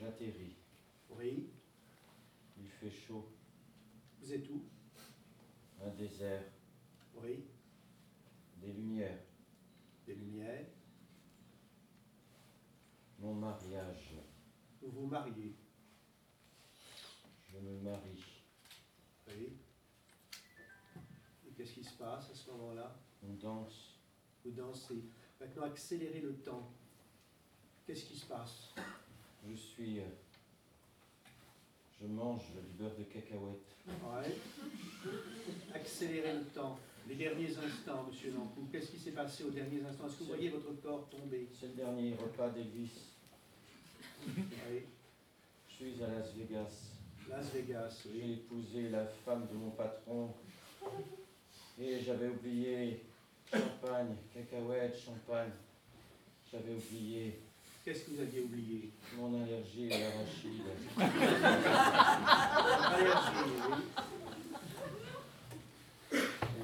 [0.00, 0.56] J'atterris.
[1.10, 1.46] Oui.
[2.58, 3.28] Il fait chaud.
[4.20, 4.62] Vous êtes où?
[5.84, 6.42] Un désert.
[23.44, 23.98] Danse.
[24.44, 25.02] Vous dansez.
[25.40, 26.70] Maintenant, accélérez le temps.
[27.86, 28.70] Qu'est-ce qui se passe?
[29.48, 30.00] Je suis.
[30.00, 30.04] euh,
[32.00, 33.76] je mange du beurre de cacahuète.
[33.86, 34.34] Ouais.
[35.74, 36.78] Accélérez le temps.
[37.06, 38.66] Les derniers instants, monsieur Lancou.
[38.72, 40.06] Qu'est-ce qui s'est passé aux derniers instants?
[40.06, 41.46] Est-ce que vous voyez votre corps tomber?
[41.60, 42.90] C'est le dernier repas d'Elvis.
[44.26, 44.82] Oui.
[45.68, 46.72] Je suis à Las Vegas.
[47.28, 50.32] Las Vegas, J'ai épousé la femme de mon patron.
[51.78, 53.02] Et j'avais oublié
[53.54, 55.50] champagne, cacahuètes, champagne.
[56.50, 57.38] J'avais oublié
[57.84, 58.90] Qu'est-ce que vous aviez oublié?
[59.14, 60.62] Mon allergie à l'arachide.
[62.94, 63.76] Allergie, oui.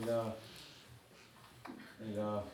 [0.00, 0.36] Et là,
[2.02, 2.44] et là,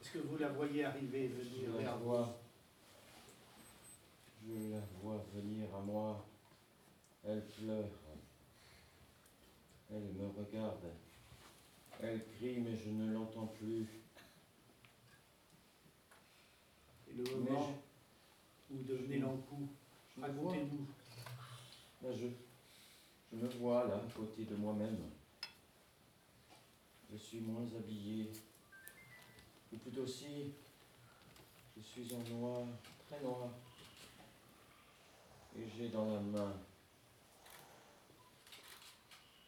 [0.00, 2.04] Est-ce que vous la voyez arriver, venir vers vous?
[2.06, 2.38] Vois,
[4.42, 6.24] je la vois venir à moi.
[7.28, 7.90] Elle pleure.
[9.90, 10.86] Elle me regarde.
[12.00, 13.86] Elle crie, mais je ne l'entends plus.
[17.08, 17.74] Et le moment
[18.70, 19.68] où devenez Lancou,
[20.14, 20.52] je me vois.
[20.52, 20.86] racontez-nous.
[22.02, 22.28] Là, je,
[23.32, 25.10] je me vois là, à côté de moi-même.
[27.10, 28.30] Je suis moins habillé.
[29.72, 30.52] Ou plutôt si,
[31.76, 32.66] je suis en noir,
[33.08, 33.50] très noir.
[35.58, 36.52] Et j'ai dans la main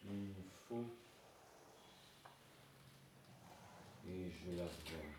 [0.03, 0.33] une
[0.67, 0.83] faux.
[4.31, 5.10] Et je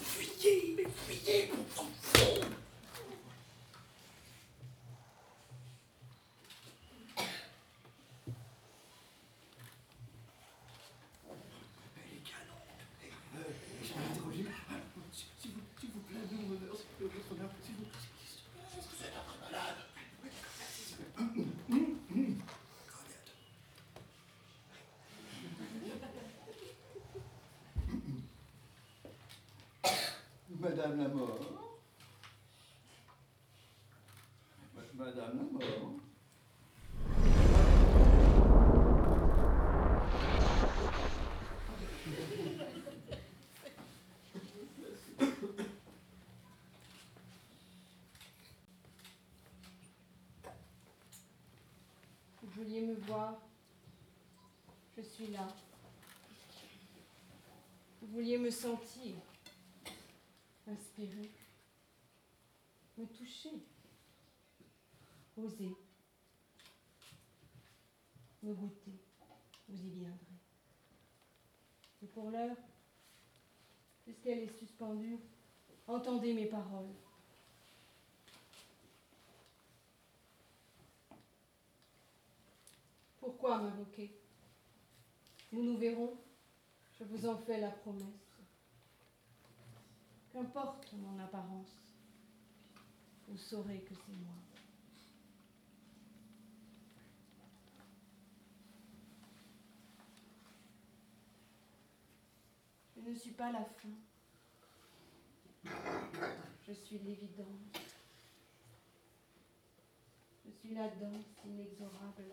[0.00, 1.64] Fuyez, mais fuyez, mon
[30.64, 31.40] Madame la mort.
[34.74, 35.90] Ma- Madame la mort.
[52.42, 53.34] Vous vouliez me voir.
[54.96, 55.46] Je suis là.
[58.00, 59.14] Vous vouliez me sentir.
[62.96, 63.62] Me toucher.
[65.36, 65.76] Oser.
[68.42, 68.98] Me goûter.
[69.68, 70.18] Vous y viendrez.
[72.02, 72.56] Et pour l'heure,
[74.04, 75.18] puisqu'elle est suspendue,
[75.86, 76.94] entendez mes paroles.
[83.18, 84.10] Pourquoi m'invoquer?
[85.50, 86.16] Nous nous verrons,
[86.98, 88.23] je vous en fais la promesse.
[90.34, 91.76] Qu'importe mon apparence,
[93.28, 94.34] vous saurez que c'est moi.
[102.96, 103.90] Je ne suis pas la fin.
[106.66, 107.70] Je suis l'évidence.
[110.44, 112.32] Je suis la danse inexorable.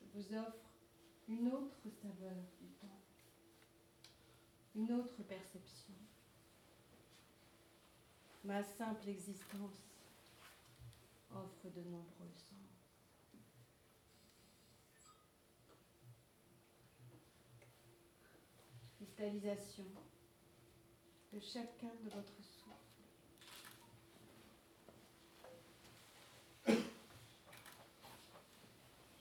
[0.00, 0.72] Je vous offre
[1.28, 2.42] une autre saveur
[4.78, 5.92] une autre perception.
[8.44, 9.82] Ma simple existence
[11.34, 12.54] offre de nombreux sens.
[18.96, 19.84] Cristallisation
[21.32, 22.68] de chacun de votre souffle.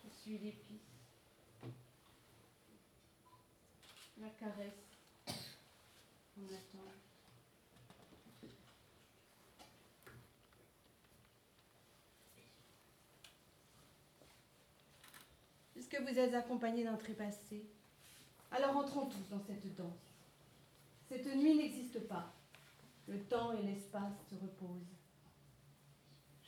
[0.04, 1.02] Je suis l'épice,
[4.20, 4.88] la caresse
[6.40, 7.08] en attente.
[16.02, 17.66] Vous êtes accompagné d'un trépassé,
[18.52, 20.14] alors entrons tous dans cette danse.
[21.10, 22.34] Cette nuit n'existe pas.
[23.08, 24.96] Le temps et l'espace se reposent.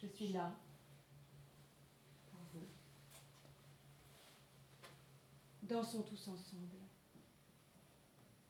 [0.01, 0.51] Je suis là
[2.31, 2.67] pour vous.
[5.63, 6.77] Dansons tous ensemble.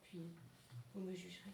[0.02, 0.28] Puis,
[0.94, 1.54] vous me jugerez.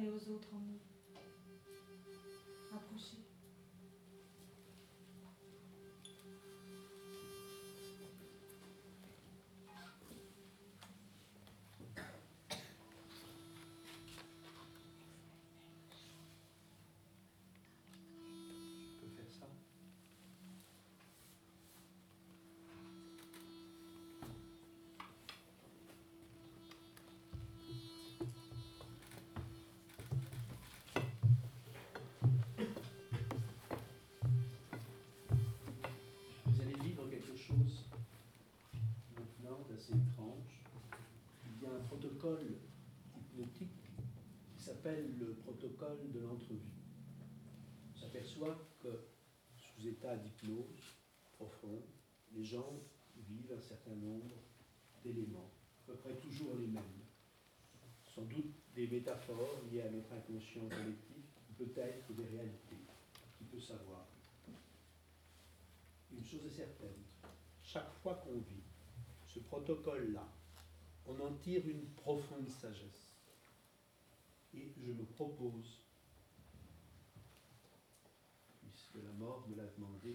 [0.00, 0.48] Parlez aux autres.
[39.94, 40.64] Étrange.
[41.44, 42.54] Il y a un protocole
[43.16, 43.90] hypnotique
[44.56, 46.60] qui s'appelle le protocole de l'entrevue.
[47.94, 48.88] On s'aperçoit que
[49.56, 50.94] sous état d'hypnose
[51.32, 51.82] profond,
[52.34, 52.80] les gens
[53.28, 54.36] vivent un certain nombre
[55.04, 55.50] d'éléments,
[55.82, 56.82] à peu près toujours les mêmes.
[58.14, 61.24] Sans doute des métaphores liées à notre inconscient collectif,
[61.58, 62.76] peut-être des réalités.
[63.38, 64.06] Qui peut savoir
[66.12, 67.02] Une chose est certaine,
[67.62, 68.59] chaque fois qu'on vit
[69.42, 70.26] protocole-là,
[71.06, 73.14] on en tire une profonde sagesse.
[74.54, 75.80] Et je me propose
[78.90, 80.12] puisque la mort me l'a demandé,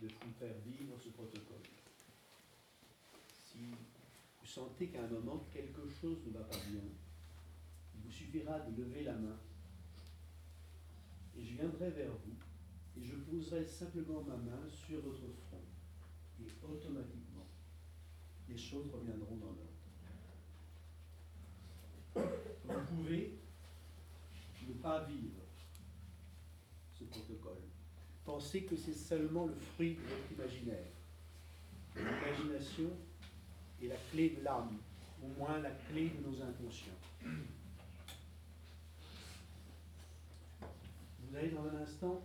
[0.00, 1.62] de vous faire vivre ce protocole.
[3.28, 3.58] Si
[4.40, 6.80] vous sentez qu'à un moment quelque chose ne va pas bien,
[7.94, 9.38] il vous suffira de lever la main
[11.36, 12.36] et je viendrai vers vous
[12.96, 15.62] et je poserai simplement ma main sur votre front
[16.40, 17.29] et automatiquement
[18.50, 19.70] les choses reviendront dans l'ordre.
[22.64, 23.38] Vous pouvez
[24.68, 25.40] ne pas vivre
[26.98, 27.62] ce protocole.
[28.24, 30.86] Pensez que c'est seulement le fruit de votre imaginaire.
[31.96, 32.90] L'imagination
[33.82, 34.78] est la clé de l'âme,
[35.22, 36.92] au moins la clé de nos inconscients.
[41.36, 42.22] allez dans un instant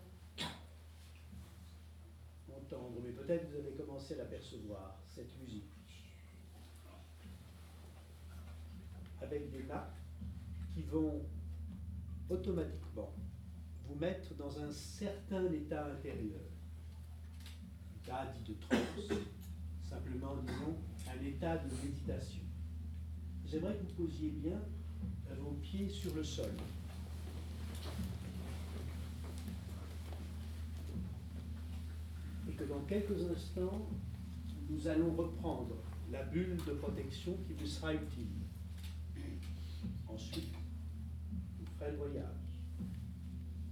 [2.49, 5.74] entendre, mais peut-être vous avez commencé à l'apercevoir, cette musique.
[9.25, 9.97] Avec des nappes
[10.73, 11.25] qui vont
[12.29, 13.11] automatiquement
[13.87, 16.41] vous mettre dans un certain état intérieur.
[18.03, 19.19] État dit de transe,
[19.81, 20.77] simplement disons
[21.09, 22.43] un état de méditation.
[23.45, 24.59] J'aimerais que vous posiez bien
[25.39, 26.51] vos pieds sur le sol.
[32.47, 33.89] Et que dans quelques instants,
[34.69, 35.75] nous allons reprendre
[36.11, 38.44] la bulle de protection qui vous sera utile.
[40.07, 40.53] Ensuite,
[41.57, 42.45] vous ferez le voyage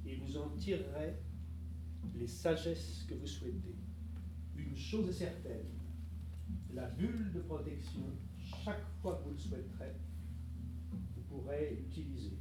[0.06, 1.16] et vous en tirerez
[2.16, 3.76] les sagesses que vous souhaitez.
[4.56, 5.68] Une chose est certaine,
[6.74, 8.02] la bulle de protection,
[8.64, 9.94] chaque fois que vous le souhaiterez,
[10.92, 12.38] vous pourrez l'utiliser.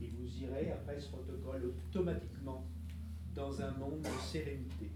[0.00, 2.66] Et vous irez, après ce protocole, automatiquement
[3.34, 4.90] dans un monde de sérénité.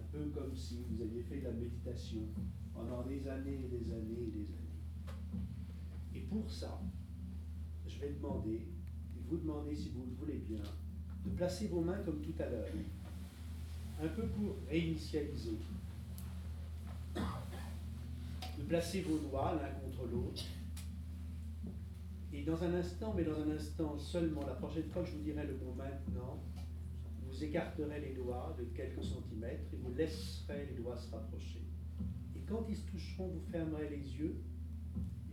[0.00, 2.22] Un peu comme si vous aviez fait de la méditation
[2.74, 4.61] pendant des années et des années et des années.
[6.14, 6.80] Et pour ça,
[7.86, 8.66] je vais demander,
[9.16, 10.62] et vous demander si vous le voulez bien,
[11.24, 12.66] de placer vos mains comme tout à l'heure,
[14.02, 15.58] un peu pour réinitialiser,
[17.14, 20.42] de placer vos doigts l'un contre l'autre.
[22.32, 25.22] Et dans un instant, mais dans un instant seulement, la prochaine fois que je vous
[25.22, 26.42] dirai le mot maintenant,
[27.26, 31.62] vous écarterez les doigts de quelques centimètres et vous laisserez les doigts se rapprocher.
[32.34, 34.42] Et quand ils se toucheront, vous fermerez les yeux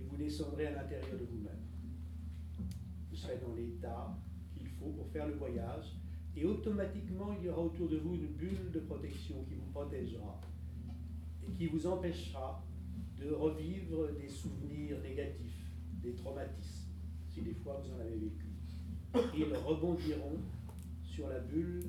[0.09, 1.61] vous descendrez à l'intérieur de vous-même.
[3.09, 4.17] Vous serez dans l'état
[4.55, 5.95] qu'il faut pour faire le voyage
[6.35, 10.39] et automatiquement il y aura autour de vous une bulle de protection qui vous protégera
[11.47, 12.63] et qui vous empêchera
[13.19, 15.69] de revivre des souvenirs négatifs,
[16.01, 16.91] des traumatismes,
[17.27, 18.45] si des fois vous en avez vécu.
[19.35, 20.39] Ils rebondiront
[21.03, 21.83] sur la bulle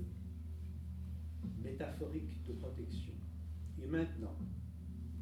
[1.62, 3.12] métaphorique de protection.
[3.82, 4.34] Et maintenant,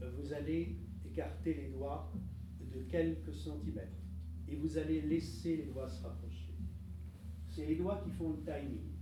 [0.00, 2.10] vous allez écarter les doigts
[2.88, 4.02] quelques centimètres
[4.48, 6.54] et vous allez laisser les doigts se rapprocher.
[7.48, 8.94] C'est les doigts qui font le timing.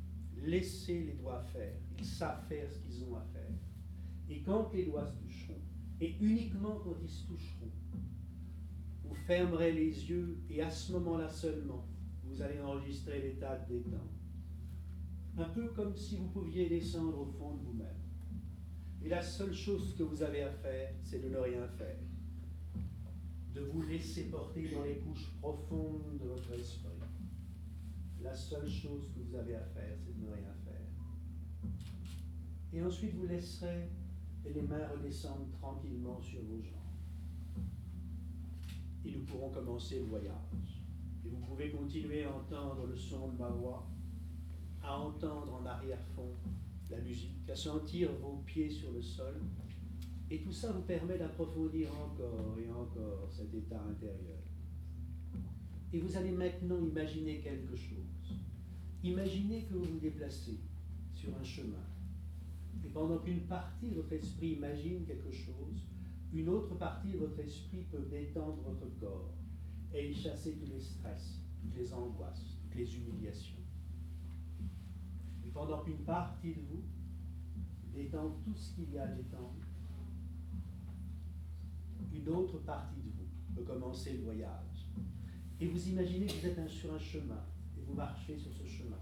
[0.43, 1.74] Laissez les doigts faire.
[1.98, 3.51] Ils savent faire ce qu'ils ont à faire.
[4.28, 5.61] Et quand les doigts se toucheront,
[6.01, 7.70] et uniquement quand ils se toucheront,
[9.05, 11.86] vous fermerez les yeux et à ce moment-là seulement,
[12.24, 14.01] vous allez enregistrer l'état de détente.
[15.39, 18.01] Un peu comme si vous pouviez descendre au fond de vous-même.
[19.03, 21.98] Et la seule chose que vous avez à faire, c'est de ne rien faire.
[23.57, 26.91] De vous laisser porter dans les couches profondes de votre esprit.
[28.20, 31.70] La seule chose que vous avez à faire, c'est de ne rien faire.
[32.74, 33.89] Et ensuite, vous laisserez
[34.45, 37.65] les mains redescendre tranquillement sur vos jambes.
[39.07, 40.85] Et nous pourrons commencer le voyage.
[41.24, 43.87] Et vous pouvez continuer à entendre le son de ma voix,
[44.83, 46.35] à entendre en arrière-fond
[46.91, 49.41] la musique, à sentir vos pieds sur le sol.
[50.31, 54.43] Et tout ça vous permet d'approfondir encore et encore cet état intérieur.
[55.93, 58.40] Et vous allez maintenant imaginer quelque chose.
[59.05, 60.59] Imaginez que vous vous déplacez
[61.15, 61.85] sur un chemin.
[62.85, 65.86] Et pendant qu'une partie de votre esprit imagine quelque chose,
[66.32, 69.32] une autre partie de votre esprit peut détendre votre corps
[69.94, 73.62] et y chasser tous les stress, toutes les angoisses, toutes les humiliations.
[75.47, 76.82] Et pendant qu'une partie de vous
[77.94, 79.66] détend tout ce qu'il y a à détendre,
[82.14, 84.86] une autre partie de vous peut commencer le voyage.
[85.60, 87.43] Et vous imaginez que vous êtes sur un chemin
[87.77, 88.98] et vous marchez sur ce chemin.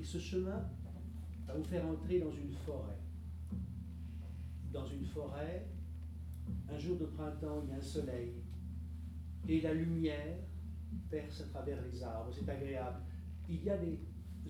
[0.00, 0.68] Et ce chemin
[1.46, 2.98] va vous faire entrer dans une forêt.
[4.72, 5.66] Dans une forêt,
[6.68, 8.32] un jour de printemps, il y a un soleil
[9.48, 10.38] et la lumière
[11.10, 12.32] perce à travers les arbres.
[12.32, 13.00] C'est agréable.
[13.48, 13.98] Il y a des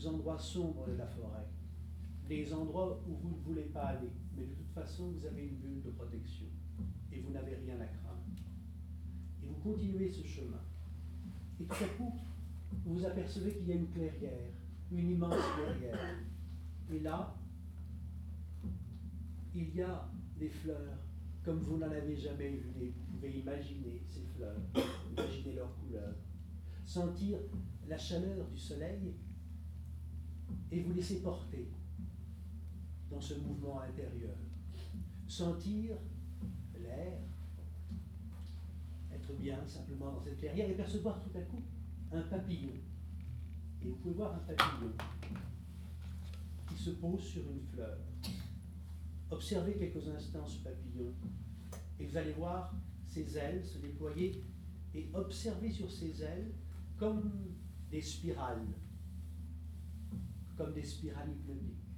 [0.07, 1.49] endroits sombres de la forêt,
[2.29, 5.57] des endroits où vous ne voulez pas aller, mais de toute façon, vous avez une
[5.57, 6.47] bulle de protection
[7.13, 8.23] et vous n'avez rien à craindre.
[9.43, 10.63] Et vous continuez ce chemin.
[11.61, 12.13] Et tout à coup,
[12.85, 14.51] vous apercevez qu'il y a une clairière,
[14.91, 15.99] une immense clairière.
[16.91, 17.37] Et là,
[19.55, 20.09] il y a
[20.39, 20.99] des fleurs
[21.45, 22.71] comme vous n'en avez jamais vu.
[22.79, 24.57] Vous pouvez imaginer ces fleurs,
[25.11, 26.15] imaginer leurs couleurs,
[26.85, 27.39] sentir
[27.89, 29.15] la chaleur du soleil
[30.71, 31.69] et vous laisser porter
[33.11, 34.37] dans ce mouvement intérieur.
[35.27, 35.97] Sentir
[39.13, 41.63] être bien simplement dans cette clairière et percevoir tout à coup
[42.13, 42.75] un papillon.
[43.81, 44.93] Et vous pouvez voir un papillon
[46.69, 47.99] qui se pose sur une fleur.
[49.31, 51.13] Observez quelques instants ce papillon
[51.99, 52.75] et vous allez voir
[53.09, 54.45] ses ailes se déployer
[54.95, 56.53] et observez sur ses ailes
[56.99, 57.31] comme
[57.91, 58.67] des spirales,
[60.57, 61.89] comme des spirales hypnotiques.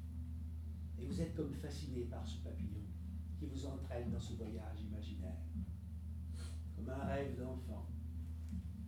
[0.99, 2.84] Et vous êtes comme fasciné par ce papillon
[3.45, 5.37] qui vous entraîne dans ce voyage imaginaire,
[6.75, 7.87] comme un rêve d'enfant,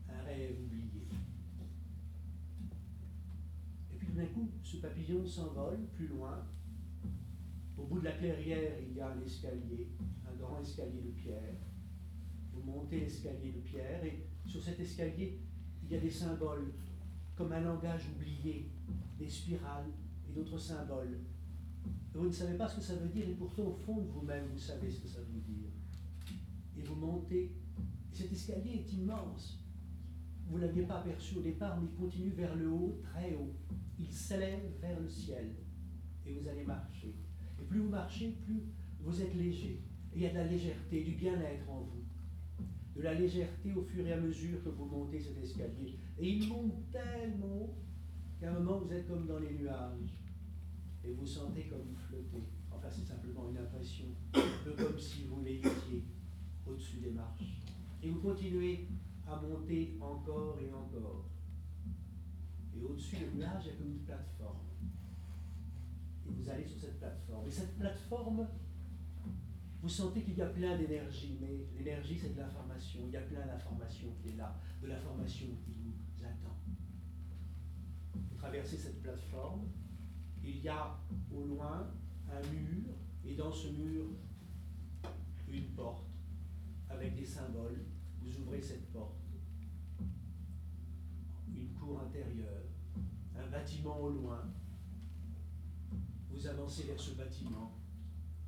[0.09, 1.09] un rêve oublié.
[3.93, 6.47] Et puis tout d'un coup, ce papillon s'envole plus loin.
[7.77, 9.91] Au bout de la clairière, il y a un escalier,
[10.27, 11.55] un grand escalier de pierre.
[12.53, 15.39] Vous montez l'escalier de pierre et sur cet escalier,
[15.83, 16.73] il y a des symboles,
[17.37, 18.71] comme un langage oublié,
[19.19, 19.91] des spirales
[20.27, 21.21] et d'autres symboles.
[22.17, 24.47] Vous ne savez pas ce que ça veut dire et pourtant au fond de vous-même,
[24.53, 25.69] vous savez ce que ça veut dire.
[26.77, 27.53] Et vous montez.
[28.13, 29.63] cet escalier est immense.
[30.49, 33.53] Vous ne l'aviez pas aperçu au départ, mais il continue vers le haut, très haut.
[33.99, 35.51] Il s'élève vers le ciel.
[36.25, 37.15] Et vous allez marcher.
[37.61, 38.63] Et plus vous marchez, plus
[39.01, 39.83] vous êtes léger.
[40.13, 42.05] Et il y a de la légèreté, du bien-être en vous.
[42.95, 45.99] De la légèreté au fur et à mesure que vous montez cet escalier.
[46.19, 47.75] Et il monte tellement haut
[48.41, 50.26] qu'à un moment vous êtes comme dans les nuages.
[51.07, 52.43] Et vous sentez comme flotter.
[52.71, 56.05] Enfin, c'est simplement une impression, peu comme si vous l'étiez
[56.67, 57.63] au-dessus des marches.
[58.03, 58.89] Et vous continuez
[59.27, 61.27] à monter encore et encore.
[62.75, 64.59] Et au-dessus des nuages, il y a comme une plateforme.
[66.27, 67.47] Et vous allez sur cette plateforme.
[67.47, 68.49] Et cette plateforme,
[69.81, 73.03] vous sentez qu'il y a plein d'énergie, mais l'énergie, c'est de l'information.
[73.07, 76.57] Il y a plein d'informations qui est là, de l'information qui vous attend.
[78.15, 79.69] Vous traversez cette plateforme,
[80.47, 80.97] il y a
[81.33, 81.91] au loin
[82.31, 82.95] un mur,
[83.25, 84.05] et dans ce mur,
[85.49, 86.07] une porte
[86.89, 87.85] avec des symboles.
[88.21, 89.17] Vous ouvrez cette porte.
[91.49, 92.63] Une cour intérieure,
[93.37, 94.43] un bâtiment au loin.
[96.31, 97.79] Vous avancez vers ce bâtiment.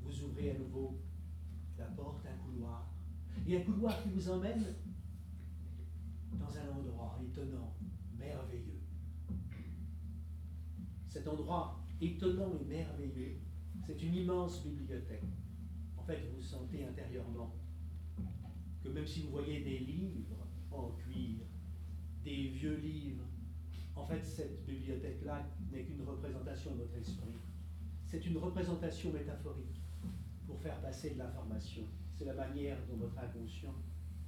[0.02, 1.00] Vous ouvrez à nouveau
[1.78, 2.86] la porte, un couloir.
[3.46, 4.64] Et un couloir qui vous emmène
[6.32, 7.74] dans un endroit étonnant,
[8.18, 8.80] merveilleux.
[11.08, 13.38] Cet endroit étonnant et merveilleux,
[13.86, 15.22] c'est une immense bibliothèque.
[15.96, 17.54] En fait, vous sentez intérieurement
[18.82, 21.40] que même si vous voyez des livres en cuir,
[22.24, 23.24] des vieux livres,
[23.96, 27.34] en fait, cette bibliothèque-là n'est qu'une représentation de votre esprit.
[28.06, 29.82] C'est une représentation métaphorique
[30.46, 31.82] pour faire passer de l'information.
[32.14, 33.74] C'est la manière dont votre inconscient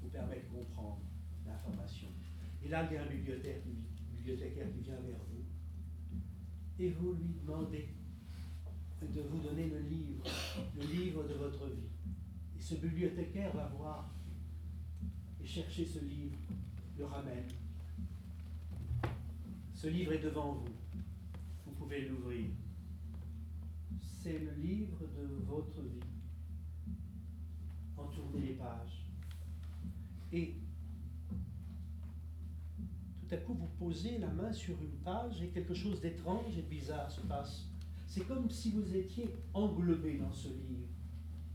[0.03, 1.01] vous permet de comprendre
[1.47, 2.09] l'information.
[2.63, 3.63] Et là, il y a un bibliothécaire,
[4.73, 5.40] qui vient vers vous
[6.81, 7.89] et vous lui demandez
[9.03, 10.25] de vous donner le livre,
[10.77, 11.89] le livre de votre vie.
[12.59, 14.11] Et ce bibliothécaire va voir
[15.43, 16.37] et chercher ce livre,
[16.99, 17.49] le ramène.
[19.75, 20.73] Ce livre est devant vous.
[21.67, 22.47] Vous pouvez l'ouvrir.
[24.23, 26.01] C'est le livre de votre vie.
[27.97, 29.05] Entournez les pages.
[30.33, 30.55] Et
[33.33, 37.11] à coup, vous posez la main sur une page et quelque chose d'étrange et bizarre
[37.11, 37.69] se passe.
[38.07, 40.89] C'est comme si vous étiez englobé dans ce livre,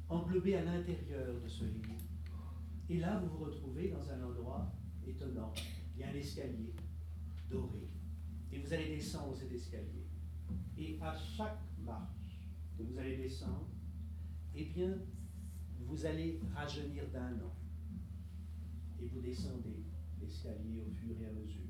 [0.07, 1.91] englobé à l'intérieur de ce livre.
[2.87, 4.71] Et là, vous vous retrouvez dans un endroit
[5.05, 5.51] étonnant.
[5.95, 6.73] Il y a un escalier
[7.49, 7.89] doré.
[8.51, 10.07] Et vous allez descendre cet escalier.
[10.77, 12.39] Et à chaque marche
[12.77, 13.67] que vous allez descendre,
[14.55, 14.97] eh bien,
[15.79, 17.53] vous allez rajeunir d'un an.
[19.01, 19.83] Et vous descendez
[20.21, 21.64] l'escalier au fur et à mesure.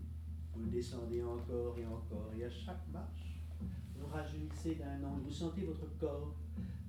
[0.55, 2.31] Vous descendez encore et encore.
[2.37, 3.39] Et à chaque marche,
[3.95, 5.19] vous rajeunissez d'un an.
[5.23, 6.35] Vous sentez votre corps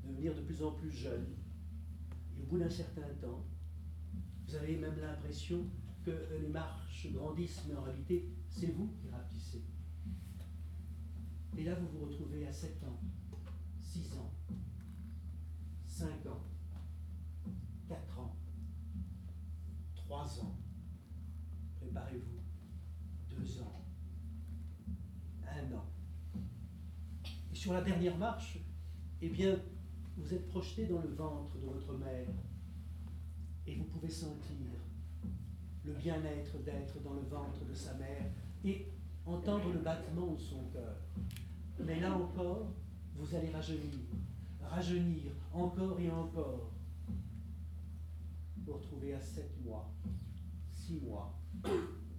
[0.04, 1.26] devenir de plus en plus jeune.
[2.36, 3.44] Et au bout d'un certain temps,
[4.46, 5.64] vous avez même l'impression
[6.04, 6.10] que
[6.40, 9.64] les marches grandissent, mais en réalité, c'est vous qui rapetissez.
[11.56, 13.00] Et là, vous vous retrouvez à 7 ans,
[13.80, 14.32] 6 ans,
[15.86, 16.44] 5 ans,
[17.88, 18.36] 4 ans,
[19.96, 20.56] 3 ans.
[21.80, 22.36] Préparez-vous.
[23.30, 23.84] 2 ans.
[25.46, 25.86] 1 an.
[27.24, 28.60] Et sur la dernière marche,
[29.20, 29.58] eh bien,
[30.16, 32.28] vous êtes projeté dans le ventre de votre mère
[33.66, 34.68] et vous pouvez sentir
[35.84, 38.22] le bien-être d'être dans le ventre de sa mère
[38.64, 38.86] et
[39.24, 40.94] entendre le battement de son cœur.
[41.84, 42.72] Mais là encore,
[43.16, 43.98] vous allez rajeunir,
[44.62, 46.70] rajeunir encore et encore.
[48.58, 49.90] Vous retrouver à sept mois,
[50.72, 51.36] six mois,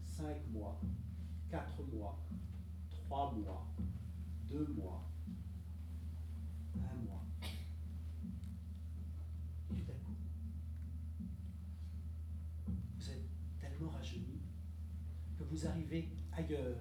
[0.03, 0.78] cinq mois,
[1.49, 2.19] quatre mois,
[2.90, 3.65] trois mois,
[4.49, 5.07] deux mois,
[6.78, 7.24] un mois.
[13.95, 14.41] rajeuni,
[15.38, 16.78] que vous arrivez ailleurs,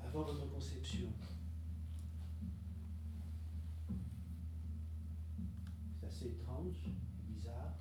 [0.00, 1.08] avant votre conception.
[5.98, 6.76] C'est assez étrange,
[7.26, 7.74] bizarre.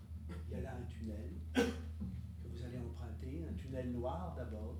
[0.48, 4.78] Il y a là un tunnel que vous allez emprunter, un tunnel noir d'abord.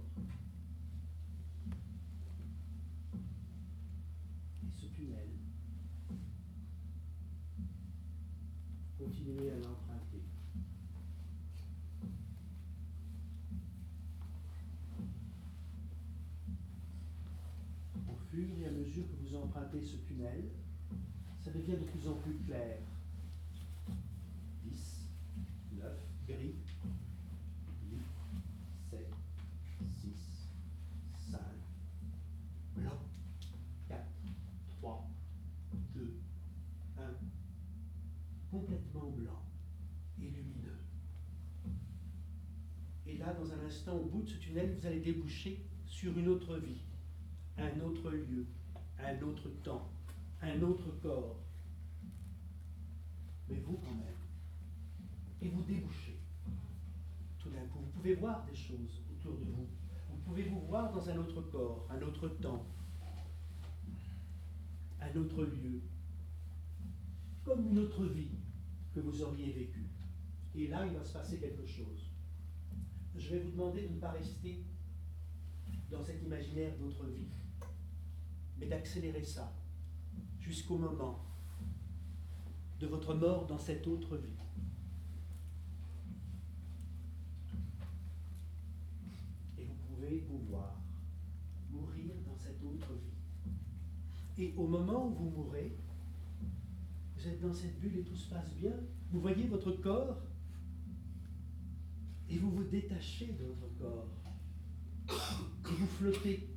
[4.66, 5.30] Et ce tunnel,
[8.98, 10.24] continuez à l'emprunter.
[18.10, 20.50] Au fur et à mesure que vous empruntez ce tunnel,
[21.40, 22.80] ça devient de plus en plus clair.
[24.64, 25.08] 10,
[25.74, 25.92] 9,
[26.28, 26.56] gris,
[27.92, 28.02] 8,
[28.90, 29.14] 7,
[30.02, 30.50] 6,
[31.32, 31.40] 5,
[32.76, 33.00] blanc,
[33.88, 34.02] 4,
[34.80, 35.08] 3,
[35.94, 36.20] 2,
[36.98, 37.02] 1,
[38.50, 39.44] complètement blanc
[40.20, 40.80] et lumineux.
[43.06, 46.58] Et là, dans un instant, au de ce tunnel, vous allez déboucher sur une autre
[46.58, 46.82] vie,
[47.58, 48.46] un autre lieu,
[49.00, 49.90] un autre temps,
[50.42, 51.40] un autre corps.
[53.50, 54.16] Mais vous quand même.
[55.42, 56.18] Et vous débouchez.
[57.40, 59.68] Tout d'un coup, vous pouvez voir des choses autour de vous.
[60.10, 62.66] Vous pouvez vous voir dans un autre corps, un autre temps,
[65.02, 65.82] un autre lieu,
[67.44, 68.32] comme une autre vie
[68.96, 69.90] que vous auriez vécue.
[70.56, 72.13] Et là, il va se passer quelque chose.
[73.18, 74.64] Je vais vous demander de ne pas rester
[75.92, 77.28] dans cet imaginaire d'autre vie,
[78.60, 79.54] mais d'accélérer ça
[80.40, 81.24] jusqu'au moment
[82.80, 84.28] de votre mort dans cette autre vie.
[89.58, 90.76] Et vous pouvez vous voir
[91.72, 94.44] mourir dans cette autre vie.
[94.44, 95.78] Et au moment où vous mourrez,
[97.16, 98.74] vous êtes dans cette bulle et tout se passe bien.
[99.12, 100.18] Vous voyez votre corps
[102.34, 104.08] et vous vous détachez de votre corps.
[105.70, 106.50] Et vous flottez.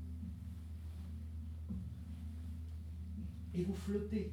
[3.55, 4.32] Et vous flottez.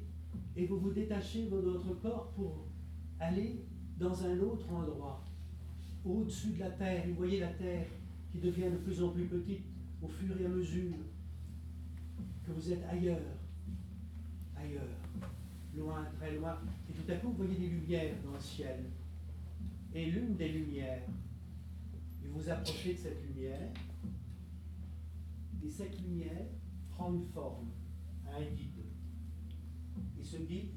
[0.56, 2.66] Et vous vous détachez de votre corps pour
[3.20, 3.66] aller
[3.98, 5.22] dans un autre endroit,
[6.04, 7.04] au-dessus de la terre.
[7.08, 7.86] Vous voyez la terre
[8.32, 9.66] qui devient de plus en plus petite
[10.02, 10.96] au fur et à mesure
[12.46, 13.20] que vous êtes ailleurs,
[14.56, 14.82] ailleurs,
[15.76, 16.56] loin, très loin.
[16.88, 18.84] Et tout à coup, vous voyez des lumières dans le ciel.
[19.94, 21.02] Et l'une des lumières,
[22.24, 23.70] et vous approchez de cette lumière,
[25.62, 26.46] et cette lumière
[26.90, 27.68] prend une forme,
[28.26, 28.84] un guide.
[30.18, 30.70] Et ce guide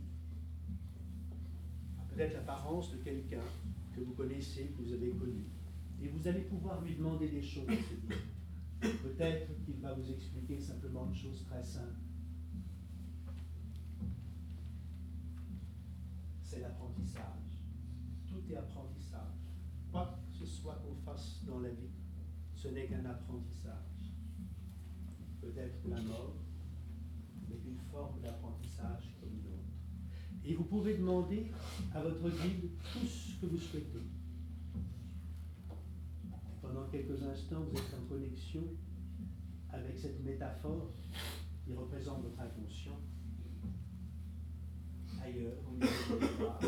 [2.00, 3.44] a peut-être l'apparence de quelqu'un
[3.96, 5.46] que vous connaissez, que vous avez connu.
[6.02, 7.68] Et vous allez pouvoir lui demander des choses.
[8.80, 12.00] Peut-être qu'il va vous expliquer simplement une chose très simple.
[16.44, 17.24] C'est l'apprentissage.
[18.28, 18.97] Tout est apprentissage.
[20.76, 21.90] Qu'on fasse dans la vie,
[22.54, 24.12] ce n'est qu'un apprentissage.
[25.42, 26.36] Peut-être la mort
[27.48, 30.44] n'est qu'une forme d'apprentissage comme une autre.
[30.44, 31.52] Et vous pouvez demander
[31.94, 34.02] à votre guide tout ce que vous souhaitez.
[36.62, 38.64] Pendant quelques instants, vous êtes en connexion
[39.70, 40.92] avec cette métaphore
[41.64, 43.00] qui représente votre inconscient
[45.24, 46.60] ailleurs, l'histoire.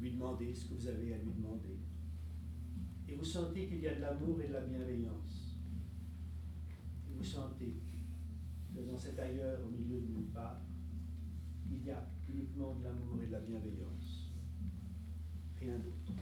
[0.00, 1.78] Lui demander ce que vous avez à lui demander.
[3.08, 5.56] Et vous sentez qu'il y a de l'amour et de la bienveillance.
[7.08, 7.80] Et vous sentez
[8.74, 10.60] que dans cet ailleurs, au milieu de nulle part,
[11.70, 14.32] il y a uniquement de l'amour et de la bienveillance.
[15.58, 16.12] Rien d'autre.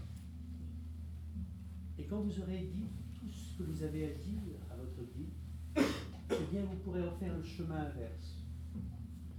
[1.98, 4.40] Et quand vous aurez dit tout ce que vous avez à dire
[4.70, 5.32] à votre guide,
[5.76, 8.44] eh bien vous pourrez refaire le chemin inverse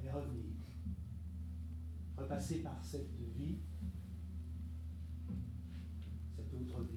[0.03, 0.43] et revenir.
[2.17, 3.57] Repasser par cette vie,
[6.35, 6.96] cette autre vie,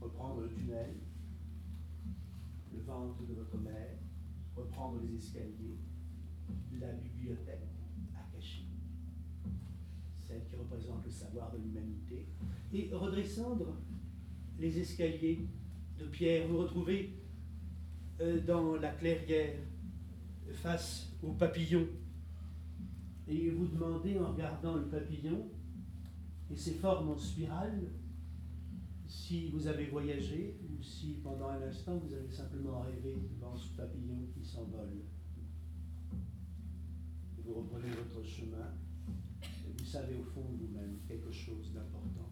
[0.00, 0.94] reprendre le tunnel,
[2.72, 3.98] le ventre de votre mère,
[4.56, 5.78] reprendre les escaliers,
[6.80, 7.68] la bibliothèque
[8.16, 8.66] Akashi,
[10.20, 12.26] celle qui représente le savoir de l'humanité,
[12.72, 13.76] et redescendre
[14.58, 15.46] les escaliers
[15.98, 16.48] de pierre.
[16.48, 17.12] Vous retrouvez
[18.20, 19.54] euh, dans la clairière
[20.52, 21.86] face au papillon.
[23.26, 25.48] Et vous demandez en regardant le papillon
[26.50, 27.90] et ses formes en spirale
[29.08, 33.74] si vous avez voyagé ou si pendant un instant vous avez simplement rêvé devant ce
[33.74, 35.02] papillon qui s'envole.
[37.38, 38.74] Vous reprenez votre chemin
[39.42, 42.28] et vous savez au fond de vous-même quelque chose d'important.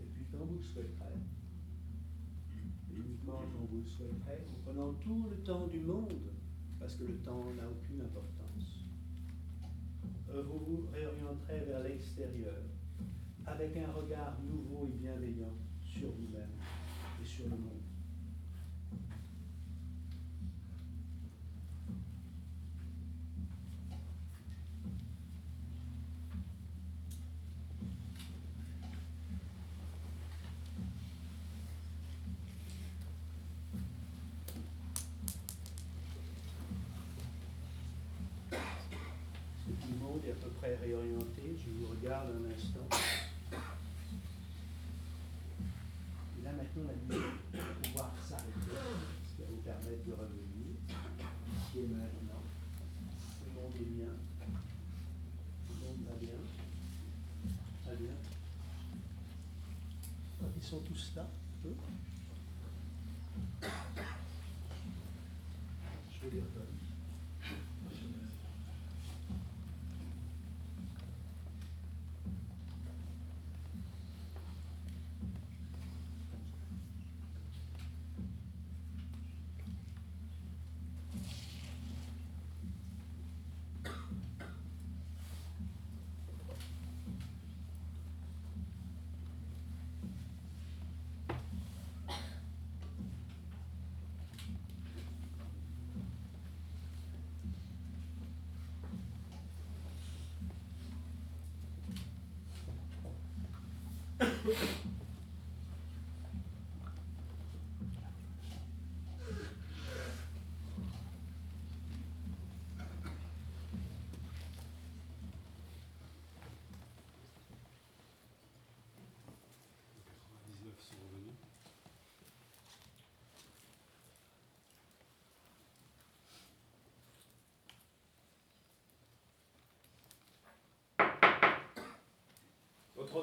[0.00, 1.14] Et puis quand vous le souhaiterez,
[2.92, 6.12] uniquement quand vous le souhaiterez, en prenant tout le temps du monde,
[6.80, 8.45] parce que le temps n'a aucune importance,
[10.32, 12.54] vous vous réorienterez vers l'extérieur
[13.46, 16.50] avec un regard nouveau et bienveillant sur vous-même
[17.22, 17.86] et sur le monde.
[40.24, 41.56] est à peu près réorienté.
[41.56, 42.88] Je vous regarde un instant.
[46.38, 48.76] Et là maintenant, la musique va pouvoir s'arrêter,
[49.24, 50.76] ce qui va vous permettre de revenir.
[50.88, 52.42] Ici et maintenant.
[53.44, 54.12] Le monde est bien.
[55.68, 56.38] Le monde va bien.
[57.84, 58.14] Très bien.
[60.55, 61.30] Ils sont tous là.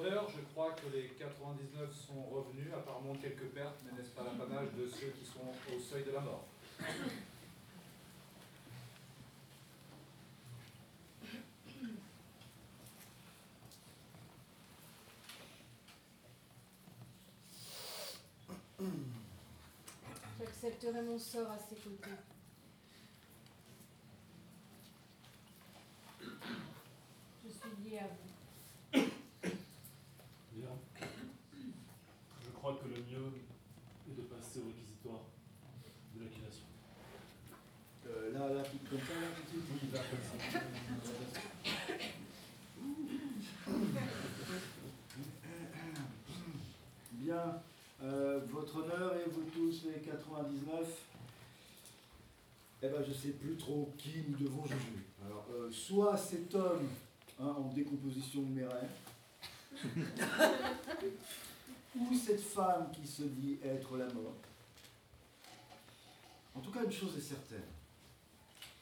[0.01, 4.87] Je crois que les 99 sont revenus, apparemment quelques pertes, mais n'est-ce pas l'apanage de
[4.87, 6.47] ceux qui sont au seuil de la mort?
[20.39, 22.09] J'accepterai mon sort à ses côtés.
[27.45, 28.33] Je suis lié à vous.
[30.53, 30.69] Bien.
[32.45, 33.31] Je crois que le mieux
[34.07, 35.21] est de passer au réquisitoire
[36.15, 36.65] de l'accusation.
[38.07, 40.59] Euh, là, là, tout comme ça, là, tout de suite Oui, là, comme ça.
[47.33, 47.59] Bien.
[48.03, 50.87] Euh, votre honneur et vous tous, les 99,
[52.83, 54.77] eh ben, je sais plus trop qui nous devons juger.
[55.25, 56.87] Alors, euh, soit cet homme
[57.39, 58.89] hein, en décomposition numéraire,
[61.95, 64.35] ou cette femme qui se dit être la mort.
[66.53, 67.63] En tout cas, une chose est certaine.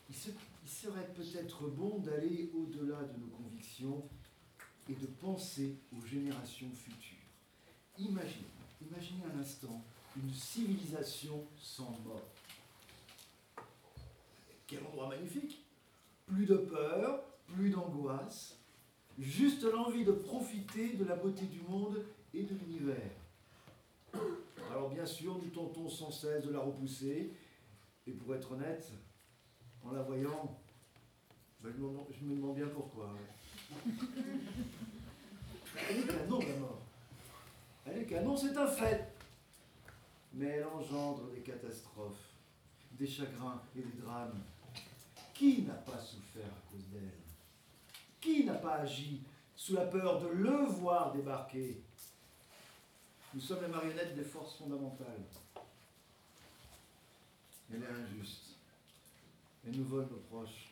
[0.09, 0.31] Il, se-
[0.63, 4.03] il serait peut-être bon d'aller au-delà de nos convictions
[4.89, 7.17] et de penser aux générations futures.
[8.01, 8.45] Imaginez,
[8.81, 9.81] imaginez un instant
[10.17, 12.27] une civilisation sans mort.
[14.67, 15.63] Quel endroit magnifique
[16.25, 18.57] Plus de peur, plus d'angoisse,
[19.19, 22.03] juste l'envie de profiter de la beauté du monde
[22.33, 23.11] et de l'univers.
[24.71, 27.33] Alors bien sûr, nous tentons sans cesse de la repousser,
[28.07, 28.91] et pour être honnête,
[29.83, 30.59] en la voyant,
[31.61, 33.13] ben, je, me, demande- bien pourquoi.
[35.89, 36.80] Elle est canon, la mort.
[37.85, 39.13] Elle est canon, c'est un fait.
[40.33, 42.29] Mais elle engendre des catastrophes,
[42.91, 44.41] des chagrins et des drames.
[45.33, 47.09] Qui n'a pas souffert à cause d'elle?
[48.19, 49.23] Qui n'a pas agi
[49.55, 51.81] sous la peur de le voir débarquer?
[53.33, 55.23] Nous sommes les marionnettes des forces fondamentales.
[57.73, 58.55] Elle est injuste.
[59.65, 60.69] Elle nous vole nos proches.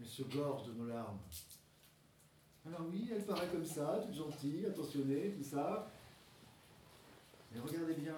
[0.00, 1.18] Elle se gorge de nos larmes.
[2.66, 5.90] Alors oui, elle paraît comme ça, toute gentille, attentionnée, tout ça.
[7.52, 8.16] Mais regardez bien.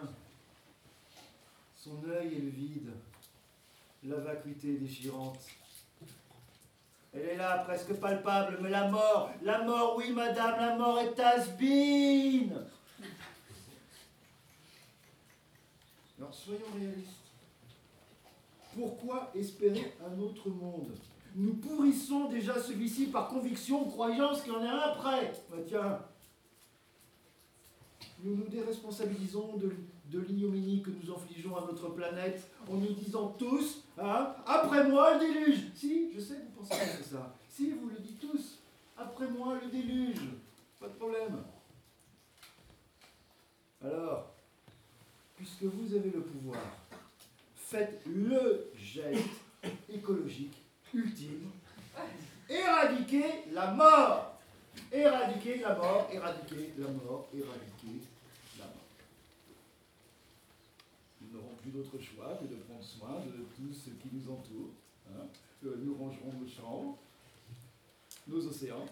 [1.76, 2.90] Son œil est le vide,
[4.04, 5.38] la vacuité déchirante.
[7.14, 11.18] Elle est là, presque palpable, mais la mort, la mort, oui madame, la mort est
[11.20, 12.64] has-been.
[16.18, 17.18] Alors soyons réalistes.
[18.74, 20.96] Pourquoi espérer un autre monde?
[21.34, 25.32] Nous pourrissons déjà celui-ci par conviction, croyance qu'il y en a un après.
[25.50, 25.98] Bah tiens,
[28.22, 29.74] nous nous déresponsabilisons de,
[30.10, 35.14] de l'ignominie que nous infligeons à notre planète en nous disant tous, hein, après moi
[35.14, 35.72] le déluge.
[35.74, 37.34] Si, je sais que vous pensez que ça.
[37.48, 38.58] Si, vous le dites tous,
[38.96, 40.28] après moi le déluge.
[40.78, 41.42] Pas de problème.
[43.82, 44.32] Alors,
[45.36, 46.60] puisque vous avez le pouvoir,
[47.54, 49.28] faites le geste
[49.88, 50.61] écologique
[50.94, 51.50] ultime.
[52.48, 54.38] Éradiquer la mort.
[54.90, 58.00] Éradiquer la mort, éradiquer la mort, éradiquer
[58.58, 58.74] la mort.
[61.20, 64.70] Nous n'aurons plus d'autre choix que de prendre soin de tout ce qui nous entoure.
[65.10, 65.26] hein.
[65.64, 66.98] Euh, Nous rangerons nos chambres,
[68.26, 68.86] nos océans.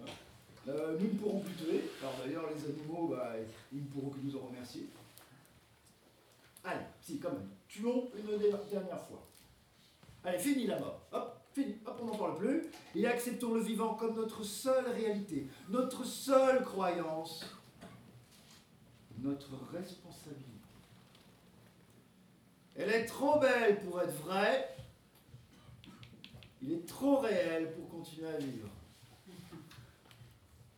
[0.00, 0.04] Hein.
[0.68, 1.84] Euh, nous ne pourrons plus tuer.
[2.00, 3.32] Alors d'ailleurs, les animaux, bah,
[3.72, 4.86] ils ne pourront que nous en remercier.
[6.64, 7.48] Allez, si, quand même.
[7.68, 8.38] Tuons une
[8.70, 9.22] dernière fois.
[10.24, 11.00] Allez, fini la mort.
[11.10, 11.76] Hop, fini.
[11.86, 12.62] Hop, on n'en parle plus.
[12.94, 17.44] Et acceptons le vivant comme notre seule réalité, notre seule croyance,
[19.18, 20.50] notre responsabilité.
[22.74, 24.74] Elle est trop belle pour être vraie.
[26.62, 28.68] Il est trop réel pour continuer à vivre.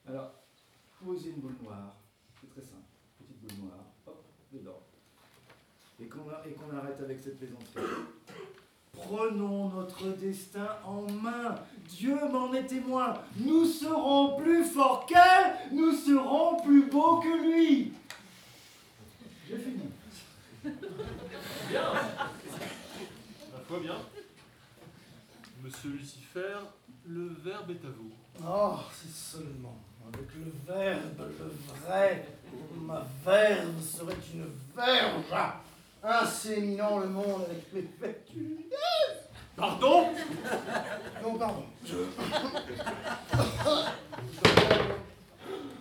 [0.09, 0.33] Alors,
[1.05, 1.95] posez une boule noire.
[2.41, 2.83] C'est très simple.
[3.19, 3.85] Petite boule noire.
[4.07, 4.83] Hop, dedans.
[6.01, 7.83] Et qu'on arrête avec cette plaisanterie.
[8.97, 11.57] Prenons notre destin en main.
[11.89, 13.15] Dieu m'en est témoin.
[13.37, 15.55] Nous serons plus forts qu'elle.
[15.73, 17.93] Nous serons plus beaux que lui.
[19.49, 19.91] J'ai fini.
[21.69, 21.93] Bien.
[23.53, 23.97] La foi bien.
[25.63, 26.59] Monsieur Lucifer,
[27.07, 28.11] le verbe est à vous.
[28.47, 32.29] Oh, si seulement, avec le verbe, le vrai,
[32.81, 35.25] ma verve serait une verge,
[36.05, 38.29] inséminant le monde avec mes fêtes.
[39.57, 40.09] Pardon?
[41.23, 41.65] Non, pardon.
[41.85, 41.97] Je...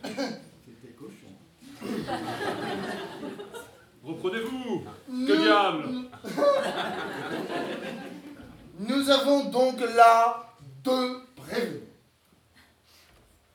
[0.04, 1.34] C'était cochon.
[4.04, 5.84] Reprenez-vous Que diable?
[8.80, 11.82] Nous avons donc là deux prévenus.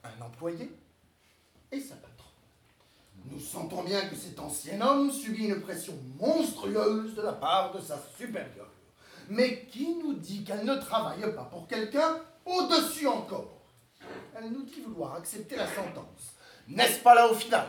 [0.05, 0.73] Un employé
[1.71, 1.95] et sa.
[3.31, 7.81] Nous sentons bien que cet ancien homme subit une pression monstrueuse de la part de
[7.81, 8.71] sa supérieure.
[9.29, 13.61] Mais qui nous dit qu'elle ne travaille pas pour quelqu'un au-dessus encore?
[14.37, 16.35] Elle nous dit vouloir accepter la sentence.
[16.69, 17.67] N'est-ce pas là au final?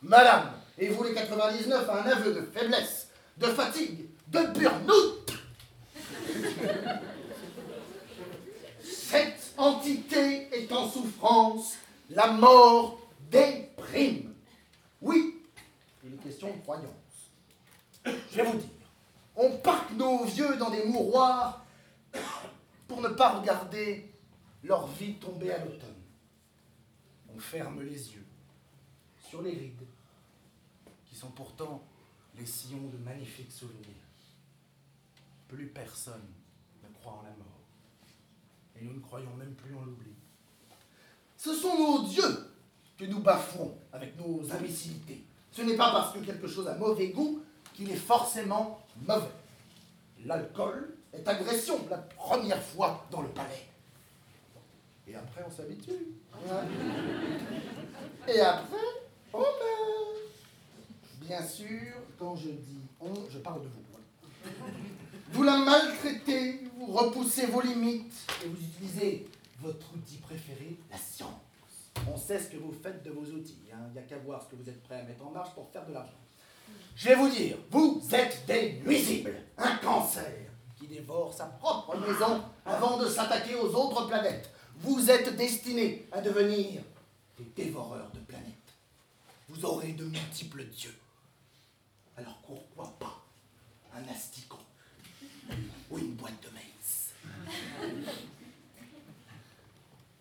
[0.00, 5.32] Madame, et vous les 99, un aveu de faiblesse, de fatigue, de burn-out?
[8.82, 11.74] Cette entité est en souffrance,
[12.10, 12.98] la mort
[13.30, 14.31] déprime.
[15.02, 15.42] Oui,
[16.04, 16.86] il est question de croyance.
[18.04, 18.68] Je vais vous dire,
[19.34, 21.64] on parque nos vieux dans des mouroirs
[22.86, 24.14] pour ne pas regarder
[24.62, 25.88] leur vie tomber à l'automne.
[27.34, 28.26] On ferme les yeux
[29.28, 29.86] sur les rides,
[31.06, 31.82] qui sont pourtant
[32.36, 33.86] les sillons de magnifiques souvenirs.
[35.48, 36.28] Plus personne
[36.82, 37.60] ne croit en la mort.
[38.76, 40.12] Et nous ne croyons même plus en l'oubli.
[41.36, 42.51] Ce sont nos dieux
[43.02, 45.24] que nous bafouons avec nos imbécilités.
[45.50, 47.42] Ce n'est pas parce que quelque chose a mauvais goût
[47.74, 49.26] qu'il est forcément mauvais.
[50.24, 53.66] L'alcool est agression la première fois dans le palais.
[55.08, 56.14] Et après, on s'habitue.
[58.28, 58.76] Et après,
[59.32, 60.22] on meurt.
[61.22, 64.52] Bien sûr, quand je dis on, je parle de vous.
[65.32, 68.14] Vous la maltraitez, vous repoussez vos limites
[68.44, 69.26] et vous utilisez
[69.60, 71.51] votre outil préféré, la science.
[72.08, 73.58] On sait ce que vous faites de vos outils.
[73.72, 73.76] hein.
[73.88, 75.70] Il n'y a qu'à voir ce que vous êtes prêt à mettre en marche pour
[75.70, 76.12] faire de l'argent.
[76.96, 82.42] Je vais vous dire, vous êtes des nuisibles, un cancer qui dévore sa propre maison
[82.66, 84.50] avant de s'attaquer aux autres planètes.
[84.76, 86.82] Vous êtes destinés à devenir
[87.38, 88.48] des dévoreurs de planètes.
[89.48, 90.94] Vous aurez de multiples dieux.
[92.16, 93.22] Alors pourquoi pas
[93.94, 94.58] un asticot
[95.90, 97.12] ou une boîte de maïs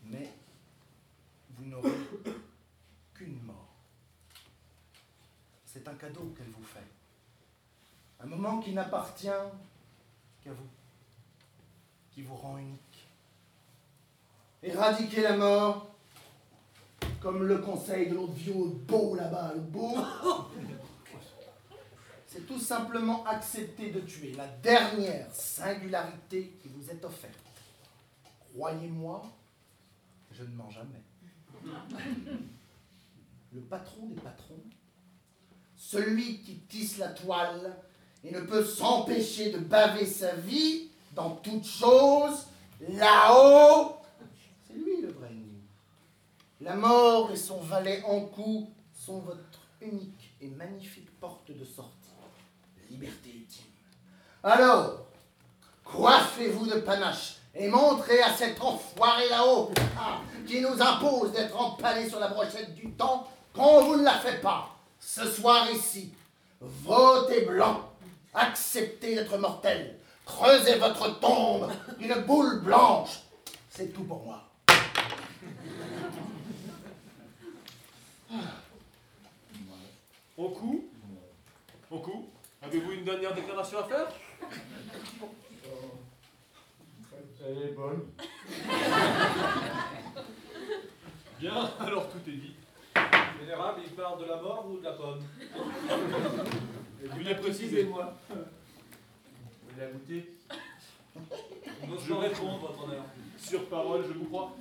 [0.06, 0.31] Mais
[1.57, 1.91] vous n'aurez
[3.14, 3.76] qu'une mort.
[5.65, 6.80] C'est un cadeau qu'elle vous fait.
[8.19, 9.27] Un moment qui n'appartient
[10.43, 10.69] qu'à vous,
[12.11, 13.07] qui vous rend unique.
[14.61, 15.95] Éradiquer la mort,
[17.19, 19.95] comme le conseil de l'autre vieux beau là-bas, le beau.
[22.27, 27.39] C'est tout simplement accepter de tuer la dernière singularité qui vous est offerte.
[28.53, 29.23] Croyez-moi,
[30.31, 31.02] je ne mens jamais.
[33.53, 34.63] Le patron des patrons,
[35.75, 37.75] celui qui tisse la toile
[38.23, 42.45] et ne peut s'empêcher de baver sa vie dans toute chose,
[42.89, 43.97] là-haut,
[44.65, 45.59] c'est lui le vrai ennemi.
[46.61, 51.97] La mort et son valet en cou sont votre unique et magnifique porte de sortie.
[52.89, 53.65] Liberté ultime.
[54.43, 55.05] Alors,
[55.83, 62.07] coiffez-vous de panache et montrez à cet enfoiré là-haut ah, qui nous impose d'être empalé
[62.10, 64.69] sur la brochette du temps qu'on vous ne la fait pas.
[64.99, 66.14] Ce soir ici,
[66.60, 67.90] votez blanc,
[68.34, 73.22] acceptez d'être mortel, creusez votre tombe d'une boule blanche.
[73.69, 74.44] C'est tout pour moi.
[80.38, 80.88] Au coup
[81.99, 82.30] coup
[82.61, 84.07] Avez-vous une dernière déclaration à faire?
[87.43, 88.05] Elle est bonne.
[91.39, 92.53] Bien, alors tout est dit.
[93.39, 95.23] Vénérable, il parle de la mort ou de la pomme
[97.03, 97.85] Veuillez préciser.
[97.85, 100.34] moi Vous l'avez goûté
[101.88, 103.03] n'ose pas répondre, votre honneur.
[103.38, 104.55] Sur parole, je vous crois.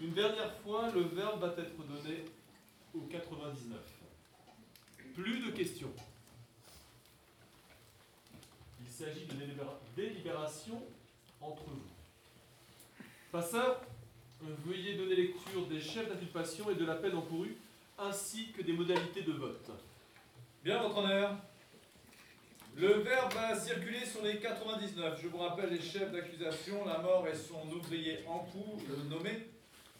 [0.00, 2.24] Une dernière fois, le verbe va être donné
[2.94, 3.78] au 99.
[5.14, 5.92] Plus de questions.
[8.80, 10.82] Il s'agit de délibéra- délibération
[11.42, 11.80] entre vous.
[13.30, 13.80] Passeur,
[14.40, 17.56] veuillez donner lecture des chefs d'inculpation et de la peine encourue,
[17.98, 19.70] ainsi que des modalités de vote.
[20.64, 21.36] Bien, votre honneur.
[22.76, 25.20] Le verbe va circuler sur les 99.
[25.22, 29.46] Je vous rappelle les chefs d'accusation, la mort et son ouvrier en coup, le nommé,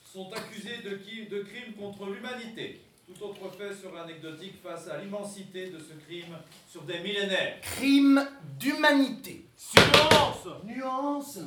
[0.05, 2.81] sont accusés de, qui- de crimes contre l'humanité.
[3.19, 6.37] Tout autre fait serait anecdotique face à l'immensité de ce crime
[6.69, 7.61] sur des millénaires.
[7.61, 8.27] Crime
[8.59, 9.45] d'humanité.
[9.57, 11.41] Silence Nuance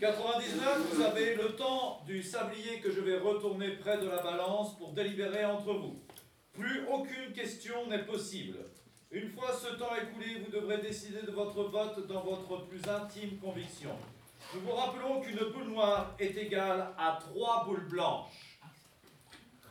[0.00, 4.76] 99, vous avez le temps du sablier que je vais retourner près de la balance
[4.76, 5.98] pour délibérer entre vous.
[6.52, 8.58] Plus aucune question n'est possible.
[9.10, 13.38] Une fois ce temps écoulé, vous devrez décider de votre vote dans votre plus intime
[13.38, 13.90] conviction.
[14.54, 18.53] Nous vous rappelons qu'une boule noire est égale à trois boules blanches.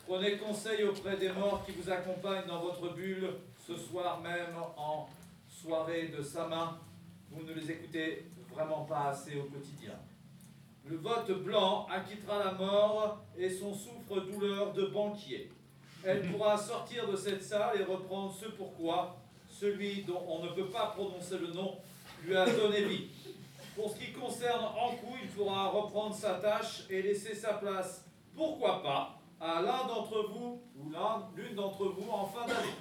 [0.06, 3.36] Prenez conseil auprès des morts qui vous accompagnent dans votre bulle
[3.66, 5.08] ce soir même en
[5.48, 6.78] soirée de sa main.
[7.32, 9.94] Vous ne les écoutez vraiment pas assez au quotidien.
[10.86, 15.50] Le vote blanc acquittera la mort et son souffre-douleur de banquier.
[16.04, 19.16] Elle pourra sortir de cette salle et reprendre ce pourquoi
[19.50, 21.78] celui dont on ne peut pas prononcer le nom
[22.26, 23.08] lui a donné vie.
[23.74, 28.04] Pour ce qui concerne Ankou, il pourra reprendre sa tâche et laisser sa place,
[28.36, 32.76] pourquoi pas, à l'un d'entre vous ou l'un- l'une d'entre vous en fin d'année.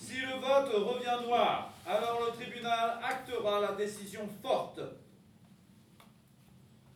[0.00, 4.80] Si le vote revient noir, alors le tribunal actera la décision forte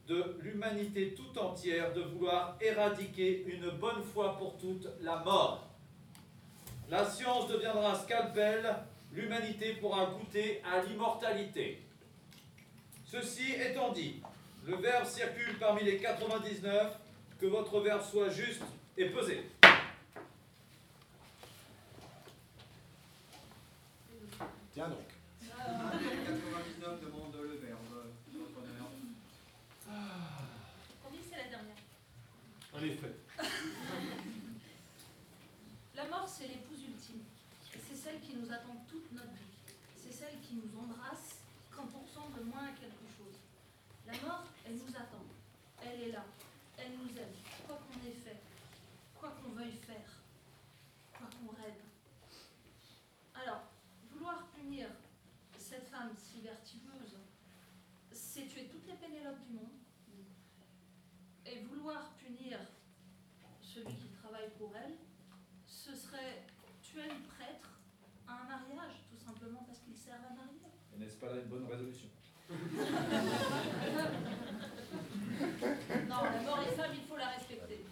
[0.08, 5.66] de l'humanité tout entière de vouloir éradiquer une bonne fois pour toutes la mort.
[6.88, 8.74] La science deviendra scalpel,
[9.12, 11.82] l'humanité pourra goûter à l'immortalité.
[13.06, 14.20] Ceci étant dit,
[14.66, 16.96] le verbe circule parmi les 99,
[17.40, 18.60] que votre verbe soit juste
[18.98, 19.50] et pesé.
[24.72, 24.98] Tiens donc.
[25.48, 28.12] 99 demande le verbe.
[28.32, 28.90] Votre honneur.
[29.88, 31.76] On dit que c'est la dernière.
[32.74, 33.14] En effet.
[35.96, 37.22] La mort, c'est l'épouse ultime.
[37.74, 39.74] Et c'est celle qui nous attend toute notre vie.
[39.96, 41.36] C'est celle qui nous embrasse
[41.70, 43.38] quand on ressemble moins à quelque chose.
[44.06, 45.24] La mort, elle nous attend.
[45.82, 46.24] Elle est là.
[46.82, 47.34] Elle nous aime.
[47.66, 48.40] Quoi qu'on ait fait.
[49.18, 50.22] Quoi qu'on veuille faire.
[51.12, 51.80] Quoi qu'on rêve.
[53.34, 53.64] Alors,
[54.10, 54.88] vouloir punir
[55.58, 57.18] cette femme si vertueuse,
[58.12, 59.76] c'est tuer toutes les Pénélopes du monde.
[61.44, 62.58] Et vouloir punir
[63.60, 64.96] celui qui travaille pour elle,
[65.66, 66.44] ce serait
[66.82, 67.78] tuer le prêtre
[68.26, 70.60] à un mariage, tout simplement parce qu'il sert à marier.
[71.34, 72.08] Une bonne résolution.
[76.08, 77.84] Non, d'abord les femmes, il faut la respecter.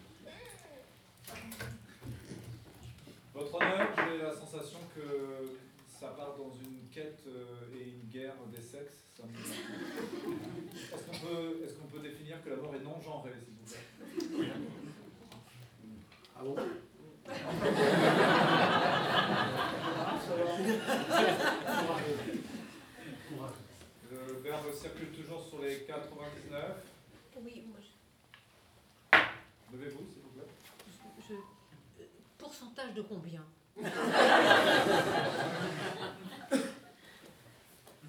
[3.33, 5.01] Votre honneur, j'ai la sensation que
[5.87, 9.05] ça part dans une quête euh, et une guerre des sexes.
[9.23, 13.53] Me- Est-ce qu'on peut, est-ce qu'on peut définir que la mort est non genrée, s'il
[13.55, 13.63] vous
[14.43, 14.51] plaît?
[16.35, 16.55] Ah bon?
[24.49, 26.75] Le verbe circule toujours sur les 99.
[27.43, 27.87] Oui, moi, je-
[29.77, 30.47] Levez-vous, s'il vous plaît.
[31.27, 31.33] je-
[32.01, 32.07] euh,
[32.39, 33.45] pourcentage de combien?
[33.77, 33.83] Il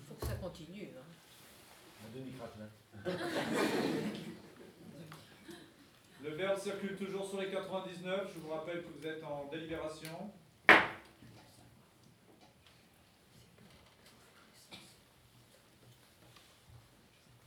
[0.08, 0.88] faut que ça continue.
[0.96, 1.04] hein.
[2.06, 2.70] Un demi-craquelin.
[6.22, 8.30] Le verbe circule toujours sur les 99.
[8.34, 10.30] Je vous rappelle que vous êtes en délibération.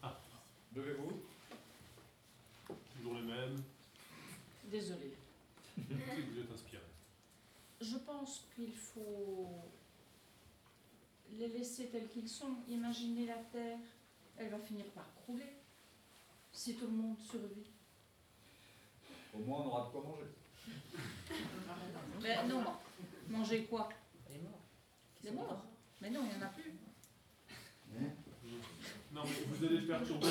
[0.01, 0.15] Ah.
[0.75, 1.21] Levez-vous.
[2.95, 3.63] Toujours le même.
[4.65, 5.15] Désolée.
[5.77, 6.83] Vous êtes inspiré?
[7.81, 9.49] Je pense qu'il faut
[11.31, 12.55] les laisser tels qu'ils sont.
[12.67, 13.79] Imaginez la Terre,
[14.37, 15.57] elle va finir par crouler
[16.51, 17.71] si tout le monde survit.
[19.33, 20.25] Au moins, on aura de quoi manger.
[22.21, 22.63] Mais non,
[23.29, 23.89] manger quoi?
[24.29, 24.61] Les morts.
[25.23, 25.65] Les morts.
[26.01, 26.71] Mais non, il n'y en a plus.
[29.13, 30.27] Non, mais vous allez perturber.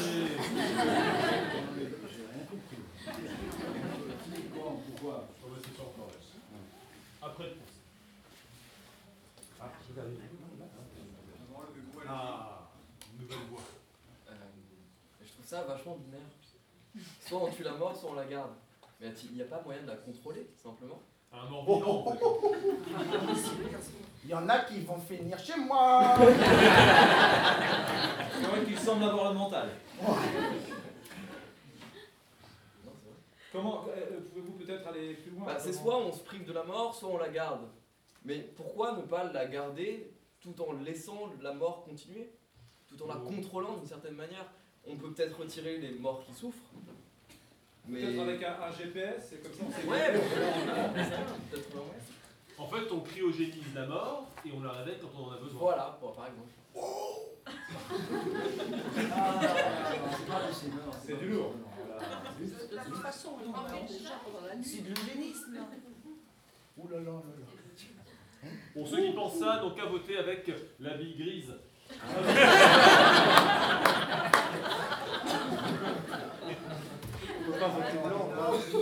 [4.86, 6.10] Pourquoi On va essayer encore
[7.22, 7.72] Après le procès.
[9.60, 11.68] Ah, vous avez Avant le
[12.02, 12.70] elle Ah,
[13.20, 13.60] nouvelle voix.
[14.28, 14.32] Euh,
[15.22, 17.06] je trouve ça vachement vachement binaire.
[17.20, 18.50] Soit on tue la mort, soit on la garde.
[19.00, 21.00] Mais il n'y a pas moyen de la contrôler, simplement
[21.32, 22.54] Un Oh, oh, oh, oh, oh.
[24.24, 26.14] Il y en a qui vont finir chez moi.
[26.16, 26.24] C'est
[28.46, 29.70] vrai qu'il semble avoir le mental.
[33.52, 36.62] Comment euh, pouvez-vous peut-être aller plus loin Bah, c'est soit on se prive de la
[36.62, 37.68] mort, soit on la garde.
[38.24, 42.32] Mais pourquoi ne pas la garder tout en laissant la mort continuer?
[42.88, 44.46] Tout en la contrôlant d'une certaine manière
[44.86, 46.70] On peut peut-être retirer les morts qui souffrent.
[47.90, 49.84] Peut-être avec un, un GPS, c'est comme ça on sait.
[49.88, 50.14] Ouais.
[52.58, 55.58] En fait, on cryogénise la mort et on la réveille quand on en a besoin.
[55.60, 56.50] Voilà, bon, par exemple.
[61.04, 61.54] C'est du lourd.
[62.40, 62.46] De
[62.84, 64.64] toute façon, on emmène déjà pendant la nuit.
[64.64, 65.58] C'est de l'eugénisme.
[66.78, 67.20] Ouh là là là là.
[68.74, 70.50] Pour ceux qui pensent ça, donc à voter avec
[70.80, 71.54] la bille grise
[77.44, 77.98] peut pas voter
[78.72, 78.78] Si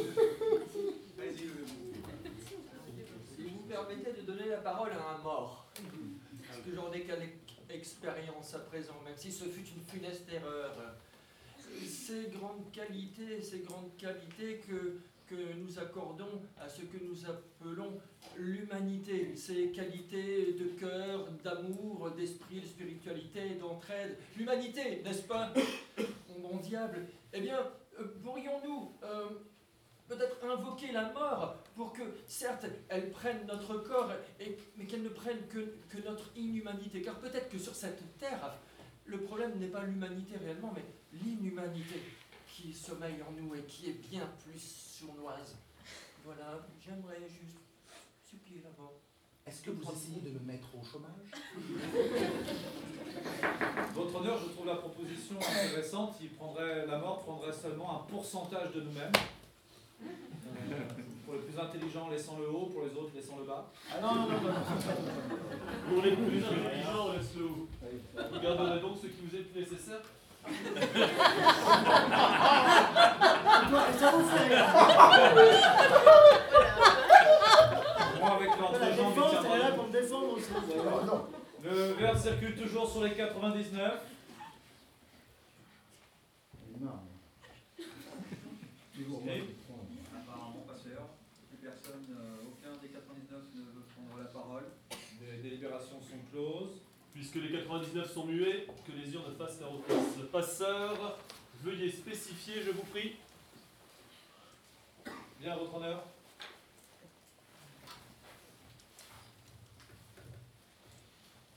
[3.43, 5.69] vous permettez de donner la parole à un mort,
[6.47, 7.17] parce que j'en ai qu'à
[7.69, 10.77] l'expérience à présent, même si ce fut une funeste erreur,
[11.89, 18.01] ces grandes qualités, ces grandes qualités que, que nous accordons à ce que nous appelons
[18.37, 25.53] l'humanité, ces qualités de cœur, d'amour, d'esprit, de spiritualité, d'entraide, l'humanité, n'est-ce pas
[26.41, 27.59] Mon diable, eh bien,
[27.99, 29.29] euh, pourrions-nous euh,
[30.11, 34.11] peut-être invoquer la mort pour que, certes, elle prenne notre corps,
[34.41, 37.01] et, mais qu'elle ne prenne que, que notre inhumanité.
[37.01, 38.55] Car peut-être que sur cette terre,
[39.05, 42.03] le problème n'est pas l'humanité réellement, mais l'inhumanité
[42.49, 45.57] qui sommeille en nous et qui est bien plus sournoise.
[46.24, 47.59] Voilà, j'aimerais juste
[48.28, 48.95] supplier la mort.
[49.47, 51.31] Est-ce que vous essayez de me mettre au chômage?
[53.95, 56.16] Votre honneur, je trouve la proposition intéressante.
[56.20, 59.12] Il prendrait, la mort prendrait seulement un pourcentage de nous-mêmes.
[60.02, 60.74] Euh,
[61.24, 63.70] pour les plus intelligents, laissons le haut, pour les autres, laissons le bas.
[63.93, 64.52] Ah non, non, non, non.
[65.89, 67.68] Pour les plus intelligents, on laisse le haut.
[68.32, 70.02] Vous garderez donc ce qui vous est plus nécessaire
[78.18, 80.51] Moi, avec l'entrejambe, le pour me défendre aussi.
[80.52, 81.27] Non, non.
[81.62, 84.01] Le verre circule toujours sur les 99.
[86.81, 86.89] Non.
[89.12, 89.28] Ok.
[90.14, 91.02] Apparemment passeur.
[91.48, 94.64] Plus personne, euh, aucun des 99 ne veut prendre la parole.
[95.20, 96.81] Les délibérations sont closes.
[97.31, 100.24] Puisque les 99 sont muets, que les urnes fassent leur office.
[100.32, 101.16] Passeur,
[101.62, 103.15] veuillez spécifier, je vous prie.
[105.40, 106.02] Bien, votre honneur.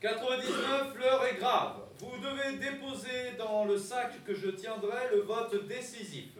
[0.00, 1.80] 99, l'heure est grave.
[1.98, 6.36] Vous devez déposer dans le sac que je tiendrai le vote décisif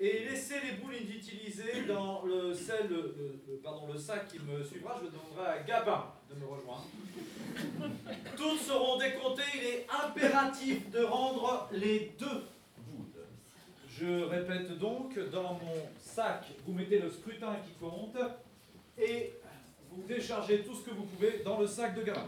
[0.00, 2.54] et laisser les boules inutilisées dans le-
[3.62, 5.00] pardon, le sac qui me suivra.
[5.02, 6.86] Je demanderai à Gabin de me rejoindre.
[8.36, 9.42] Toutes seront décomptées.
[9.56, 12.44] Il est impératif de rendre les deux
[12.86, 13.06] boules.
[13.88, 18.16] Je répète donc, dans mon sac, vous mettez le scrutin qui compte
[18.96, 19.32] et
[19.90, 22.26] vous déchargez tout ce que vous pouvez dans le sac de Gabin.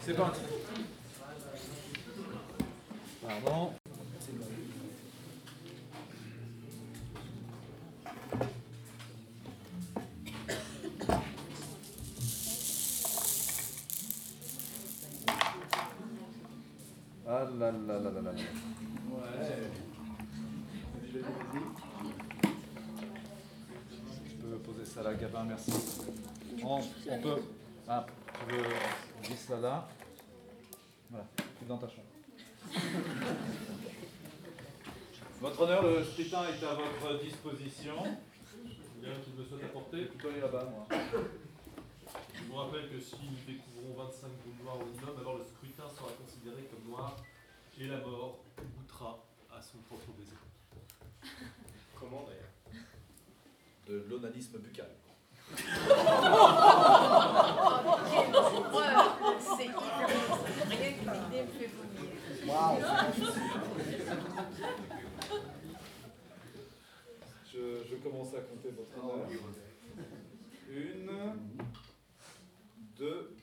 [0.00, 0.40] C'est parti.
[3.24, 3.72] Pardon.
[17.42, 18.30] Ah là là là là là.
[18.32, 19.70] Ouais.
[24.26, 25.72] Je peux poser ça là, Gabin, merci.
[26.62, 27.42] On, on peut.
[27.88, 28.04] Ah,
[28.34, 28.62] tu veux.
[29.22, 29.88] Glisse ça là.
[31.08, 31.24] Voilà,
[31.58, 32.08] c'est dans ta chambre.
[35.40, 37.94] Votre honneur, le scrutin est à votre disposition.
[39.00, 40.08] Bien qu'il me soit apporté.
[40.12, 40.86] Tu peux aller là-bas, moi.
[42.34, 45.88] Je vous rappelle que si nous découvrons 25 boules noires au minimum, alors le scrutin
[45.88, 47.16] sera considéré comme noir
[47.80, 48.44] et la mort
[48.76, 50.36] goûtera à son propre baiser.
[51.98, 52.52] Comment d'ailleurs
[53.86, 54.90] De l'onanisme buccal.
[59.40, 60.08] C'est hyper
[60.68, 62.10] Rien que l'idée me fait vomir.
[67.50, 69.26] Je, je commence à compter votre honneur.
[70.68, 71.10] Une,
[72.96, 73.34] deux,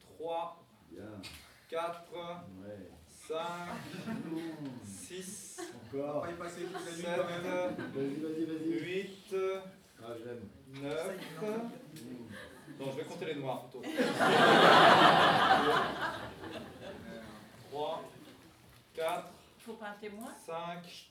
[0.00, 0.66] trois,
[1.68, 2.12] quatre,
[3.28, 3.68] cinq,
[4.84, 5.60] six,
[5.92, 6.22] Encore.
[6.22, 7.42] Pas y passer toute la nuit sept, quand même.
[7.94, 8.68] Vas-y, vas-y, vas-y.
[8.84, 9.34] huit,
[10.02, 10.44] Ah, je l'aime.
[10.82, 11.10] neuf.
[12.78, 13.82] Non, je vais compter les noirs plutôt.
[17.70, 18.02] Trois,
[18.94, 19.28] 4,
[19.60, 21.08] Faut pas un témoin 5,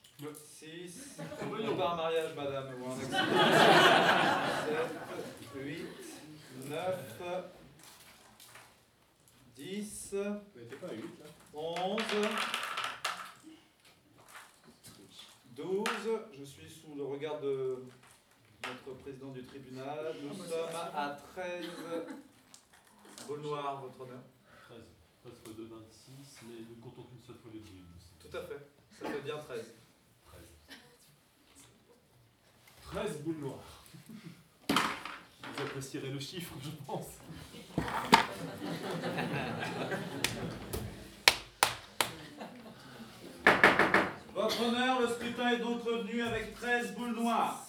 [0.57, 1.17] 6.
[1.49, 1.71] Voyons.
[1.71, 3.17] Non pas un mariage, madame, ou un accident.
[5.53, 5.87] 7, 8,
[6.69, 7.43] 9,
[9.55, 10.13] 10.
[10.13, 11.24] Vous n'étiez pas à 8 là
[11.57, 12.01] 11,
[15.55, 15.87] 12,
[16.37, 17.85] je suis sous le regard de
[18.67, 20.13] notre président du tribunal.
[20.21, 21.65] Nous sommes à 13.
[23.27, 24.19] Bol noir, votre honneur.
[24.67, 24.79] 13.
[25.23, 27.83] 13 fois 2, 26, mais nous comptons qu'une seule fois les bruits.
[28.19, 28.69] Tout à fait,
[28.99, 29.73] ça fait bien 13.
[32.81, 33.83] 13 boules noires.
[34.69, 37.19] Vous apprécierez le chiffre, je pense.
[44.35, 47.65] Votre honneur, le scrutin est donc revenu avec 13 boules noires.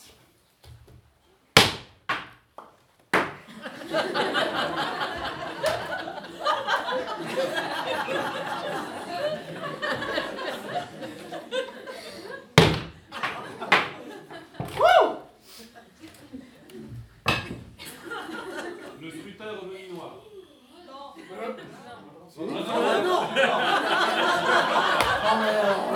[19.01, 20.15] Le scrutin est revenu noir.
[20.89, 21.15] Non
[25.29, 25.96] Ah Mais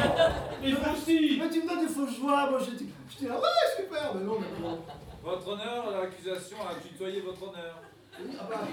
[0.62, 3.48] Mais vous aussi Mais tu me donnes des fausses joies, moi j'étais j'étais là, ouais
[3.76, 4.78] super, mais non, mais non.
[5.22, 7.80] Votre honneur, l'accusation a tutoyé votre honneur.
[8.18, 8.66] Oui, ah bah,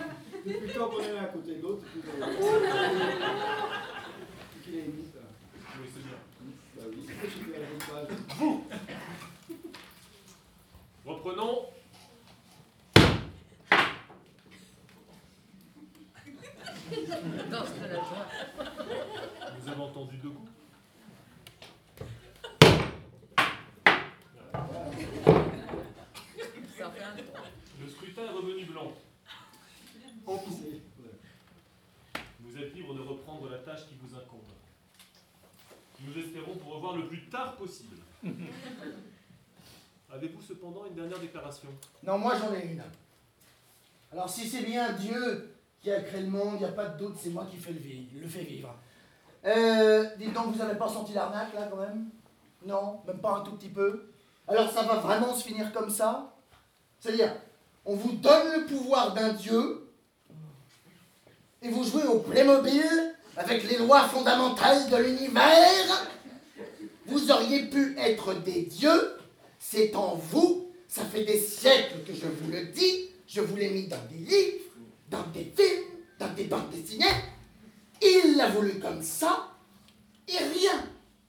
[0.46, 2.02] depuis le temps qu'on est l'un à côté de l'autre, depuis
[4.64, 5.20] qu'il est mis, ça.
[5.80, 6.18] Oui, c'est bien.
[6.76, 8.18] Bah oui, je suis à la bonne page.
[8.40, 8.64] Vous
[11.06, 11.66] Reprenons.
[17.52, 18.26] Danse de la joie.
[19.60, 20.47] Nous avons entendu deux coups.
[27.82, 28.92] Le scrutin est revenu blanc.
[30.26, 30.60] En tout.
[32.42, 34.42] Vous êtes libre de reprendre la tâche qui vous incombe.
[36.00, 37.98] Nous espérons vous revoir le plus tard possible.
[40.12, 41.70] Avez-vous cependant une dernière déclaration?
[42.04, 42.84] Non, moi j'en ai une.
[44.12, 46.98] Alors si c'est bien Dieu qui a créé le monde, il n'y a pas de
[46.98, 48.74] doute, c'est moi qui fais le, vi- le fais vivre.
[49.46, 52.10] Euh, dites donc, vous n'avez pas senti l'arnaque là quand même?
[52.66, 54.12] Non Même pas un tout petit peu?
[54.48, 56.34] Alors ça va vraiment se finir comme ça?
[57.00, 57.34] C'est-à-dire,
[57.86, 59.88] on vous donne le pouvoir d'un Dieu
[61.62, 66.08] et vous jouez au Playmobil avec les lois fondamentales de l'univers
[67.06, 69.18] Vous auriez pu être des dieux,
[69.60, 73.70] c'est en vous, ça fait des siècles que je vous le dis, je vous l'ai
[73.70, 74.66] mis dans des livres,
[75.10, 75.86] dans des films,
[76.20, 77.06] dans des bandes dessinées.
[78.02, 79.50] Il l'a voulu comme ça,
[80.28, 80.84] et rien.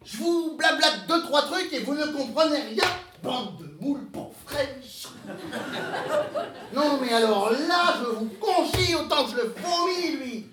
[0.04, 2.84] Je vous blablate deux, trois trucs et vous ne comprenez rien.
[3.22, 4.87] Bande de moules pour fraîches.
[6.72, 10.46] Non, mais alors là, je vous conchis autant que je le vomis, lui.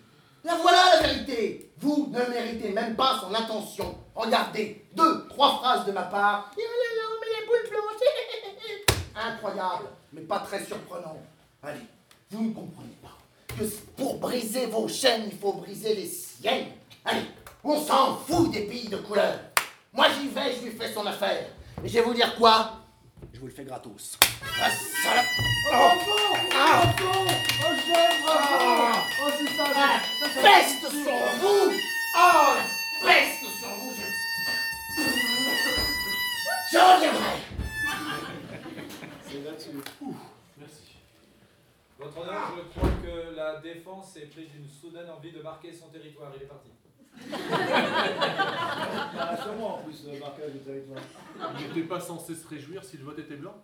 [0.43, 1.72] La voilà la vérité.
[1.80, 3.95] Vous ne méritez même pas son attention.
[4.14, 6.52] Regardez, deux, trois phrases de ma part.
[7.77, 7.91] Oh.
[9.15, 11.18] Incroyable, mais pas très surprenant.
[11.64, 11.80] Allez,
[12.31, 13.15] vous ne comprenez pas
[13.47, 13.64] que
[13.95, 16.68] pour briser vos chaînes, il faut briser les siennes.
[17.03, 17.26] Allez,
[17.64, 19.39] on s'en fout des pays de couleur.
[19.93, 21.47] Moi j'y vais, je lui fais son affaire.
[21.84, 22.72] Et je vais vous dire quoi?
[23.45, 24.17] Vous le fais gratos.
[24.59, 25.26] Ah, salope
[25.72, 26.95] Oh, enfant Ah.
[26.99, 27.27] Oh,
[27.85, 30.41] j'aime, bravo Oh, c'est ça, Ah, ça, ça, ça.
[30.41, 31.73] Peste sur vous
[32.17, 32.53] Oh,
[33.05, 33.93] peste sur vous
[34.97, 35.03] Je,
[36.72, 37.38] je reviendrai
[39.27, 39.69] C'est là-dessus.
[40.57, 40.81] Merci.
[41.99, 45.89] Votre honneur, je crois que la défense est prise d'une soudaine envie de marquer son
[45.89, 46.31] territoire.
[46.35, 46.69] Il est parti.
[49.18, 51.02] Ah, sûrement en plus, le marquage du territoire.
[51.60, 53.56] Il n'était pas censé se réjouir si le vote était blanc?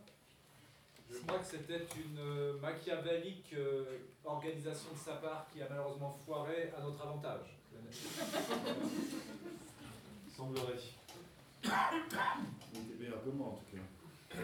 [1.11, 3.83] Je crois que c'était une euh, machiavélique euh,
[4.23, 7.57] organisation de sa part qui a malheureusement foiré à notre avantage.
[10.35, 10.79] Semblerait.
[11.63, 14.39] Il était meilleur que moi en tout cas.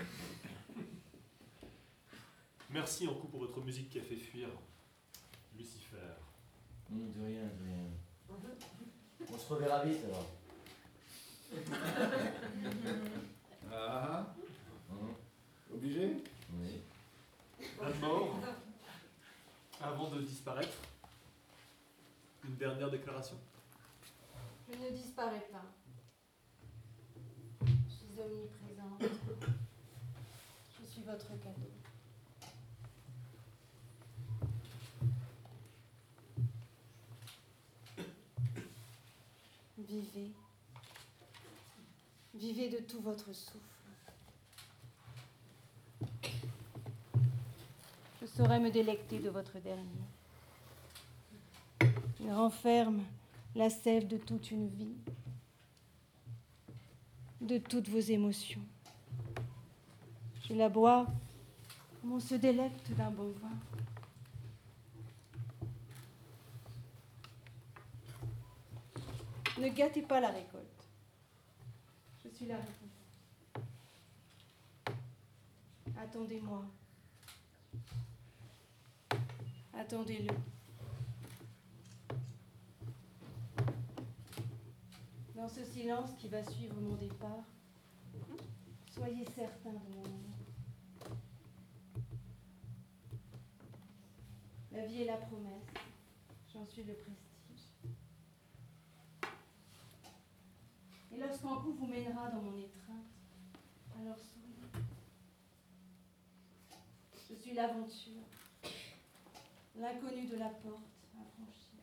[2.69, 4.49] Merci en coup pour votre musique qui a fait fuir
[5.57, 5.95] Lucifer.
[6.89, 7.87] De rien, de rien.
[9.33, 10.25] On se reverra vite alors.
[13.71, 14.25] Ah
[14.89, 15.13] Hum,
[15.73, 16.23] Obligé?
[16.53, 16.81] Oui.
[17.81, 18.39] La mort,
[19.81, 20.77] avant de disparaître,
[22.45, 23.35] une dernière déclaration.
[24.69, 25.65] Je ne disparais pas.
[27.65, 29.01] Je suis omniprésente.
[30.79, 31.69] Je suis votre cadeau.
[39.97, 40.31] Vivez.
[42.35, 43.57] Vivez de tout votre souffle.
[48.21, 50.05] Je saurai me délecter de votre dernier.
[52.19, 53.01] Il renferme
[53.55, 54.93] la sève de toute une vie,
[57.41, 58.61] de toutes vos émotions.
[60.47, 61.07] Je la bois
[62.01, 63.76] comme on se délecte d'un bon vin.
[69.59, 70.87] Ne gâtez pas la récolte.
[72.23, 72.77] Je suis la récolte.
[75.97, 76.63] Attendez-moi.
[79.73, 80.33] Attendez-le.
[85.35, 87.43] Dans ce silence qui va suivre mon départ,
[88.91, 90.37] soyez certain de mon amour.
[94.71, 95.73] La vie est la promesse,
[96.53, 97.26] j'en suis le prestige.
[101.17, 103.07] Et lorsqu'un coup vous mènera dans mon étreinte,
[103.99, 104.83] alors souriez.
[107.27, 108.21] Je suis l'aventure,
[109.75, 110.83] l'inconnu de la porte
[111.15, 111.81] à franchir.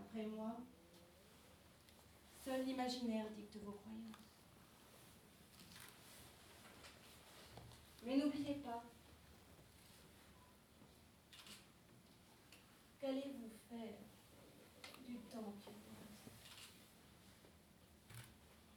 [0.00, 0.56] Après moi,
[2.42, 4.16] seul l'imaginaire dicte vos croyances.
[8.06, 8.82] Mais n'oubliez pas,
[12.98, 13.98] qu'allez-vous faire
[15.08, 16.30] du temps qui vous reste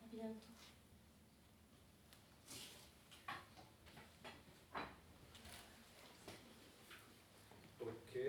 [0.02, 0.36] À bientôt.
[7.82, 8.20] Ok.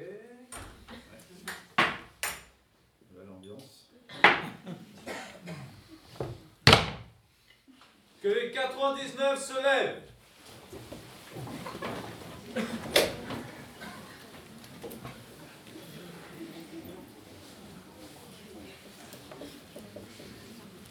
[3.11, 3.91] Voilà l'ambiance.
[8.23, 10.03] Que les 99 se lèvent.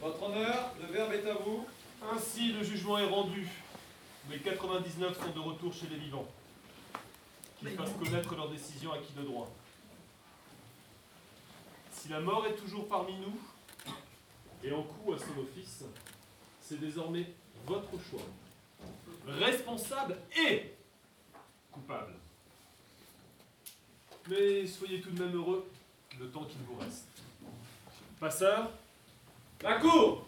[0.02, 1.66] Votre honneur, le verbe est à vous.
[2.14, 3.48] Ainsi, le jugement est rendu.
[4.30, 6.28] Les 99 sont de retour chez les vivants.
[7.60, 9.50] Qu'ils fassent connaître leur décision à qui de droit.
[11.92, 13.40] Si la mort est toujours parmi nous,
[14.64, 15.84] et en coup à son office,
[16.62, 17.28] c'est désormais
[17.66, 18.22] votre choix.
[19.28, 20.74] Responsable et
[21.72, 22.14] coupable.
[24.28, 25.70] Mais soyez tout de même heureux
[26.20, 27.08] le temps qu'il vous reste.
[28.20, 28.72] Passeur,
[29.64, 30.24] La cour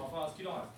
[0.00, 0.68] Enfin, ce qu'il en reste.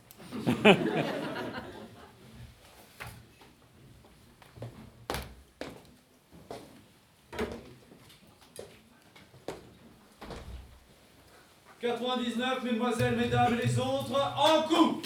[11.81, 15.01] «99, mesdemoiselles, mesdames et les autres, en coup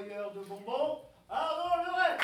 [0.00, 2.16] de bonbons, Aaron Leray.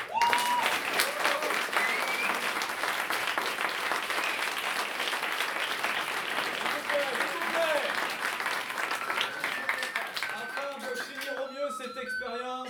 [10.35, 12.69] Afin de finir au mieux cette expérience,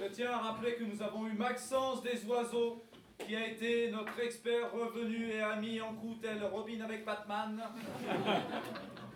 [0.00, 2.82] je tiens à rappeler que nous avons eu Maxence des Oiseaux,
[3.24, 7.62] qui a été notre expert revenu et ami en coup tel Robin avec Batman.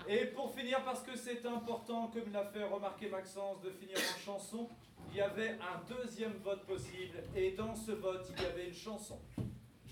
[0.09, 4.19] Et pour finir, parce que c'est important, comme l'a fait remarquer Maxence, de finir en
[4.19, 4.69] chanson,
[5.11, 8.75] il y avait un deuxième vote possible, et dans ce vote, il y avait une
[8.75, 9.21] chanson.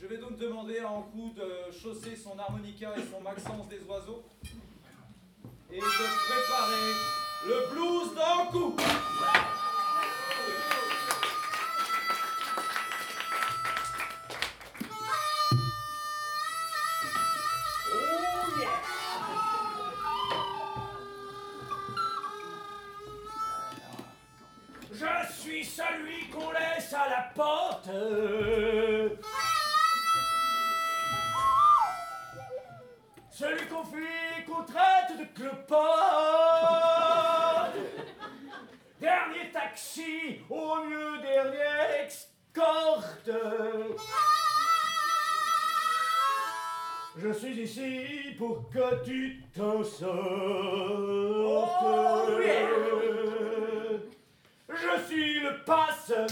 [0.01, 4.25] Je vais donc demander à Ankou de chausser son harmonica et son Maxence des oiseaux,
[5.71, 6.95] et de préparer
[7.47, 8.77] le blues d'Ankou.
[27.39, 27.91] Porte.
[33.31, 35.79] Celui qu'on fuit, qu'on traite de clopote.
[39.01, 43.31] Dernier taxi, au mieux dernier escorte.
[47.17, 50.09] Je suis ici pour que tu t'en sortes.
[54.71, 56.27] Je suis le passeur.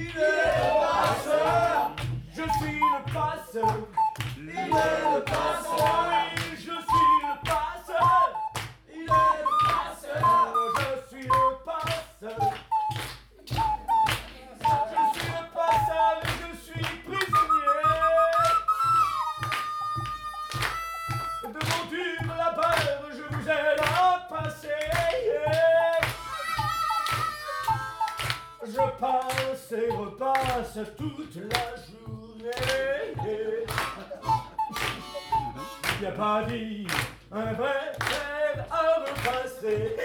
[0.00, 0.14] Il est le
[0.92, 1.90] passeur.
[2.30, 3.74] Je suis le passeur.
[4.38, 6.27] Il est le passeur.
[29.72, 32.50] Et repasse toute la journée.
[36.00, 36.86] Y a pas dit
[37.30, 39.96] un vrai frère à repasser.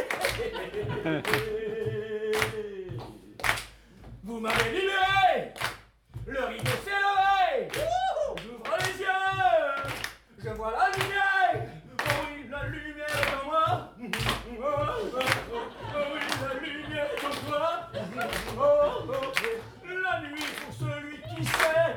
[4.23, 5.53] Vous m'avez libéré,
[6.27, 7.69] le rideau s'est levé.
[8.43, 9.23] J'ouvre les yeux,
[10.43, 11.55] je vois la lumière.
[11.99, 13.69] Oh oui, la lumière en moi.
[20.03, 21.93] La nuit pour celui qui sait.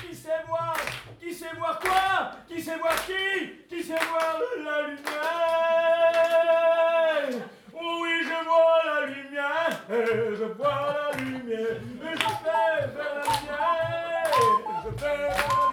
[0.00, 0.76] Qui sait voir,
[1.20, 5.06] qui sait voir quoi, qui sait voir qui, qui sait voir la lumière?
[7.72, 14.30] Oui, je vois la lumière, je vois la lumière, je fais la lumière,
[14.84, 15.65] je fais la lumière.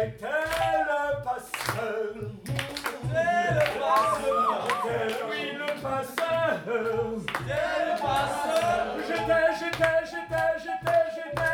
[0.00, 2.14] J'étais le passeur.
[5.28, 6.56] Oui, le passeur.
[9.06, 11.49] J'étais, j'étais, j'étais, j'étais, j'étais,